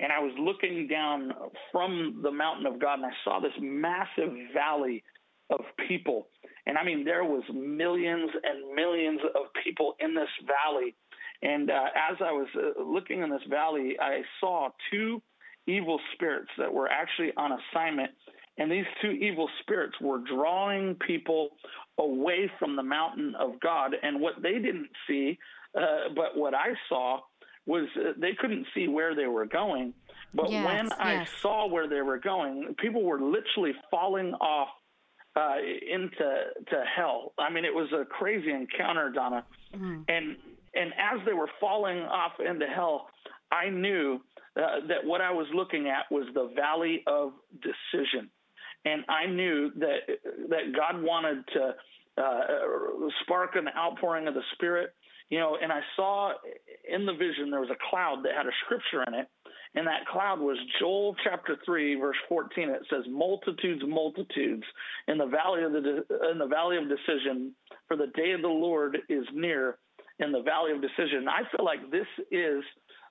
and 0.00 0.12
I 0.12 0.18
was 0.18 0.32
looking 0.38 0.88
down 0.88 1.32
from 1.70 2.20
the 2.22 2.30
mountain 2.30 2.66
of 2.66 2.80
God, 2.80 2.94
and 2.94 3.06
I 3.06 3.12
saw 3.24 3.40
this 3.40 3.52
massive 3.60 4.32
valley 4.52 5.04
of 5.50 5.60
people. 5.88 6.28
And 6.66 6.78
I 6.78 6.84
mean, 6.84 7.04
there 7.04 7.24
was 7.24 7.42
millions 7.52 8.30
and 8.42 8.74
millions 8.74 9.20
of 9.34 9.46
people 9.62 9.94
in 10.00 10.14
this 10.14 10.28
valley. 10.46 10.94
And 11.42 11.70
uh, 11.70 11.86
as 12.10 12.16
I 12.20 12.32
was 12.32 12.48
uh, 12.56 12.82
looking 12.82 13.22
in 13.22 13.30
this 13.30 13.42
valley, 13.50 13.96
I 14.00 14.22
saw 14.40 14.70
two 14.90 15.20
evil 15.66 16.00
spirits 16.14 16.50
that 16.58 16.72
were 16.72 16.88
actually 16.88 17.32
on 17.36 17.50
assignment. 17.52 18.10
And 18.58 18.70
these 18.70 18.84
two 19.00 19.10
evil 19.10 19.48
spirits 19.60 19.94
were 20.00 20.18
drawing 20.18 20.96
people 21.06 21.50
away 21.98 22.50
from 22.58 22.76
the 22.76 22.82
mountain 22.82 23.34
of 23.38 23.60
God. 23.60 23.94
And 24.02 24.20
what 24.20 24.34
they 24.42 24.54
didn't 24.54 24.90
see, 25.08 25.38
uh, 25.76 26.12
but 26.14 26.36
what 26.36 26.54
I 26.54 26.74
saw, 26.88 27.20
was 27.66 27.88
uh, 27.96 28.12
they 28.18 28.32
couldn't 28.38 28.66
see 28.74 28.88
where 28.88 29.14
they 29.14 29.26
were 29.26 29.46
going. 29.46 29.94
But 30.34 30.50
Yes, 30.50 30.64
when 30.64 30.92
I 30.92 31.24
saw 31.40 31.68
where 31.68 31.88
they 31.88 32.00
were 32.00 32.18
going, 32.18 32.74
people 32.78 33.02
were 33.02 33.20
literally 33.20 33.74
falling 33.90 34.32
off 34.34 34.68
uh, 35.36 35.56
into 35.90 36.44
to 36.70 36.84
hell. 36.96 37.32
I 37.38 37.50
mean, 37.50 37.64
it 37.64 37.74
was 37.74 37.92
a 37.92 38.04
crazy 38.04 38.50
encounter, 38.50 39.10
Donna. 39.10 39.44
And 40.08 40.36
and 40.74 40.92
as 40.98 41.24
they 41.26 41.32
were 41.34 41.50
falling 41.60 41.98
off 41.98 42.32
into 42.40 42.66
hell, 42.66 43.08
I 43.50 43.68
knew 43.68 44.20
uh, 44.56 44.86
that 44.88 45.04
what 45.04 45.20
I 45.20 45.30
was 45.30 45.46
looking 45.54 45.88
at 45.88 46.10
was 46.10 46.26
the 46.34 46.50
valley 46.56 47.02
of 47.06 47.32
decision, 47.60 48.30
and 48.84 49.04
I 49.08 49.26
knew 49.26 49.70
that 49.76 49.98
that 50.48 50.72
God 50.74 51.02
wanted 51.02 51.44
to 51.54 51.74
uh, 52.18 52.40
spark 53.22 53.56
an 53.56 53.68
outpouring 53.76 54.28
of 54.28 54.34
the 54.34 54.42
Spirit. 54.54 54.94
You 55.32 55.38
know, 55.38 55.56
and 55.56 55.72
I 55.72 55.80
saw 55.96 56.32
in 56.86 57.06
the 57.06 57.14
vision 57.14 57.50
there 57.50 57.62
was 57.62 57.70
a 57.70 57.88
cloud 57.88 58.22
that 58.24 58.36
had 58.36 58.44
a 58.44 58.52
scripture 58.66 59.02
in 59.08 59.14
it, 59.14 59.26
and 59.74 59.86
that 59.86 60.04
cloud 60.12 60.40
was 60.40 60.58
Joel 60.78 61.16
chapter 61.24 61.56
three, 61.64 61.94
verse 61.94 62.18
fourteen. 62.28 62.68
It 62.68 62.82
says, 62.90 63.04
"Multitudes, 63.08 63.82
multitudes 63.86 64.64
in 65.08 65.16
the 65.16 65.24
valley 65.24 65.62
of 65.62 65.72
the 65.72 66.04
in 66.30 66.36
the 66.36 66.46
valley 66.46 66.76
of 66.76 66.84
decision, 66.86 67.54
for 67.88 67.96
the 67.96 68.08
day 68.08 68.32
of 68.32 68.42
the 68.42 68.48
Lord 68.48 68.98
is 69.08 69.24
near 69.32 69.78
in 70.18 70.32
the 70.32 70.42
valley 70.42 70.72
of 70.72 70.82
decision." 70.82 71.26
I 71.26 71.48
feel 71.56 71.64
like 71.64 71.90
this 71.90 72.06
is 72.30 72.62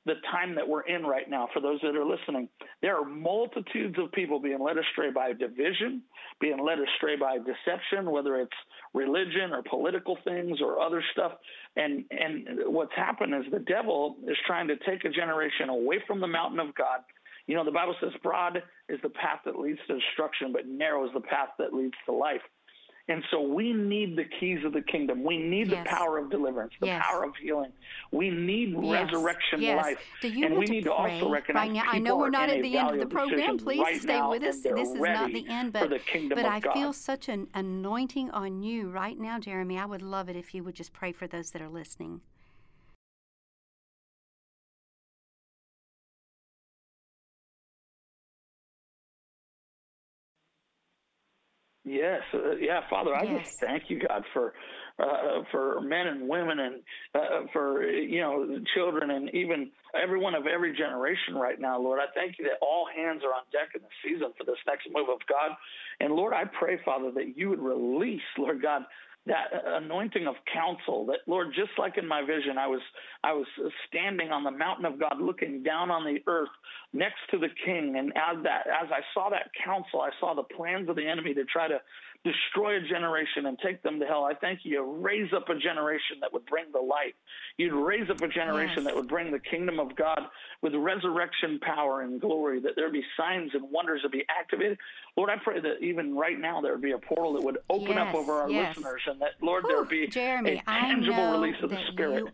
the 0.05 0.15
time 0.31 0.55
that 0.55 0.67
we're 0.67 0.81
in 0.81 1.03
right 1.03 1.29
now. 1.29 1.47
For 1.53 1.61
those 1.61 1.79
that 1.81 1.95
are 1.95 2.05
listening, 2.05 2.49
there 2.81 2.97
are 2.97 3.05
multitudes 3.05 3.95
of 3.99 4.11
people 4.11 4.39
being 4.39 4.59
led 4.59 4.77
astray 4.77 5.11
by 5.11 5.33
division, 5.33 6.01
being 6.39 6.63
led 6.63 6.79
astray 6.79 7.15
by 7.17 7.37
deception, 7.37 8.09
whether 8.09 8.37
it's 8.37 8.51
religion 8.93 9.51
or 9.53 9.61
political 9.69 10.17
things 10.23 10.59
or 10.61 10.79
other 10.79 11.03
stuff. 11.11 11.33
And 11.75 12.05
and 12.11 12.47
what's 12.65 12.95
happened 12.95 13.33
is 13.35 13.51
the 13.51 13.59
devil 13.59 14.17
is 14.27 14.37
trying 14.47 14.67
to 14.69 14.75
take 14.77 15.05
a 15.05 15.09
generation 15.09 15.69
away 15.69 15.99
from 16.07 16.19
the 16.19 16.27
mountain 16.27 16.59
of 16.59 16.73
God. 16.75 17.01
You 17.47 17.55
know, 17.55 17.65
the 17.65 17.71
Bible 17.71 17.95
says, 17.99 18.11
"Broad 18.23 18.61
is 18.89 18.99
the 19.01 19.09
path 19.09 19.41
that 19.45 19.59
leads 19.59 19.79
to 19.87 19.99
destruction, 19.99 20.51
but 20.51 20.67
narrow 20.67 21.05
is 21.05 21.13
the 21.13 21.21
path 21.21 21.49
that 21.59 21.73
leads 21.73 21.95
to 22.05 22.11
life." 22.11 22.41
And 23.11 23.23
so 23.29 23.41
we 23.41 23.73
need 23.73 24.15
the 24.15 24.23
keys 24.39 24.63
of 24.63 24.71
the 24.71 24.81
kingdom. 24.81 25.23
We 25.25 25.37
need 25.37 25.67
Yes. 25.69 25.83
the 25.83 25.89
power 25.89 26.17
of 26.17 26.29
deliverance, 26.29 26.71
the 26.79 26.85
Yes. 26.87 27.03
power 27.05 27.25
of 27.25 27.35
healing. 27.35 27.73
We 28.11 28.29
need 28.29 28.69
Yes, 28.81 29.11
resurrection 29.11 29.61
yes. 29.61 29.83
life. 29.83 29.99
Do 30.21 30.29
you 30.29 30.45
and 30.45 30.57
we 30.57 30.65
to 30.65 30.71
need 30.71 30.83
to 30.85 30.93
also 30.93 31.29
recognize 31.29 31.67
right 31.67 31.73
now? 31.73 31.83
I 31.91 31.99
know 31.99 32.15
we're 32.15 32.29
not 32.29 32.49
at 32.49 32.61
the 32.61 32.77
end 32.77 32.91
of 32.91 32.99
the 32.99 33.05
program. 33.05 33.57
Please 33.57 33.81
right 33.81 34.01
stay 34.01 34.21
with 34.21 34.43
us. 34.43 34.61
This 34.61 34.89
is 34.89 34.93
not 34.95 35.33
the 35.33 35.45
end, 35.49 35.73
but 35.73 35.89
the 35.89 35.99
but 36.29 36.45
I 36.45 36.61
God. 36.61 36.73
feel 36.73 36.93
such 36.93 37.27
an 37.27 37.49
anointing 37.53 38.31
on 38.31 38.63
you 38.63 38.89
right 38.89 39.19
now, 39.19 39.39
Jeremy. 39.39 39.77
I 39.77 39.85
would 39.85 40.01
love 40.01 40.29
it 40.29 40.37
if 40.37 40.55
you 40.55 40.63
would 40.63 40.75
just 40.75 40.93
pray 40.93 41.11
for 41.11 41.27
those 41.27 41.51
that 41.51 41.61
are 41.61 41.69
listening. 41.69 42.21
Yes, 51.91 52.21
uh, 52.33 52.55
yeah, 52.55 52.79
Father, 52.89 53.13
I 53.13 53.25
Yes. 53.25 53.41
just 53.43 53.59
thank 53.59 53.89
you, 53.89 53.99
God, 53.99 54.23
for 54.33 54.53
uh, 54.97 55.43
for 55.51 55.81
men 55.81 56.07
and 56.07 56.29
women 56.29 56.59
and 56.59 56.75
uh, 57.13 57.47
for 57.51 57.83
you 57.83 58.21
know 58.21 58.59
children 58.73 59.11
and 59.11 59.29
even 59.35 59.69
everyone 60.01 60.33
of 60.33 60.47
every 60.47 60.73
generation 60.73 61.35
right 61.35 61.59
now, 61.59 61.77
Lord. 61.77 61.99
I 61.99 62.05
thank 62.15 62.39
you 62.39 62.45
that 62.45 62.59
all 62.61 62.87
hands 62.95 63.23
are 63.25 63.33
on 63.33 63.43
deck 63.51 63.75
in 63.75 63.81
the 63.81 63.89
season 64.01 64.31
for 64.37 64.45
this 64.45 64.55
next 64.65 64.87
move 64.89 65.09
of 65.09 65.19
God, 65.27 65.51
and 65.99 66.13
Lord, 66.13 66.33
I 66.33 66.45
pray, 66.45 66.79
Father, 66.85 67.11
that 67.11 67.35
you 67.35 67.49
would 67.49 67.59
release, 67.59 68.21
Lord 68.37 68.61
God, 68.61 68.83
that 69.27 69.47
anointing 69.65 70.25
of 70.25 70.35
counsel 70.51 71.05
that 71.05 71.19
lord 71.27 71.49
just 71.55 71.71
like 71.77 71.97
in 71.97 72.07
my 72.07 72.21
vision 72.21 72.57
i 72.57 72.67
was 72.67 72.81
i 73.23 73.31
was 73.31 73.45
standing 73.87 74.31
on 74.31 74.43
the 74.43 74.51
mountain 74.51 74.85
of 74.85 74.99
god 74.99 75.21
looking 75.21 75.61
down 75.61 75.91
on 75.91 76.03
the 76.03 76.19
earth 76.27 76.49
next 76.93 77.19
to 77.29 77.37
the 77.37 77.47
king. 77.65 77.95
And 77.97 78.09
as 78.09 78.43
that 78.43 78.67
as 78.67 78.89
i 78.91 78.99
saw 79.13 79.29
that 79.29 79.51
counsel 79.63 80.01
i 80.01 80.09
saw 80.19 80.33
the 80.33 80.43
plans 80.43 80.89
of 80.89 80.95
the 80.95 81.07
enemy 81.07 81.33
to 81.35 81.45
try 81.45 81.67
to 81.67 81.79
destroy 82.23 82.77
a 82.77 82.81
generation 82.81 83.47
and 83.47 83.57
take 83.59 83.81
them 83.83 83.99
to 83.99 84.05
hell 84.05 84.23
i 84.23 84.33
thank 84.35 84.59
you 84.63 84.71
you 84.71 84.83
raise 85.01 85.31
up 85.33 85.49
a 85.49 85.55
generation 85.55 86.17
that 86.21 86.31
would 86.31 86.45
bring 86.45 86.65
the 86.71 86.79
light 86.79 87.15
you'd 87.57 87.73
raise 87.73 88.09
up 88.09 88.21
a 88.21 88.27
generation 88.27 88.77
Yes. 88.77 88.85
that 88.85 88.95
would 88.95 89.07
bring 89.07 89.31
the 89.31 89.39
kingdom 89.39 89.79
of 89.79 89.95
god 89.95 90.21
with 90.61 90.73
resurrection 90.75 91.59
power 91.61 92.01
and 92.01 92.21
glory 92.21 92.59
that 92.59 92.73
there 92.75 92.85
would 92.85 92.93
be 92.93 93.03
signs 93.17 93.51
and 93.53 93.63
wonders 93.71 94.01
to 94.03 94.09
be 94.09 94.23
activated 94.29 94.77
lord 95.17 95.29
i 95.29 95.35
pray 95.43 95.59
that 95.59 95.81
even 95.81 96.15
right 96.15 96.39
now 96.39 96.61
there 96.61 96.73
would 96.73 96.81
be 96.81 96.91
a 96.91 96.97
portal 96.97 97.33
that 97.33 97.41
would 97.41 97.57
open 97.69 97.97
up 97.97 98.13
over 98.13 98.33
our 98.33 98.49
yes. 98.49 98.75
listeners 98.77 99.01
and 99.07 99.19
that 99.21 99.31
Lord 99.41 99.65
there 99.67 99.83
Whew, 99.83 100.05
be 100.05 100.07
Jeremy, 100.07 100.61
a 100.65 100.69
tangible 100.69 101.31
release 101.31 101.55
of 101.61 101.69
the 101.69 101.79
Spirit, 101.91 102.25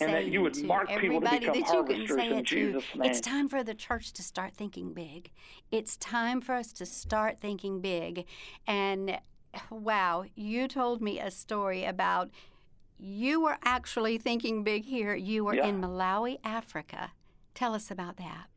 and 0.00 0.12
that 0.12 0.26
you 0.26 0.42
would 0.42 0.56
mark 0.64 0.88
people 0.88 1.20
to 1.20 1.30
become 1.30 1.54
that 1.54 1.66
harvesters 1.66 2.16
say 2.16 2.26
in 2.26 2.38
it 2.38 2.46
to. 2.48 2.72
Name. 2.72 2.82
It's 3.04 3.20
time 3.20 3.48
for 3.48 3.62
the 3.62 3.74
church 3.74 4.12
to 4.14 4.22
start 4.22 4.54
thinking 4.54 4.92
big. 4.92 5.30
It's 5.70 5.96
time 5.96 6.40
for 6.40 6.54
us 6.54 6.72
to 6.74 6.86
start 6.86 7.38
thinking 7.38 7.80
big. 7.80 8.26
And 8.66 9.18
wow, 9.70 10.24
you 10.34 10.68
told 10.68 11.00
me 11.02 11.20
a 11.20 11.30
story 11.30 11.84
about 11.84 12.30
you 12.98 13.40
were 13.40 13.58
actually 13.64 14.18
thinking 14.18 14.62
big 14.64 14.84
here. 14.84 15.14
You 15.14 15.44
were 15.44 15.54
Yeah. 15.54 15.66
in 15.66 15.80
Malawi, 15.80 16.38
Africa. 16.44 17.12
Tell 17.54 17.74
us 17.74 17.90
about 17.90 18.16
that. 18.16 18.48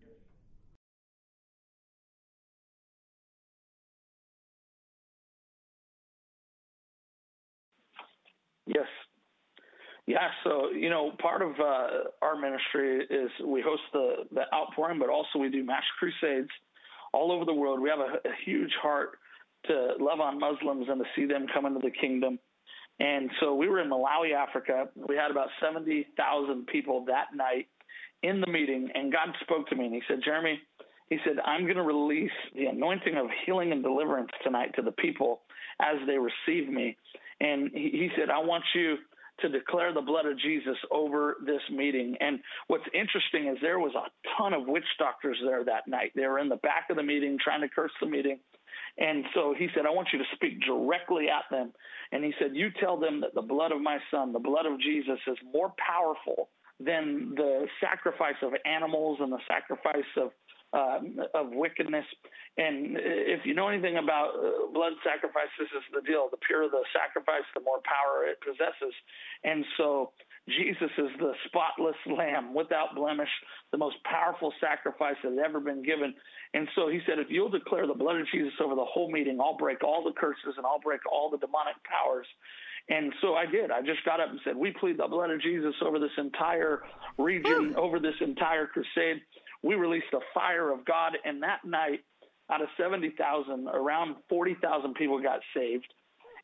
Yes. 8.65 8.87
Yeah, 10.05 10.29
so 10.43 10.69
you 10.71 10.89
know, 10.89 11.11
part 11.21 11.41
of 11.41 11.51
uh, 11.59 11.87
our 12.21 12.35
ministry 12.35 13.05
is 13.09 13.29
we 13.45 13.61
host 13.61 13.83
the 13.93 14.25
the 14.31 14.43
outpouring, 14.53 14.99
but 14.99 15.09
also 15.09 15.37
we 15.39 15.49
do 15.49 15.63
mass 15.63 15.83
crusades 15.99 16.49
all 17.13 17.31
over 17.31 17.45
the 17.45 17.53
world. 17.53 17.79
We 17.79 17.89
have 17.89 17.99
a, 17.99 18.27
a 18.27 18.33
huge 18.45 18.73
heart 18.81 19.19
to 19.67 19.93
love 19.99 20.19
on 20.19 20.39
Muslims 20.39 20.87
and 20.89 20.99
to 20.99 21.05
see 21.15 21.25
them 21.25 21.45
come 21.53 21.65
into 21.65 21.79
the 21.79 21.91
kingdom. 21.91 22.39
And 22.99 23.29
so 23.39 23.55
we 23.55 23.69
were 23.69 23.79
in 23.79 23.89
Malawi, 23.89 24.33
Africa. 24.35 24.89
We 24.95 25.15
had 25.15 25.31
about 25.31 25.47
70,000 25.61 26.67
people 26.67 27.05
that 27.05 27.27
night 27.35 27.67
in 28.23 28.41
the 28.41 28.51
meeting, 28.51 28.89
and 28.93 29.11
God 29.11 29.29
spoke 29.41 29.67
to 29.69 29.75
me 29.75 29.85
and 29.85 29.93
He 29.93 30.01
said, 30.07 30.19
Jeremy, 30.23 30.59
He 31.09 31.17
said, 31.25 31.39
I'm 31.45 31.63
going 31.63 31.77
to 31.77 31.83
release 31.83 32.31
the 32.55 32.65
anointing 32.65 33.15
of 33.15 33.27
healing 33.45 33.71
and 33.71 33.81
deliverance 33.81 34.31
tonight 34.43 34.71
to 34.75 34.81
the 34.81 34.91
people 34.91 35.41
as 35.81 35.95
they 36.05 36.17
receive 36.17 36.69
me. 36.69 36.97
And 37.39 37.71
He, 37.73 37.89
he 37.91 38.09
said, 38.17 38.29
I 38.29 38.39
want 38.39 38.65
you 38.75 38.97
to 39.41 39.49
declare 39.49 39.93
the 39.93 40.01
blood 40.01 40.25
of 40.25 40.37
Jesus 40.37 40.75
over 40.91 41.37
this 41.45 41.61
meeting. 41.71 42.15
And 42.19 42.39
what's 42.67 42.83
interesting 42.93 43.47
is 43.47 43.57
there 43.61 43.79
was 43.79 43.93
a 43.95 44.09
ton 44.37 44.53
of 44.53 44.67
witch 44.67 44.83
doctors 44.97 45.37
there 45.45 45.63
that 45.63 45.87
night. 45.87 46.11
They 46.15 46.27
were 46.27 46.39
in 46.39 46.49
the 46.49 46.57
back 46.57 46.87
of 46.89 46.97
the 46.97 47.03
meeting 47.03 47.37
trying 47.41 47.61
to 47.61 47.69
curse 47.69 47.91
the 48.01 48.07
meeting. 48.07 48.39
And 48.99 49.25
so 49.33 49.55
he 49.57 49.67
said, 49.73 49.85
I 49.85 49.91
want 49.91 50.09
you 50.11 50.19
to 50.19 50.25
speak 50.35 50.61
directly 50.61 51.27
at 51.29 51.45
them. 51.49 51.71
And 52.11 52.23
he 52.23 52.33
said, 52.39 52.51
You 52.53 52.69
tell 52.79 52.99
them 52.99 53.21
that 53.21 53.33
the 53.33 53.41
blood 53.41 53.71
of 53.71 53.81
my 53.81 53.97
son, 54.11 54.33
the 54.33 54.39
blood 54.39 54.65
of 54.65 54.79
Jesus, 54.79 55.19
is 55.27 55.37
more 55.53 55.73
powerful 55.79 56.49
than 56.79 57.33
the 57.35 57.67
sacrifice 57.81 58.35
of 58.41 58.53
animals 58.65 59.19
and 59.21 59.31
the 59.31 59.39
sacrifice 59.47 60.09
of 60.17 60.31
uh, 60.73 60.99
of 61.33 61.49
wickedness. 61.51 62.05
And 62.57 62.97
if 62.99 63.45
you 63.45 63.53
know 63.53 63.69
anything 63.69 63.97
about 63.97 64.35
uh, 64.35 64.71
blood 64.73 64.93
sacrifice, 65.03 65.49
this 65.57 65.69
is 65.75 65.83
the 65.93 66.01
deal. 66.01 66.27
The 66.29 66.37
purer 66.37 66.67
the 66.69 66.83
sacrifice, 66.93 67.47
the 67.55 67.61
more 67.61 67.79
power 67.85 68.25
it 68.25 68.37
possesses. 68.41 68.93
And 69.43 69.65
so 69.77 70.11
Jesus 70.47 70.91
is 70.97 71.09
the 71.19 71.33
spotless 71.45 71.97
lamb 72.05 72.53
without 72.53 72.95
blemish, 72.95 73.29
the 73.71 73.77
most 73.77 73.97
powerful 74.03 74.53
sacrifice 74.59 75.15
that 75.23 75.31
had 75.33 75.39
ever 75.39 75.59
been 75.59 75.83
given. 75.83 76.13
And 76.53 76.67
so 76.75 76.89
he 76.89 76.99
said, 77.05 77.19
if 77.19 77.27
you'll 77.29 77.49
declare 77.49 77.85
the 77.85 77.93
blood 77.93 78.17
of 78.17 78.27
Jesus 78.33 78.53
over 78.63 78.75
the 78.75 78.85
whole 78.85 79.11
meeting, 79.11 79.39
I'll 79.39 79.57
break 79.57 79.83
all 79.83 80.03
the 80.03 80.13
curses 80.13 80.55
and 80.57 80.65
I'll 80.65 80.79
break 80.79 81.01
all 81.11 81.29
the 81.29 81.37
demonic 81.37 81.75
powers. 81.83 82.27
And 82.89 83.13
so 83.21 83.35
I 83.35 83.45
did. 83.45 83.69
I 83.69 83.81
just 83.81 84.03
got 84.03 84.19
up 84.19 84.29
and 84.31 84.39
said, 84.43 84.55
We 84.55 84.71
plead 84.71 84.97
the 84.97 85.07
blood 85.07 85.29
of 85.29 85.41
Jesus 85.41 85.75
over 85.85 85.99
this 85.99 86.11
entire 86.17 86.81
region, 87.19 87.75
over 87.77 87.99
this 87.99 88.15
entire 88.19 88.65
crusade. 88.65 89.21
We 89.63 89.75
released 89.75 90.07
the 90.11 90.21
fire 90.33 90.71
of 90.71 90.85
God. 90.85 91.17
And 91.25 91.43
that 91.43 91.65
night, 91.65 91.99
out 92.51 92.61
of 92.61 92.67
70,000, 92.77 93.67
around 93.67 94.15
40,000 94.27 94.93
people 94.95 95.21
got 95.21 95.39
saved. 95.55 95.87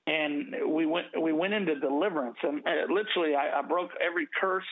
And 0.08 0.54
we 0.70 0.86
went 0.86 1.08
we 1.20 1.34
went 1.34 1.54
into 1.54 1.80
deliverance. 1.80 2.38
And 2.44 2.60
uh, 2.60 2.94
literally 2.94 3.36
I, 3.36 3.60
I, 3.60 3.62
broke 3.64 3.90
every 4.06 4.28
curse. 4.40 4.64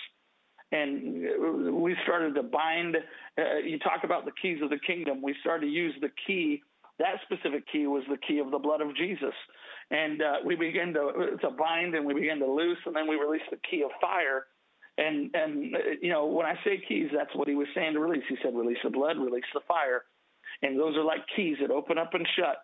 And 0.71 1.81
we 1.81 1.95
started 2.03 2.35
to 2.35 2.43
bind 2.43 2.97
uh, 3.39 3.57
you 3.65 3.79
talk 3.79 4.03
about 4.03 4.25
the 4.25 4.31
keys 4.39 4.59
of 4.61 4.69
the 4.69 4.77
kingdom. 4.85 5.23
We 5.23 5.35
started 5.41 5.65
to 5.65 5.71
use 5.71 5.95
the 6.01 6.09
key. 6.27 6.61
That 6.99 7.15
specific 7.23 7.63
key 7.71 7.87
was 7.87 8.03
the 8.09 8.17
key 8.27 8.37
of 8.37 8.51
the 8.51 8.59
blood 8.59 8.81
of 8.81 8.95
jesus. 8.95 9.33
And 9.89 10.21
uh, 10.21 10.33
we 10.45 10.55
began 10.55 10.93
to 10.93 11.37
to 11.41 11.49
bind 11.49 11.95
and 11.95 12.05
we 12.05 12.13
began 12.13 12.37
to 12.37 12.47
loose. 12.47 12.77
And 12.85 12.95
then 12.95 13.07
we 13.07 13.15
released 13.15 13.49
the 13.49 13.59
key 13.69 13.81
of 13.81 13.89
fire 13.99 14.45
and 14.97 15.31
and 15.33 15.75
you 16.01 16.09
know 16.09 16.25
when 16.25 16.45
i 16.45 16.53
say 16.63 16.81
keys 16.87 17.09
that's 17.15 17.35
what 17.35 17.47
he 17.47 17.55
was 17.55 17.67
saying 17.73 17.93
to 17.93 17.99
release 17.99 18.23
he 18.29 18.35
said 18.43 18.55
release 18.55 18.77
the 18.83 18.89
blood 18.89 19.17
release 19.17 19.43
the 19.53 19.61
fire 19.67 20.03
and 20.61 20.79
those 20.79 20.95
are 20.95 21.03
like 21.03 21.21
keys 21.35 21.57
that 21.61 21.71
open 21.71 21.97
up 21.97 22.13
and 22.13 22.27
shut 22.37 22.57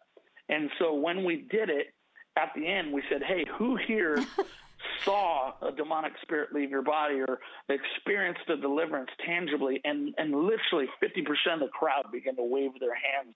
and 0.50 0.70
so 0.80 0.94
when 0.94 1.24
we 1.24 1.48
did 1.50 1.70
it 1.70 1.94
at 2.38 2.52
the 2.56 2.68
end, 2.68 2.94
we 2.94 3.04
said, 3.10 3.22
hey, 3.24 3.46
who 3.58 3.78
here 3.88 4.18
saw 5.06 5.54
a 5.62 5.72
demonic 5.72 6.14
spirit 6.22 6.54
leave 6.54 6.70
your 6.70 6.82
body 6.82 7.22
or 7.22 7.40
experienced 7.70 8.42
a 8.50 8.58
deliverance 8.58 9.10
tangibly? 9.26 9.82
And, 9.84 10.14
and 10.18 10.32
literally 10.32 10.88
50% 11.04 11.54
of 11.54 11.60
the 11.60 11.68
crowd 11.68 12.06
began 12.12 12.36
to 12.38 12.44
wave 12.44 12.72
their 12.80 12.96
hands 12.96 13.36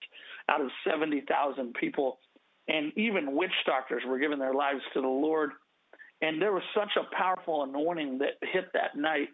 out 0.49 0.61
of 0.61 0.69
70,000 0.89 1.73
people. 1.75 2.19
And 2.67 2.91
even 2.95 3.35
witch 3.35 3.51
doctors 3.65 4.03
were 4.07 4.19
giving 4.19 4.39
their 4.39 4.53
lives 4.53 4.81
to 4.93 5.01
the 5.01 5.07
Lord. 5.07 5.51
And 6.23 6.41
there 6.41 6.53
was 6.53 6.63
such 6.73 6.91
a 6.97 7.15
powerful 7.15 7.63
anointing 7.63 8.19
that 8.19 8.37
hit 8.41 8.71
that 8.73 8.95
night. 8.95 9.29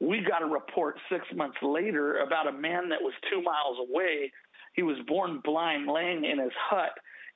We 0.00 0.20
got 0.20 0.42
a 0.42 0.46
report 0.46 0.96
six 1.10 1.24
months 1.36 1.58
later 1.62 2.18
about 2.18 2.48
a 2.48 2.52
man 2.52 2.88
that 2.88 3.00
was 3.00 3.12
two 3.30 3.42
miles 3.42 3.76
away. 3.78 4.32
He 4.74 4.82
was 4.82 4.96
born 5.06 5.40
blind, 5.44 5.86
laying 5.86 6.24
in 6.24 6.38
his 6.38 6.52
hut 6.58 6.92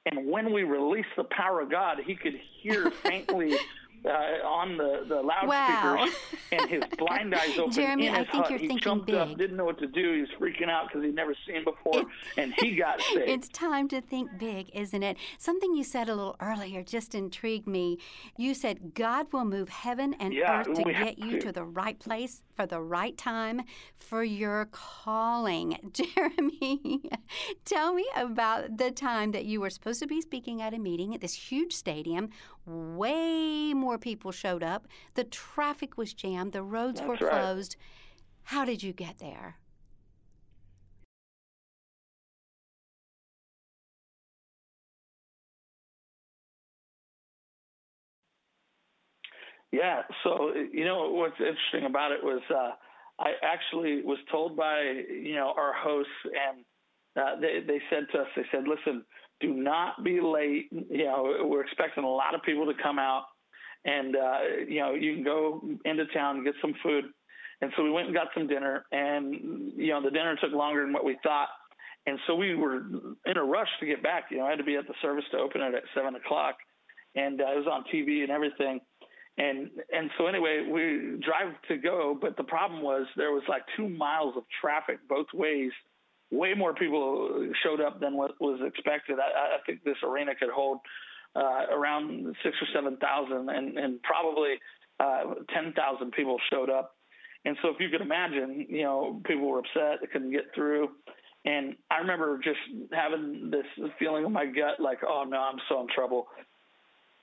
and 0.07 0.31
when 0.31 0.53
we 0.53 0.63
released 0.63 1.09
the 1.17 1.25
power 1.25 1.61
of 1.61 1.71
God, 1.71 1.99
he 2.07 2.15
could 2.15 2.35
hear 2.63 2.91
faintly 3.03 3.57
uh, 4.07 4.47
on 4.47 4.77
the, 4.77 5.05
the 5.09 5.17
loudspeakers, 5.23 5.49
wow. 5.49 6.09
and 6.53 6.71
his 6.71 6.83
blind 6.99 7.35
eyes 7.35 7.59
open 7.59 7.73
Jeremy, 7.73 8.07
in 8.07 8.15
his 8.15 8.27
I 8.29 8.31
think 8.31 8.45
hut. 8.45 8.51
You're 8.51 8.59
he 8.61 8.69
thinking 8.69 8.85
jumped 8.85 9.07
big. 9.07 9.15
up, 9.17 9.37
didn't 9.37 9.57
know 9.57 9.65
what 9.65 9.79
to 9.81 9.87
do. 9.87 10.15
He 10.15 10.21
was 10.21 10.31
freaking 10.41 10.69
out 10.71 10.89
because 10.89 11.05
he'd 11.05 11.15
never 11.15 11.35
seen 11.47 11.65
before, 11.65 12.05
and 12.37 12.55
he 12.59 12.77
got 12.77 13.01
saved. 13.15 13.29
It's 13.29 13.49
time 13.49 13.89
to 13.89 14.01
think 14.01 14.39
big, 14.39 14.71
isn't 14.75 15.03
it? 15.03 15.17
Something 15.39 15.75
you 15.75 15.85
said 15.85 16.09
a 16.09 16.15
little 16.15 16.37
earlier 16.41 16.83
just 16.83 17.15
intrigued 17.15 17.67
me. 17.67 17.99
You 18.37 18.55
said 18.55 18.95
God 18.95 19.33
will 19.33 19.45
move 19.45 19.69
heaven 19.69 20.15
and 20.21 20.33
Yeah, 20.33 20.61
earth 20.61 20.75
to 20.75 20.85
get 20.85 21.19
you 21.19 21.33
to. 21.33 21.47
to 21.47 21.53
the 21.53 21.65
right 21.65 21.99
place 21.99 22.43
for 22.55 22.67
the 22.67 22.81
right 22.81 23.17
time 23.19 23.63
for 23.97 24.23
your 24.25 24.67
calling. 24.73 25.79
Jeremy, 25.93 27.11
tell 27.65 27.93
me 27.95 28.07
about 28.17 28.79
the 28.79 28.91
time 28.91 29.33
that 29.33 29.45
you 29.45 29.61
were 29.61 29.71
supposed 29.71 30.01
to 30.01 30.07
be 30.07 30.21
speaking 30.21 30.63
at 30.63 30.75
a 30.75 30.79
meeting 30.79 31.15
at 31.15 31.21
this 31.21 31.35
huge 31.35 31.73
stadium. 31.73 32.31
Way 32.67 33.73
more 33.75 33.99
people 33.99 34.33
showed 34.33 34.63
up. 34.63 34.89
The 35.15 35.25
traffic 35.25 35.97
was 35.97 36.13
jammed. 36.13 36.53
The 36.53 36.63
roads 36.63 37.01
That's 37.01 37.21
were 37.21 37.27
right. 37.27 37.33
closed. 37.33 37.77
How 38.45 38.65
did 38.65 38.83
you 38.83 38.93
get 38.93 39.19
there? 39.19 39.59
Yeah. 49.73 50.03
So 50.25 50.53
you 50.73 50.85
know 50.85 51.11
what's 51.11 51.39
interesting 51.39 51.87
about 51.87 52.13
it 52.13 52.23
was 52.23 52.43
uh, 52.51 52.71
I 53.19 53.33
actually 53.43 54.03
was 54.03 54.19
told 54.31 54.57
by 54.57 54.81
you 54.83 55.35
know 55.35 55.53
our 55.57 55.73
hosts, 55.77 56.11
and 56.25 56.65
uh, 57.17 57.41
they 57.41 57.61
they 57.67 57.81
said 57.91 58.07
to 58.13 58.21
us, 58.21 58.27
they 58.37 58.43
said, 58.53 58.65
listen, 58.69 59.05
do 59.41 59.53
not 59.53 60.05
be 60.05 60.21
late. 60.21 60.69
You 60.73 61.05
know, 61.05 61.37
we're 61.45 61.63
expecting 61.63 62.05
a 62.05 62.09
lot 62.09 62.35
of 62.35 62.43
people 62.43 62.67
to 62.67 62.83
come 62.83 62.99
out, 62.99 63.25
and 63.85 64.17
uh, 64.17 64.39
you 64.69 64.81
know 64.81 64.95
you 64.95 65.15
can 65.15 65.25
go 65.25 65.61
into 65.85 66.07
town 66.07 66.37
and 66.37 66.45
get 66.45 66.55
some 66.61 66.75
food. 66.83 67.05
And 67.63 67.73
so 67.75 67.83
we 67.83 67.91
went 67.91 68.07
and 68.07 68.15
got 68.15 68.29
some 68.35 68.47
dinner, 68.47 68.85
and 68.93 69.35
you 69.77 69.89
know 69.89 70.03
the 70.03 70.11
dinner 70.11 70.37
took 70.41 70.53
longer 70.53 70.83
than 70.83 70.93
what 70.93 71.05
we 71.05 71.17
thought. 71.23 71.49
And 72.07 72.19
so 72.27 72.37
we 72.37 72.55
were 72.55 72.83
in 73.27 73.37
a 73.37 73.43
rush 73.45 73.69
to 73.81 73.87
get 73.87 74.03
back. 74.03 74.27
You 74.31 74.39
know, 74.39 74.47
I 74.47 74.51
had 74.51 74.59
to 74.59 74.65
be 74.65 74.77
at 74.77 74.87
the 74.87 74.95
service 75.03 75.25
to 75.33 75.39
open 75.39 75.61
it 75.61 75.75
at 75.75 75.83
seven 75.95 76.15
o'clock, 76.15 76.57
and 77.15 77.41
uh, 77.41 77.53
it 77.53 77.57
was 77.57 77.67
on 77.67 77.85
TV 77.93 78.23
and 78.23 78.31
everything 78.31 78.81
and 79.39 79.71
and 79.93 80.11
so 80.17 80.27
anyway 80.27 80.67
we 80.71 81.21
drive 81.23 81.55
to 81.69 81.77
go 81.77 82.17
but 82.21 82.37
the 82.37 82.45
problem 82.45 82.83
was 82.83 83.07
there 83.17 83.33
was 83.33 83.43
like 83.49 83.63
two 83.77 83.89
miles 83.89 84.35
of 84.37 84.45
traffic 84.61 84.99
both 85.09 85.27
ways 85.35 85.73
way 86.31 86.55
more 86.55 86.75
people 86.75 87.49
showed 87.63 87.81
up 87.81 88.01
than 88.01 88.17
what 88.17 88.33
was 88.41 88.61
expected 88.67 89.19
i, 89.19 89.57
I 89.57 89.59
think 89.65 89.85
this 89.85 89.97
arena 90.05 90.35
could 90.35 90.51
hold 90.51 90.79
uh, 91.35 91.67
around 91.71 92.35
six 92.43 92.57
or 92.61 92.67
seven 92.75 92.97
thousand 92.97 93.49
and 93.51 93.79
and 93.79 94.03
probably 94.03 94.55
uh, 95.01 95.35
ten 95.55 95.73
thousand 95.75 96.13
people 96.13 96.37
showed 96.51 96.71
up 96.71 96.95
and 97.45 97.57
so 97.63 97.69
if 97.69 97.77
you 97.79 97.89
could 97.89 98.01
imagine 98.01 98.67
you 98.69 98.83
know 98.83 99.21
people 99.25 99.49
were 99.49 99.59
upset 99.61 100.01
they 100.01 100.07
couldn't 100.07 100.33
get 100.33 100.47
through 100.55 100.89
and 101.45 101.77
i 101.91 101.99
remember 101.99 102.41
just 102.43 102.59
having 102.93 103.51
this 103.51 103.91
feeling 103.99 104.25
in 104.25 104.33
my 104.33 104.47
gut 104.47 104.81
like 104.81 104.99
oh 105.07 105.25
no 105.29 105.39
i'm 105.39 105.59
so 105.69 105.81
in 105.81 105.87
trouble 105.95 106.27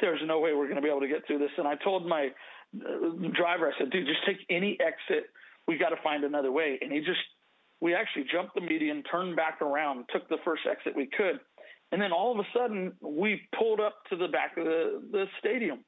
there's 0.04 0.22
no 0.26 0.40
way 0.40 0.54
we're 0.54 0.66
going 0.66 0.76
to 0.76 0.82
be 0.82 0.90
able 0.90 1.00
to 1.00 1.08
get 1.08 1.26
through 1.26 1.40
this. 1.40 1.52
And 1.58 1.66
I 1.66 1.76
told 1.76 2.06
my 2.06 2.28
uh, 2.76 3.30
driver, 3.34 3.72
I 3.72 3.80
said, 3.80 3.90
dude, 3.90 4.06
just 4.06 4.26
take 4.26 4.38
any 4.50 4.78
exit. 4.82 5.30
We 5.66 5.78
got 5.78 5.90
to 5.90 6.02
find 6.04 6.24
another 6.26 6.52
way. 6.52 6.78
And 6.82 6.92
he 6.92 7.00
just, 7.00 7.24
we 7.84 7.94
actually 7.94 8.24
jumped 8.32 8.56
the 8.56 8.62
median, 8.62 9.04
turned 9.04 9.36
back 9.36 9.62
around, 9.62 10.06
took 10.14 10.30
the 10.30 10.38
first 10.46 10.62
exit 10.72 10.96
we 10.96 11.06
could. 11.06 11.42
And 11.92 12.02
then 12.02 12.14
all 12.14 12.32
of 12.32 12.40
a 12.40 12.48
sudden, 12.58 12.94
we 13.02 13.42
pulled 13.60 13.82
up 13.82 13.96
to 14.10 14.16
the 14.16 14.30
back 14.30 14.58
of 14.58 14.64
the, 14.64 15.04
the 15.12 15.26
stadium. 15.38 15.80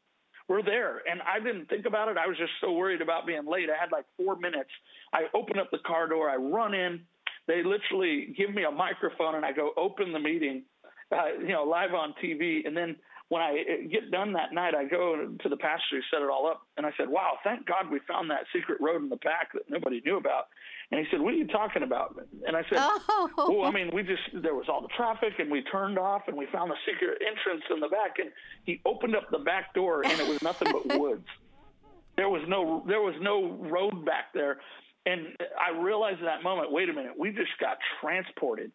We're 0.50 0.62
there. 0.62 1.02
And 1.10 1.22
I 1.22 1.40
didn't 1.40 1.70
think 1.70 1.86
about 1.86 2.10
it. 2.10 2.18
I 2.18 2.28
was 2.28 2.38
just 2.38 2.52
so 2.60 2.74
worried 2.74 3.02
about 3.02 3.26
being 3.26 3.46
late. 3.48 3.70
I 3.70 3.82
had 3.82 3.94
like 3.94 4.04
four 4.18 4.36
minutes. 4.36 4.70
I 5.14 5.22
open 5.34 5.58
up 5.58 5.72
the 5.72 5.78
car 5.88 6.10
door, 6.10 6.30
I 6.30 6.36
run 6.36 6.74
in. 6.74 7.00
They 7.48 7.64
literally 7.64 8.36
give 8.38 8.54
me 8.54 8.66
a 8.66 8.72
microphone, 8.72 9.36
and 9.36 9.46
I 9.46 9.54
go 9.54 9.72
open 9.78 10.12
the 10.12 10.20
meeting, 10.20 10.64
uh, 11.14 11.40
you 11.40 11.54
know, 11.54 11.64
live 11.64 11.94
on 11.94 12.14
TV. 12.22 12.68
And 12.68 12.76
then 12.76 12.98
when 13.30 13.42
I 13.42 13.52
uh, 13.52 13.88
get 13.90 14.12
done 14.12 14.34
that 14.34 14.54
night, 14.54 14.76
I 14.76 14.86
go 14.86 15.36
to 15.42 15.50
the 15.50 15.58
pastor 15.58 15.98
who 15.98 16.02
set 16.12 16.22
it 16.22 16.30
all 16.30 16.48
up, 16.48 16.62
and 16.78 16.86
I 16.86 16.92
said, 16.98 17.10
"Wow, 17.10 17.38
thank 17.44 17.66
God 17.66 17.90
we 17.92 18.00
found 18.08 18.30
that 18.30 18.46
secret 18.54 18.80
road 18.80 19.02
in 19.02 19.10
the 19.10 19.18
back 19.18 19.54
that 19.54 19.64
nobody 19.70 20.02
knew 20.06 20.18
about." 20.18 20.48
And 20.92 21.00
he 21.00 21.08
said, 21.10 21.22
"What 21.22 21.34
are 21.34 21.38
you 21.38 21.48
talking 21.48 21.82
about?" 21.82 22.16
And 22.46 22.56
I 22.56 22.62
said, 22.70 22.78
Oh. 22.80 23.32
"Well, 23.50 23.66
I 23.66 23.72
mean, 23.72 23.90
we 23.94 24.04
just 24.04 24.22
there 24.34 24.54
was 24.54 24.68
all 24.70 24.82
the 24.82 24.94
traffic, 24.96 25.34
and 25.40 25.50
we 25.50 25.64
turned 25.64 25.98
off, 25.98 26.24
and 26.28 26.38
we 26.38 26.46
found 26.48 26.70
the 26.70 26.78
secret 26.86 27.22
entrance 27.26 27.64
in 27.72 27.80
the 27.80 27.90
back." 27.90 28.20
And 28.20 28.32
he 28.64 28.82
opened 28.86 29.16
up 29.16 29.30
the 29.32 29.40
back 29.40 29.74
door, 29.74 30.04
and 30.06 30.20
it 30.20 30.28
was 30.28 30.42
nothing 30.44 30.72
but 30.72 31.00
woods. 31.00 31.28
There 32.18 32.30
was 32.30 32.44
no 32.48 32.84
there 32.88 33.02
was 33.02 33.16
no 33.22 33.54
road 33.54 34.06
back 34.06 34.34
there. 34.34 34.60
And 35.08 35.36
I 35.62 35.78
realized 35.80 36.20
at 36.20 36.26
that 36.26 36.44
moment, 36.44 36.72
wait 36.72 36.90
a 36.90 36.94
minute, 36.94 37.14
we 37.18 37.30
just 37.30 37.52
got 37.60 37.78
transported. 38.02 38.72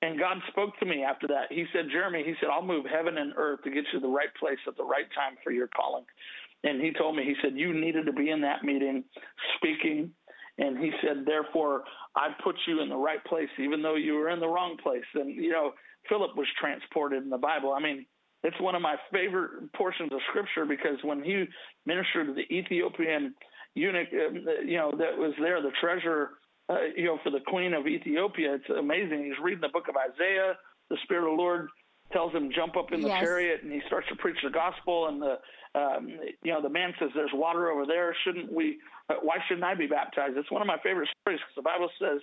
And 0.00 0.18
God 0.18 0.38
spoke 0.48 0.78
to 0.78 0.86
me 0.86 1.02
after 1.02 1.26
that. 1.28 1.50
He 1.50 1.64
said, 1.72 1.86
Jeremy, 1.90 2.22
he 2.24 2.34
said, 2.40 2.50
I'll 2.52 2.62
move 2.62 2.86
heaven 2.86 3.18
and 3.18 3.32
earth 3.36 3.60
to 3.64 3.70
get 3.70 3.84
you 3.92 3.98
to 3.98 4.06
the 4.06 4.12
right 4.12 4.32
place 4.38 4.58
at 4.66 4.76
the 4.76 4.84
right 4.84 5.06
time 5.14 5.36
for 5.42 5.50
your 5.50 5.68
calling. 5.68 6.04
And 6.64 6.80
he 6.80 6.92
told 6.92 7.16
me, 7.16 7.24
he 7.24 7.34
said, 7.42 7.56
you 7.56 7.72
needed 7.74 8.06
to 8.06 8.12
be 8.12 8.30
in 8.30 8.40
that 8.42 8.64
meeting 8.64 9.04
speaking. 9.56 10.10
And 10.58 10.78
he 10.78 10.90
said, 11.02 11.24
therefore, 11.24 11.84
I 12.16 12.28
put 12.42 12.56
you 12.66 12.80
in 12.80 12.88
the 12.88 12.96
right 12.96 13.24
place, 13.24 13.48
even 13.58 13.82
though 13.82 13.94
you 13.94 14.14
were 14.14 14.30
in 14.30 14.40
the 14.40 14.48
wrong 14.48 14.76
place. 14.82 15.04
And, 15.14 15.34
you 15.34 15.50
know, 15.50 15.72
Philip 16.08 16.36
was 16.36 16.46
transported 16.60 17.22
in 17.22 17.30
the 17.30 17.38
Bible. 17.38 17.72
I 17.72 17.80
mean, 17.80 18.06
it's 18.42 18.60
one 18.60 18.74
of 18.74 18.82
my 18.82 18.96
favorite 19.12 19.72
portions 19.72 20.12
of 20.12 20.20
scripture 20.30 20.64
because 20.64 20.98
when 21.02 21.22
he 21.22 21.44
ministered 21.86 22.28
to 22.28 22.34
the 22.34 22.52
Ethiopian 22.54 23.34
eunuch, 23.74 24.08
um, 24.12 24.44
you 24.64 24.76
know, 24.76 24.92
that 24.92 25.16
was 25.16 25.32
there, 25.40 25.60
the 25.60 25.72
treasurer, 25.80 26.30
uh, 26.68 26.76
you 26.96 27.04
know, 27.04 27.18
for 27.22 27.30
the 27.30 27.40
queen 27.46 27.72
of 27.74 27.86
Ethiopia, 27.86 28.54
it's 28.54 28.68
amazing. 28.70 29.24
He's 29.24 29.42
reading 29.42 29.62
the 29.62 29.68
book 29.68 29.88
of 29.88 29.96
Isaiah. 29.96 30.54
The 30.90 30.98
Spirit 31.04 31.30
of 31.30 31.36
the 31.36 31.42
Lord 31.42 31.68
tells 32.12 32.32
him 32.32 32.50
jump 32.54 32.76
up 32.76 32.92
in 32.92 33.00
the 33.00 33.08
yes. 33.08 33.20
chariot, 33.20 33.62
and 33.62 33.72
he 33.72 33.80
starts 33.86 34.08
to 34.08 34.16
preach 34.16 34.38
the 34.42 34.50
gospel. 34.50 35.08
And 35.08 35.20
the, 35.20 35.38
um, 35.78 36.08
you 36.42 36.52
know, 36.52 36.62
the 36.62 36.68
man 36.68 36.94
says, 36.98 37.10
"There's 37.14 37.32
water 37.32 37.70
over 37.70 37.86
there. 37.86 38.14
Shouldn't 38.24 38.52
we? 38.52 38.78
Uh, 39.08 39.14
why 39.22 39.36
shouldn't 39.46 39.64
I 39.64 39.74
be 39.74 39.86
baptized?" 39.86 40.36
It's 40.36 40.50
one 40.50 40.62
of 40.62 40.68
my 40.68 40.78
favorite 40.82 41.08
stories 41.22 41.40
because 41.40 41.56
the 41.56 41.62
Bible 41.62 41.90
says 41.98 42.20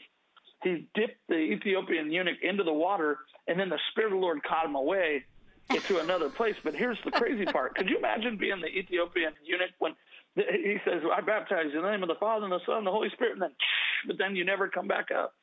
he 0.64 0.88
dipped 0.96 1.20
the 1.28 1.38
Ethiopian 1.38 2.12
eunuch 2.12 2.42
into 2.42 2.64
the 2.64 2.74
water, 2.74 3.20
and 3.48 3.60
then 3.60 3.70
the 3.70 3.80
Spirit 3.92 4.14
of 4.14 4.20
the 4.20 4.22
Lord 4.22 4.44
caught 4.44 4.66
him 4.66 4.76
away 4.76 5.24
to 5.88 6.00
another 6.00 6.30
place. 6.30 6.56
But 6.64 6.76
here's 6.76 6.98
the 7.04 7.12
crazy 7.12 7.46
part. 7.52 7.76
Could 7.76 7.90
you 7.90 7.98
imagine 7.98 8.38
being 8.38 8.62
the 8.62 8.68
Ethiopian 8.68 9.34
eunuch 9.44 9.72
when 9.80 9.96
he 10.36 10.78
says, 10.84 11.02
I 11.12 11.22
baptize 11.22 11.68
you 11.72 11.80
in 11.80 11.86
the 11.86 11.92
name 11.92 12.04
of 12.04 12.10
the 12.10 12.20
Father 12.20 12.44
and 12.44 12.52
the 12.52 12.60
Son 12.66 12.80
and 12.80 12.88
the 12.88 12.92
Holy 12.92 13.10
Spirit, 13.12 13.34
and 13.34 13.42
then, 13.42 13.52
but 14.08 14.18
then 14.18 14.36
you 14.36 14.46
never 14.46 14.68
come 14.68 14.88
back 14.88 15.08
up. 15.12 15.34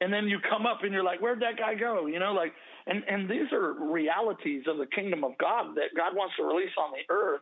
And 0.00 0.12
then 0.12 0.28
you 0.28 0.38
come 0.50 0.66
up 0.66 0.80
and 0.82 0.92
you're 0.92 1.04
like, 1.04 1.20
where'd 1.20 1.40
that 1.40 1.56
guy 1.56 1.74
go? 1.74 2.06
You 2.06 2.18
know, 2.18 2.32
like, 2.32 2.52
and, 2.86 3.02
and 3.08 3.30
these 3.30 3.52
are 3.52 3.72
realities 3.72 4.64
of 4.68 4.78
the 4.78 4.86
kingdom 4.86 5.24
of 5.24 5.32
God 5.38 5.74
that 5.76 5.96
God 5.96 6.14
wants 6.14 6.34
to 6.36 6.44
release 6.44 6.74
on 6.78 6.90
the 6.92 7.14
earth. 7.14 7.40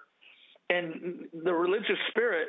And 0.70 1.26
the 1.44 1.52
religious 1.52 1.98
spirit, 2.10 2.48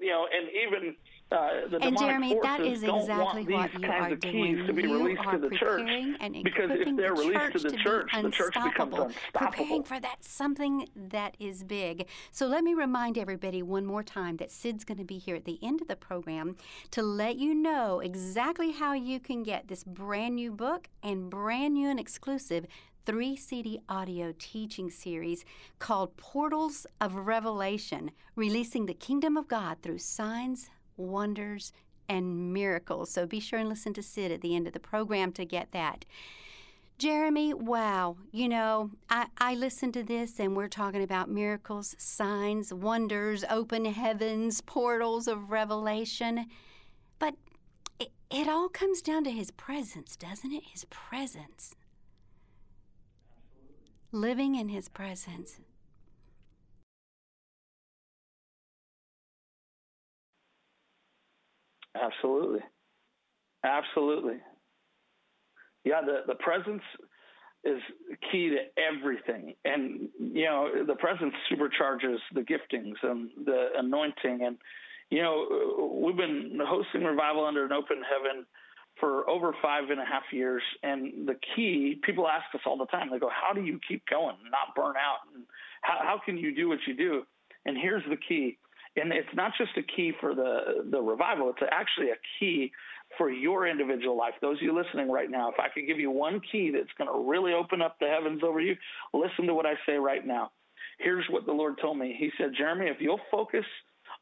you 0.00 0.08
know, 0.08 0.26
and 0.32 0.48
even 0.66 0.96
uh, 1.32 1.68
the 1.68 1.78
and 1.80 1.96
Jeremy, 1.96 2.36
that 2.42 2.60
is 2.60 2.82
exactly 2.82 3.44
what 3.44 3.72
you 3.74 3.88
are 3.88 4.14
doing. 4.16 4.66
To 4.66 4.72
be 4.72 4.82
you 4.82 5.16
are 5.16 5.32
to 5.32 5.48
the 5.48 5.56
church 5.56 5.88
and 6.20 6.42
because 6.42 6.70
the 6.70 6.92
released 7.12 7.52
to 7.52 7.70
the 7.70 7.76
church, 7.76 8.10
the 8.20 8.30
church 8.30 8.54
becomes 8.54 8.94
unstoppable. 8.98 9.10
Preparing 9.32 9.84
for 9.84 10.00
that 10.00 10.24
something 10.24 10.88
that 10.96 11.36
is 11.38 11.62
big. 11.62 12.08
So 12.32 12.46
let 12.46 12.64
me 12.64 12.74
remind 12.74 13.16
everybody 13.16 13.62
one 13.62 13.86
more 13.86 14.02
time 14.02 14.38
that 14.38 14.50
Sid's 14.50 14.84
going 14.84 14.98
to 14.98 15.04
be 15.04 15.18
here 15.18 15.36
at 15.36 15.44
the 15.44 15.58
end 15.62 15.80
of 15.80 15.88
the 15.88 15.96
program 15.96 16.56
to 16.90 17.02
let 17.02 17.36
you 17.36 17.54
know 17.54 18.00
exactly 18.00 18.72
how 18.72 18.94
you 18.94 19.20
can 19.20 19.42
get 19.44 19.68
this 19.68 19.84
brand 19.84 20.34
new 20.34 20.50
book 20.50 20.88
and 21.02 21.30
brand 21.30 21.74
new 21.74 21.88
and 21.88 22.00
exclusive 22.00 22.66
three 23.06 23.36
CD 23.36 23.80
audio 23.88 24.34
teaching 24.38 24.90
series 24.90 25.44
called 25.78 26.16
Portals 26.16 26.86
of 27.00 27.14
Revelation, 27.14 28.10
releasing 28.36 28.86
the 28.86 28.94
kingdom 28.94 29.36
of 29.36 29.48
God 29.48 29.78
through 29.82 29.98
signs, 29.98 30.70
wonders, 31.00 31.72
and 32.08 32.52
miracles. 32.52 33.10
So 33.10 33.24
be 33.24 33.40
sure 33.40 33.58
and 33.58 33.68
listen 33.68 33.94
to 33.94 34.02
Sid 34.02 34.32
at 34.32 34.40
the 34.40 34.56
end 34.56 34.66
of 34.66 34.72
the 34.72 34.80
program 34.80 35.32
to 35.32 35.44
get 35.44 35.70
that. 35.72 36.04
Jeremy, 36.98 37.54
wow, 37.54 38.16
you 38.30 38.46
know, 38.46 38.90
I, 39.08 39.28
I 39.38 39.54
listened 39.54 39.94
to 39.94 40.02
this 40.02 40.38
and 40.38 40.54
we're 40.54 40.68
talking 40.68 41.02
about 41.02 41.30
miracles, 41.30 41.94
signs, 41.98 42.74
wonders, 42.74 43.42
open 43.48 43.86
heavens, 43.86 44.60
portals 44.60 45.26
of 45.26 45.50
revelation. 45.50 46.46
But 47.18 47.36
it, 47.98 48.10
it 48.30 48.48
all 48.48 48.68
comes 48.68 49.00
down 49.00 49.24
to 49.24 49.30
his 49.30 49.50
presence, 49.50 50.14
doesn't 50.14 50.52
it? 50.52 50.64
His 50.72 50.84
presence. 50.86 51.74
Living 54.12 54.56
in 54.56 54.68
his 54.68 54.90
presence. 54.90 55.58
Absolutely. 61.94 62.60
Absolutely. 63.64 64.38
Yeah, 65.84 66.00
the, 66.04 66.20
the 66.26 66.34
presence 66.36 66.82
is 67.64 67.80
key 68.30 68.50
to 68.50 68.80
everything. 68.80 69.54
And, 69.64 70.08
you 70.18 70.44
know, 70.44 70.68
the 70.86 70.94
presence 70.94 71.34
supercharges 71.50 72.18
the 72.34 72.40
giftings 72.40 72.94
and 73.02 73.30
the 73.44 73.68
anointing. 73.76 74.40
And, 74.44 74.56
you 75.10 75.22
know, 75.22 76.00
we've 76.02 76.16
been 76.16 76.58
hosting 76.62 77.04
revival 77.04 77.44
under 77.44 77.64
an 77.64 77.72
open 77.72 78.02
heaven 78.02 78.46
for 78.98 79.28
over 79.28 79.54
five 79.62 79.90
and 79.90 80.00
a 80.00 80.04
half 80.04 80.22
years. 80.32 80.62
And 80.82 81.28
the 81.28 81.36
key, 81.54 82.00
people 82.02 82.28
ask 82.28 82.54
us 82.54 82.60
all 82.66 82.78
the 82.78 82.86
time, 82.86 83.08
they 83.10 83.18
go, 83.18 83.30
How 83.30 83.52
do 83.52 83.62
you 83.62 83.78
keep 83.86 84.02
going, 84.06 84.36
not 84.50 84.74
burn 84.74 84.94
out? 84.96 85.34
And 85.34 85.44
how, 85.82 85.98
how 86.02 86.20
can 86.24 86.38
you 86.38 86.54
do 86.54 86.68
what 86.68 86.78
you 86.86 86.94
do? 86.94 87.22
And 87.66 87.76
here's 87.76 88.04
the 88.08 88.16
key 88.16 88.58
and 88.96 89.12
it's 89.12 89.28
not 89.34 89.52
just 89.56 89.70
a 89.76 89.82
key 89.82 90.12
for 90.20 90.34
the 90.34 90.84
the 90.90 91.00
revival; 91.00 91.50
it's 91.50 91.62
actually 91.70 92.10
a 92.10 92.20
key 92.38 92.72
for 93.18 93.30
your 93.30 93.66
individual 93.66 94.16
life. 94.16 94.34
Those 94.40 94.58
of 94.58 94.62
you 94.62 94.74
listening 94.74 95.10
right 95.10 95.30
now, 95.30 95.50
if 95.50 95.58
I 95.58 95.68
could 95.68 95.86
give 95.86 95.98
you 95.98 96.10
one 96.10 96.40
key 96.52 96.70
that's 96.70 96.92
going 96.98 97.10
to 97.10 97.28
really 97.28 97.52
open 97.52 97.82
up 97.82 97.96
the 97.98 98.06
heavens 98.06 98.42
over 98.44 98.60
you, 98.60 98.76
listen 99.12 99.46
to 99.46 99.54
what 99.54 99.66
I 99.66 99.74
say 99.86 99.94
right 99.94 100.26
now. 100.26 100.52
Here's 100.98 101.24
what 101.30 101.46
the 101.46 101.52
Lord 101.52 101.76
told 101.80 101.98
me. 101.98 102.14
He 102.18 102.30
said, 102.38 102.52
Jeremy, 102.56 102.86
if 102.86 103.00
you'll 103.00 103.20
focus 103.30 103.64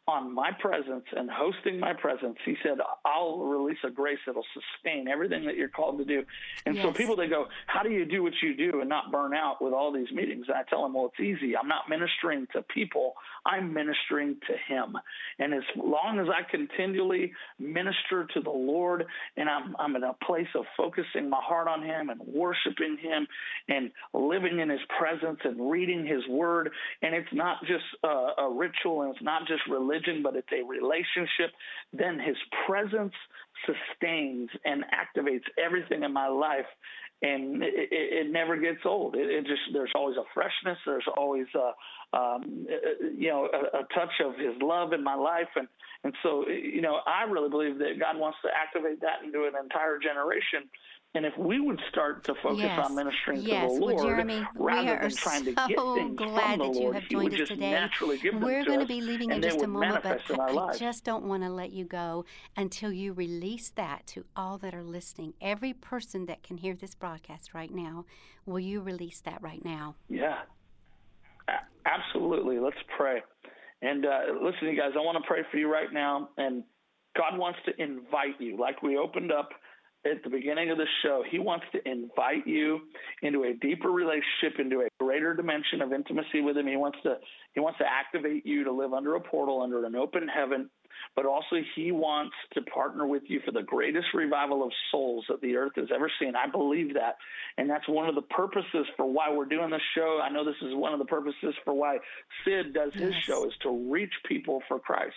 on 0.08 0.34
my 0.34 0.50
presence 0.58 1.04
and 1.14 1.30
hosting 1.30 1.78
my 1.78 1.92
presence, 1.92 2.38
he 2.46 2.56
said, 2.62 2.78
I'll 3.04 3.40
release 3.40 3.76
a 3.84 3.90
grace 3.90 4.18
that'll 4.26 4.42
sustain 4.54 5.06
everything 5.06 5.44
that 5.44 5.56
you're 5.56 5.68
called 5.68 5.98
to 5.98 6.04
do. 6.06 6.24
And 6.64 6.74
yes. 6.74 6.82
so 6.82 6.92
people, 6.92 7.14
they 7.14 7.26
go, 7.28 7.46
How 7.66 7.82
do 7.82 7.90
you 7.90 8.06
do 8.06 8.22
what 8.22 8.32
you 8.42 8.56
do 8.56 8.80
and 8.80 8.88
not 8.88 9.12
burn 9.12 9.34
out 9.34 9.62
with 9.62 9.74
all 9.74 9.92
these 9.92 10.10
meetings? 10.10 10.46
And 10.48 10.56
I 10.56 10.62
tell 10.70 10.82
them, 10.82 10.94
Well, 10.94 11.12
it's 11.12 11.20
easy. 11.20 11.54
I'm 11.54 11.68
not 11.68 11.90
ministering 11.90 12.46
to 12.54 12.62
people, 12.62 13.12
I'm 13.44 13.74
ministering 13.74 14.36
to 14.46 14.74
Him. 14.74 14.96
And 15.38 15.52
as 15.52 15.62
long 15.76 16.18
as 16.20 16.26
I 16.28 16.50
continually 16.50 17.30
minister 17.58 18.26
to 18.32 18.40
the 18.40 18.50
Lord 18.50 19.04
and 19.36 19.46
I'm, 19.46 19.76
I'm 19.78 19.94
in 19.94 20.04
a 20.04 20.14
place 20.24 20.48
of 20.54 20.64
focusing 20.74 21.28
my 21.28 21.40
heart 21.42 21.68
on 21.68 21.82
Him 21.82 22.08
and 22.08 22.18
worshiping 22.26 22.96
Him 22.98 23.26
and 23.68 23.90
living 24.14 24.60
in 24.60 24.70
His 24.70 24.80
presence 24.98 25.40
and 25.44 25.70
reading 25.70 26.06
His 26.06 26.26
Word, 26.30 26.70
and 27.02 27.14
it's 27.14 27.28
not 27.34 27.60
just 27.66 27.84
a, 28.02 28.08
a 28.38 28.54
ritual 28.54 29.02
and 29.02 29.14
it's 29.14 29.22
not 29.22 29.46
just 29.46 29.60
religion 29.68 29.97
religion, 29.98 30.22
but 30.22 30.36
it's 30.36 30.48
a 30.52 30.64
relationship, 30.64 31.54
then 31.92 32.18
his 32.18 32.36
presence 32.66 33.12
sustains 33.66 34.50
and 34.64 34.84
activates 34.92 35.44
everything 35.62 36.02
in 36.02 36.12
my 36.12 36.28
life. 36.28 36.66
And 37.20 37.64
it, 37.64 37.74
it, 37.74 38.26
it 38.26 38.32
never 38.32 38.56
gets 38.56 38.78
old. 38.84 39.16
It, 39.16 39.28
it, 39.28 39.42
just 39.42 39.62
there's 39.72 39.90
always 39.96 40.16
a 40.16 40.22
freshness. 40.34 40.78
There's 40.86 41.08
always 41.16 41.46
a 41.56 42.16
um, 42.16 42.64
you 43.18 43.28
know 43.28 43.48
a, 43.52 43.78
a 43.78 43.82
touch 43.92 44.14
of 44.24 44.38
His 44.38 44.54
love 44.62 44.92
in 44.92 45.02
my 45.02 45.16
life, 45.16 45.50
and 45.56 45.66
and 46.04 46.14
so 46.22 46.46
you 46.46 46.80
know 46.80 47.00
I 47.04 47.24
really 47.28 47.50
believe 47.50 47.78
that 47.78 47.98
God 47.98 48.16
wants 48.20 48.38
to 48.44 48.50
activate 48.54 49.00
that 49.00 49.26
into 49.26 49.50
an 49.50 49.54
entire 49.60 49.98
generation 49.98 50.70
and 51.14 51.24
if 51.24 51.36
we 51.38 51.58
would 51.58 51.80
start 51.90 52.22
to 52.24 52.34
focus 52.42 52.60
yes. 52.60 52.78
on 52.84 52.94
ministering 52.94 53.40
yes. 53.40 53.70
to 53.70 53.74
the 53.74 53.80
Lord 53.80 53.94
well, 53.96 54.04
Jeremy, 54.04 54.46
rather 54.54 54.98
than 55.00 55.10
trying 55.10 55.44
to 55.46 55.52
get 55.52 55.70
so 55.76 55.94
things 55.94 56.18
glad 56.18 56.58
from 56.58 56.58
the 56.58 56.64
that 56.66 56.74
you 56.74 56.82
Lord, 56.82 56.94
have 56.94 57.08
joined 57.08 57.40
us 57.40 57.48
today. 57.48 57.88
We're 58.34 58.64
going 58.64 58.80
to 58.80 58.86
be 58.86 59.00
leaving 59.00 59.30
in 59.30 59.40
just 59.40 59.62
a 59.62 59.66
moment, 59.66 60.02
but 60.02 60.20
I, 60.38 60.76
just 60.76 61.04
don't 61.04 61.24
want 61.24 61.44
to 61.44 61.48
let 61.48 61.72
you 61.72 61.84
go 61.84 62.26
until 62.56 62.92
you 62.92 63.14
release 63.14 63.70
that 63.70 64.06
to 64.08 64.26
all 64.36 64.58
that 64.58 64.74
are 64.74 64.84
listening. 64.84 65.32
Every 65.40 65.72
person 65.72 66.26
that 66.26 66.42
can 66.42 66.58
hear 66.58 66.74
this 66.74 66.94
broadcast 66.94 67.54
right 67.54 67.74
now, 67.74 68.04
will 68.44 68.60
you 68.60 68.82
release 68.82 69.20
that 69.22 69.40
right 69.40 69.64
now? 69.64 69.94
Yeah, 70.10 70.40
absolutely. 71.86 72.58
Let's 72.58 72.76
pray. 72.96 73.22
And 73.80 74.04
uh, 74.04 74.18
listen, 74.42 74.68
you 74.68 74.76
guys, 74.76 74.90
I 74.94 75.00
want 75.00 75.16
to 75.22 75.26
pray 75.26 75.40
for 75.50 75.56
you 75.56 75.72
right 75.72 75.92
now. 75.92 76.28
And 76.36 76.64
God 77.16 77.38
wants 77.38 77.58
to 77.64 77.82
invite 77.82 78.38
you, 78.38 78.58
like 78.58 78.82
we 78.82 78.98
opened 78.98 79.32
up 79.32 79.48
at 80.04 80.22
the 80.22 80.30
beginning 80.30 80.70
of 80.70 80.78
the 80.78 80.86
show, 81.02 81.24
he 81.28 81.38
wants 81.38 81.66
to 81.72 81.88
invite 81.88 82.46
you 82.46 82.80
into 83.22 83.44
a 83.44 83.54
deeper 83.54 83.90
relationship, 83.90 84.58
into 84.58 84.80
a 84.80 84.88
greater 85.00 85.34
dimension 85.34 85.82
of 85.82 85.92
intimacy 85.92 86.40
with 86.40 86.56
him. 86.56 86.66
He 86.66 86.76
wants 86.76 86.98
to 87.02 87.16
he 87.54 87.60
wants 87.60 87.78
to 87.78 87.84
activate 87.84 88.46
you 88.46 88.64
to 88.64 88.72
live 88.72 88.92
under 88.92 89.16
a 89.16 89.20
portal, 89.20 89.62
under 89.62 89.84
an 89.84 89.96
open 89.96 90.28
heaven, 90.28 90.70
but 91.16 91.26
also 91.26 91.56
he 91.74 91.90
wants 91.90 92.34
to 92.54 92.62
partner 92.62 93.06
with 93.06 93.24
you 93.26 93.40
for 93.44 93.50
the 93.50 93.62
greatest 93.62 94.06
revival 94.14 94.62
of 94.62 94.70
souls 94.90 95.24
that 95.28 95.40
the 95.40 95.56
earth 95.56 95.72
has 95.76 95.88
ever 95.94 96.10
seen. 96.20 96.34
I 96.36 96.48
believe 96.48 96.94
that. 96.94 97.16
And 97.56 97.68
that's 97.68 97.88
one 97.88 98.08
of 98.08 98.14
the 98.14 98.22
purposes 98.22 98.86
for 98.96 99.10
why 99.10 99.32
we're 99.32 99.46
doing 99.46 99.70
this 99.70 99.82
show. 99.94 100.20
I 100.22 100.28
know 100.28 100.44
this 100.44 100.54
is 100.62 100.74
one 100.74 100.92
of 100.92 100.98
the 100.98 101.06
purposes 101.06 101.54
for 101.64 101.74
why 101.74 101.98
Sid 102.44 102.72
does 102.72 102.92
his 102.94 103.12
yes. 103.14 103.22
show 103.24 103.46
is 103.46 103.54
to 103.62 103.90
reach 103.90 104.12
people 104.28 104.62
for 104.68 104.78
Christ. 104.78 105.16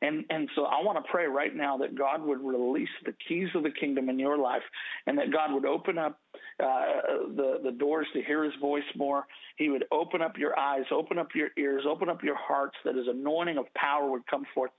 And, 0.00 0.24
and 0.30 0.48
so 0.54 0.64
I 0.64 0.82
want 0.82 1.04
to 1.04 1.10
pray 1.10 1.26
right 1.26 1.54
now 1.54 1.76
that 1.78 1.96
God 1.96 2.22
would 2.22 2.40
release 2.40 2.88
the 3.04 3.14
keys 3.26 3.48
of 3.54 3.64
the 3.64 3.70
kingdom 3.70 4.08
in 4.08 4.18
your 4.18 4.38
life 4.38 4.62
and 5.06 5.18
that 5.18 5.32
God 5.32 5.52
would 5.52 5.66
open 5.66 5.98
up 5.98 6.20
uh, 6.62 7.26
the, 7.36 7.58
the 7.64 7.72
doors 7.72 8.06
to 8.14 8.22
hear 8.22 8.44
his 8.44 8.54
voice 8.60 8.82
more. 8.96 9.26
He 9.56 9.70
would 9.70 9.84
open 9.90 10.22
up 10.22 10.38
your 10.38 10.58
eyes, 10.58 10.84
open 10.92 11.18
up 11.18 11.28
your 11.34 11.48
ears, 11.58 11.84
open 11.88 12.08
up 12.08 12.22
your 12.22 12.36
hearts, 12.36 12.76
that 12.84 12.94
his 12.94 13.06
anointing 13.08 13.58
of 13.58 13.66
power 13.74 14.10
would 14.10 14.26
come 14.28 14.44
forth. 14.54 14.70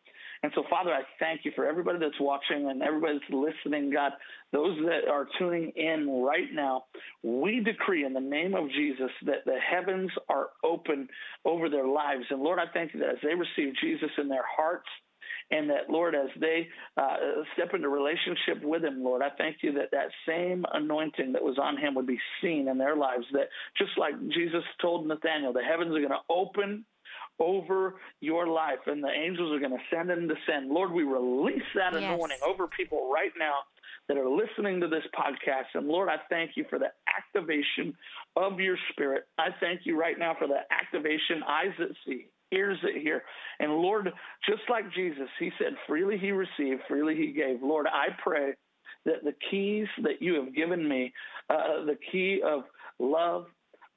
And 0.42 0.52
so, 0.56 0.64
Father, 0.70 0.92
I 0.92 1.02
thank 1.20 1.44
you 1.44 1.52
for 1.54 1.66
everybody 1.66 2.00
that's 2.00 2.20
watching 2.20 2.70
and 2.70 2.82
everybody 2.82 3.20
that's 3.20 3.34
listening, 3.66 3.92
God, 3.92 4.14
those 4.54 4.78
that 4.86 5.10
are 5.12 5.28
tuning 5.38 5.72
in 5.76 6.24
right 6.24 6.48
now. 6.54 6.86
We 7.24 7.60
decree 7.60 8.06
in 8.06 8.14
the 8.14 8.22
name 8.22 8.56
of 8.56 8.70
Jesus 8.70 9.12
that 9.26 9.44
the 9.46 9.58
heavens 9.60 10.12
are 10.30 10.48
open 10.64 11.10
over 11.44 11.70
their 11.70 11.88
lives. 11.88 12.24
And 12.30 12.42
Lord, 12.42 12.58
I 12.58 12.72
thank 12.74 12.94
you 12.94 13.02
that 13.02 13.10
as 13.10 13.18
they 13.22 13.36
receive 13.36 13.74
Jesus 13.82 14.10
in 14.18 14.30
their 14.30 14.46
hearts, 14.56 14.88
and 15.52 15.70
that, 15.70 15.90
Lord, 15.90 16.16
as 16.16 16.30
they 16.40 16.68
uh, 16.98 17.18
step 17.54 17.74
into 17.74 17.90
relationship 17.90 18.64
with 18.64 18.84
Him, 18.84 19.04
Lord, 19.04 19.22
I 19.22 19.30
thank 19.38 19.58
you 19.62 19.74
that 19.74 19.92
that 19.92 20.10
same 20.28 20.66
anointing 20.74 21.34
that 21.34 21.44
was 21.44 21.58
on 21.58 21.78
Him 21.78 21.96
would 21.96 22.08
be 22.08 22.20
seen 22.42 22.68
in 22.68 22.78
their 22.78 22.96
lives. 22.96 23.26
That 23.34 23.50
just 23.78 23.92
like 23.98 24.14
Jesus 24.30 24.64
told 24.82 25.08
Nathaniel, 25.08 25.54
the 25.54 25.64
heavens 25.64 25.96
are 25.96 26.00
going 26.00 26.10
to 26.10 26.30
open 26.30 26.86
over 27.40 27.96
your 28.20 28.48
life 28.48 28.80
and 28.86 29.04
the 29.04 29.10
angels 29.10 29.54
are 29.54 29.60
going 29.60 29.72
to 29.72 29.96
send 29.96 30.12
and 30.12 30.28
descend. 30.28 30.70
Lord, 30.70 30.92
we 30.92 31.04
release 31.04 31.64
that 31.76 31.94
yes. 31.94 32.04
anointing 32.04 32.40
over 32.46 32.68
people 32.68 33.10
right 33.12 33.32
now 33.40 33.60
that 34.08 34.18
are 34.18 34.30
listening 34.30 34.82
to 34.82 34.88
this 34.88 35.04
podcast. 35.16 35.76
And 35.76 35.88
Lord, 35.88 36.10
I 36.10 36.18
thank 36.30 36.52
you 36.56 36.66
for 36.70 36.80
the 36.80 36.90
activation 37.08 37.94
of 38.36 38.60
your 38.60 38.78
spirit. 38.92 39.28
I 39.38 39.50
thank 39.60 39.82
you 39.86 39.98
right 39.98 40.20
now 40.20 40.36
for 40.38 40.48
the 40.48 40.62
activation, 40.72 41.44
eyes 41.48 41.74
that 41.80 41.90
see, 42.06 42.28
ears 42.52 42.78
that 42.84 43.02
hear. 43.02 43.24
And 43.60 43.72
Lord, 43.74 44.12
just 44.48 44.62
like 44.70 44.92
Jesus, 44.94 45.28
he 45.40 45.52
said, 45.58 45.74
freely 45.88 46.18
he 46.18 46.32
received, 46.32 46.82
freely 46.88 47.16
he 47.16 47.32
gave. 47.32 47.62
Lord, 47.62 47.88
I 47.88 48.08
pray 48.22 48.54
that 49.06 49.24
the 49.24 49.34
keys 49.50 49.88
that 50.04 50.22
you 50.22 50.36
have 50.36 50.54
given 50.56 50.88
me, 50.88 51.14
uh, 51.50 51.86
the 51.86 51.98
key 52.12 52.42
of 52.46 52.64
love, 53.00 53.46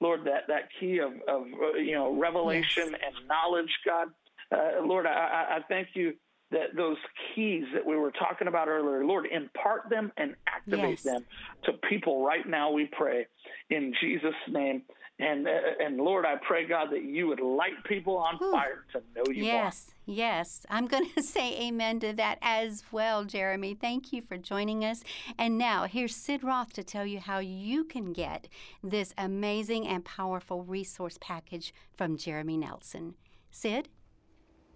Lord, 0.01 0.25
that, 0.25 0.49
that 0.49 0.69
key 0.81 0.99
of, 0.99 1.13
of 1.29 1.43
uh, 1.43 1.79
you 1.79 1.95
know, 1.95 2.19
revelation 2.19 2.91
yes. 2.91 3.01
and 3.05 3.29
knowledge, 3.29 3.71
God, 3.87 4.09
uh, 4.53 4.85
Lord, 4.85 5.07
I, 5.07 5.59
I 5.59 5.59
thank 5.69 5.89
you 5.95 6.15
that 6.51 6.77
those 6.77 6.99
keys 7.35 7.65
that 7.75 7.85
we 7.85 7.97
were 7.97 8.13
talking 8.13 8.47
about 8.47 8.69
earlier, 8.69 9.05
Lord, 9.05 9.27
impart 9.27 9.89
them 9.89 10.13
and 10.17 10.35
activate 10.47 10.91
yes. 10.91 11.03
them 11.03 11.25
to 11.65 11.73
people 11.89 12.25
right 12.25 12.47
now, 12.47 12.71
we 12.71 12.89
pray. 12.93 13.27
In 13.71 13.95
Jesus' 14.01 14.35
name. 14.49 14.83
And, 15.23 15.47
uh, 15.47 15.51
and 15.79 15.99
Lord, 15.99 16.27
I 16.27 16.35
pray, 16.35 16.67
God, 16.67 16.91
that 16.91 17.05
you 17.05 17.29
would 17.29 17.39
light 17.39 17.85
people 17.85 18.17
on 18.17 18.39
Ooh. 18.43 18.51
fire 18.51 18.85
to 18.93 19.03
know 19.15 19.23
you 19.33 19.45
yes, 19.45 19.93
more. 20.07 20.17
Yes, 20.17 20.67
I'm 20.69 20.89
going 20.89 21.09
to 21.17 21.23
say 21.23 21.69
amen 21.69 22.01
to 22.01 22.13
that 22.15 22.39
as 22.43 22.83
well, 22.91 23.25
Jeremy. 23.25 23.75
Thank 23.75 24.13
you 24.13 24.21
for 24.21 24.37
joining 24.37 24.85
us. 24.85 25.05
And 25.39 25.57
now, 25.57 25.85
here's 25.85 26.17
Sid 26.17 26.43
Roth 26.43 26.73
to 26.73 26.83
tell 26.83 27.07
you 27.07 27.21
how 27.21 27.39
you 27.39 27.85
can 27.85 28.13
get 28.13 28.49
this 28.83 29.15
amazing 29.17 29.87
and 29.87 30.05
powerful 30.05 30.65
resource 30.65 31.19
package 31.21 31.73
from 31.97 32.17
Jeremy 32.17 32.57
Nelson. 32.57 33.15
Sid? 33.53 33.89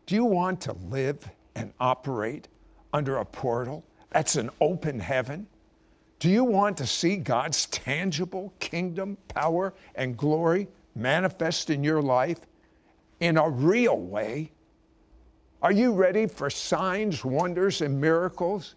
Do 0.07 0.15
you 0.15 0.25
want 0.25 0.61
to 0.61 0.75
live 0.75 1.29
and 1.57 1.73
operate 1.81 2.47
under 2.93 3.17
a 3.17 3.25
portal 3.25 3.85
that's 4.11 4.37
an 4.37 4.51
open 4.61 5.01
heaven? 5.01 5.49
Do 6.19 6.31
you 6.31 6.45
want 6.45 6.79
to 6.79 6.87
see 6.87 7.17
God's 7.17 7.67
tangible 7.67 8.53
kingdom, 8.59 9.19
power, 9.29 9.75
and 9.95 10.17
glory 10.17 10.69
manifest 10.95 11.69
in 11.69 11.85
your 11.85 12.01
life 12.01 12.41
in 13.21 13.37
a 13.37 13.49
real 13.49 13.99
way? 13.99 14.51
Are 15.63 15.73
you 15.73 15.93
ready 15.93 16.27
for 16.27 16.49
signs, 16.49 17.25
wonders, 17.25 17.83
and 17.83 18.01
miracles 18.01 18.77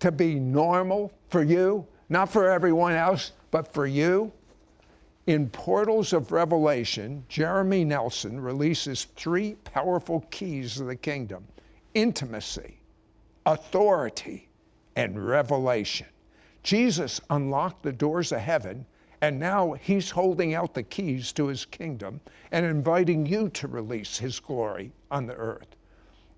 to 0.00 0.10
be 0.10 0.34
normal 0.34 1.12
for 1.28 1.42
you? 1.42 1.86
Not 2.08 2.30
for 2.30 2.50
everyone 2.50 2.94
else, 2.94 3.32
but 3.50 3.72
for 3.72 3.86
you? 3.86 4.32
In 5.26 5.48
Portals 5.48 6.12
of 6.12 6.32
Revelation, 6.32 7.24
Jeremy 7.28 7.84
Nelson 7.84 8.38
releases 8.40 9.04
three 9.16 9.54
powerful 9.64 10.20
keys 10.30 10.80
of 10.80 10.88
the 10.88 10.96
kingdom 10.96 11.46
intimacy, 11.94 12.80
authority, 13.46 14.48
and 14.96 15.24
revelation. 15.24 16.06
Jesus 16.64 17.20
unlocked 17.28 17.82
the 17.82 17.92
doors 17.92 18.32
of 18.32 18.40
heaven, 18.40 18.86
and 19.20 19.38
now 19.38 19.72
he's 19.72 20.10
holding 20.10 20.54
out 20.54 20.72
the 20.72 20.82
keys 20.82 21.30
to 21.32 21.46
his 21.46 21.66
kingdom 21.66 22.22
and 22.52 22.64
inviting 22.64 23.26
you 23.26 23.50
to 23.50 23.68
release 23.68 24.16
his 24.16 24.40
glory 24.40 24.90
on 25.10 25.26
the 25.26 25.34
earth. 25.34 25.76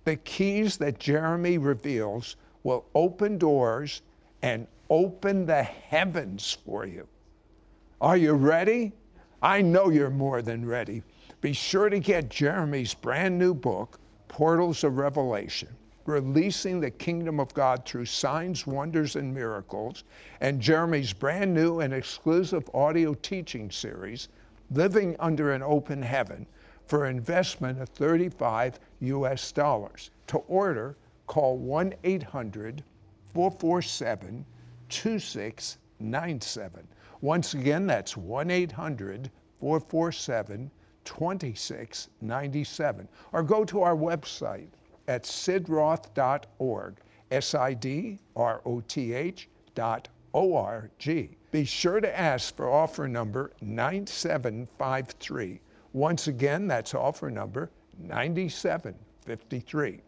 The 0.04 0.16
keys 0.16 0.76
that 0.78 0.98
Jeremy 0.98 1.58
reveals 1.58 2.36
will 2.64 2.86
open 2.94 3.38
doors 3.38 4.02
and 4.42 4.66
open 4.90 5.46
the 5.46 5.62
heavens 5.62 6.58
for 6.64 6.84
you. 6.84 7.06
Are 8.00 8.16
you 8.16 8.32
ready? 8.32 8.92
I 9.42 9.62
know 9.62 9.90
you're 9.90 10.10
more 10.10 10.42
than 10.42 10.66
ready. 10.66 11.04
Be 11.40 11.52
sure 11.52 11.88
to 11.88 12.00
get 12.00 12.30
Jeremy's 12.30 12.94
brand 12.94 13.38
new 13.38 13.54
book, 13.54 14.00
Portals 14.26 14.82
of 14.82 14.98
Revelation 14.98 15.68
releasing 16.06 16.80
the 16.80 16.90
kingdom 16.90 17.40
of 17.40 17.52
God 17.54 17.84
through 17.84 18.06
signs, 18.06 18.66
wonders, 18.66 19.16
and 19.16 19.34
miracles, 19.34 20.04
and 20.40 20.60
Jeremy's 20.60 21.12
brand 21.12 21.52
new 21.52 21.80
and 21.80 21.92
exclusive 21.92 22.70
audio 22.74 23.14
teaching 23.14 23.70
series, 23.70 24.28
Living 24.70 25.16
Under 25.18 25.52
an 25.52 25.62
Open 25.62 26.02
Heaven, 26.02 26.46
for 26.86 27.06
investment 27.06 27.80
of 27.80 27.88
35 27.90 28.80
US 29.00 29.52
dollars. 29.52 30.10
To 30.28 30.38
order, 30.48 30.96
call 31.26 31.58
1 31.58 31.92
800 32.04 32.82
447 33.34 34.46
2697. 34.88 36.88
Once 37.20 37.54
again, 37.54 37.86
that's 37.86 38.16
1 38.16 38.50
800 38.50 39.30
447 39.60 40.70
2697. 41.04 43.08
Or 43.32 43.42
go 43.42 43.64
to 43.64 43.82
our 43.82 43.96
website, 43.96 44.68
at 45.08 45.24
sidroth.org, 45.24 46.96
S 47.30 47.54
I 47.54 47.74
D 47.74 48.18
R 48.34 48.60
O 48.64 48.80
T 48.80 49.12
H 49.12 49.48
dot 49.74 50.08
O 50.34 50.54
R 50.54 50.90
G. 50.98 51.36
Be 51.50 51.64
sure 51.64 52.00
to 52.00 52.18
ask 52.18 52.56
for 52.56 52.68
offer 52.68 53.06
number 53.08 53.52
9753. 53.60 55.60
Once 55.92 56.28
again, 56.28 56.66
that's 56.66 56.94
offer 56.94 57.30
number 57.30 57.70
9753. 57.98 60.00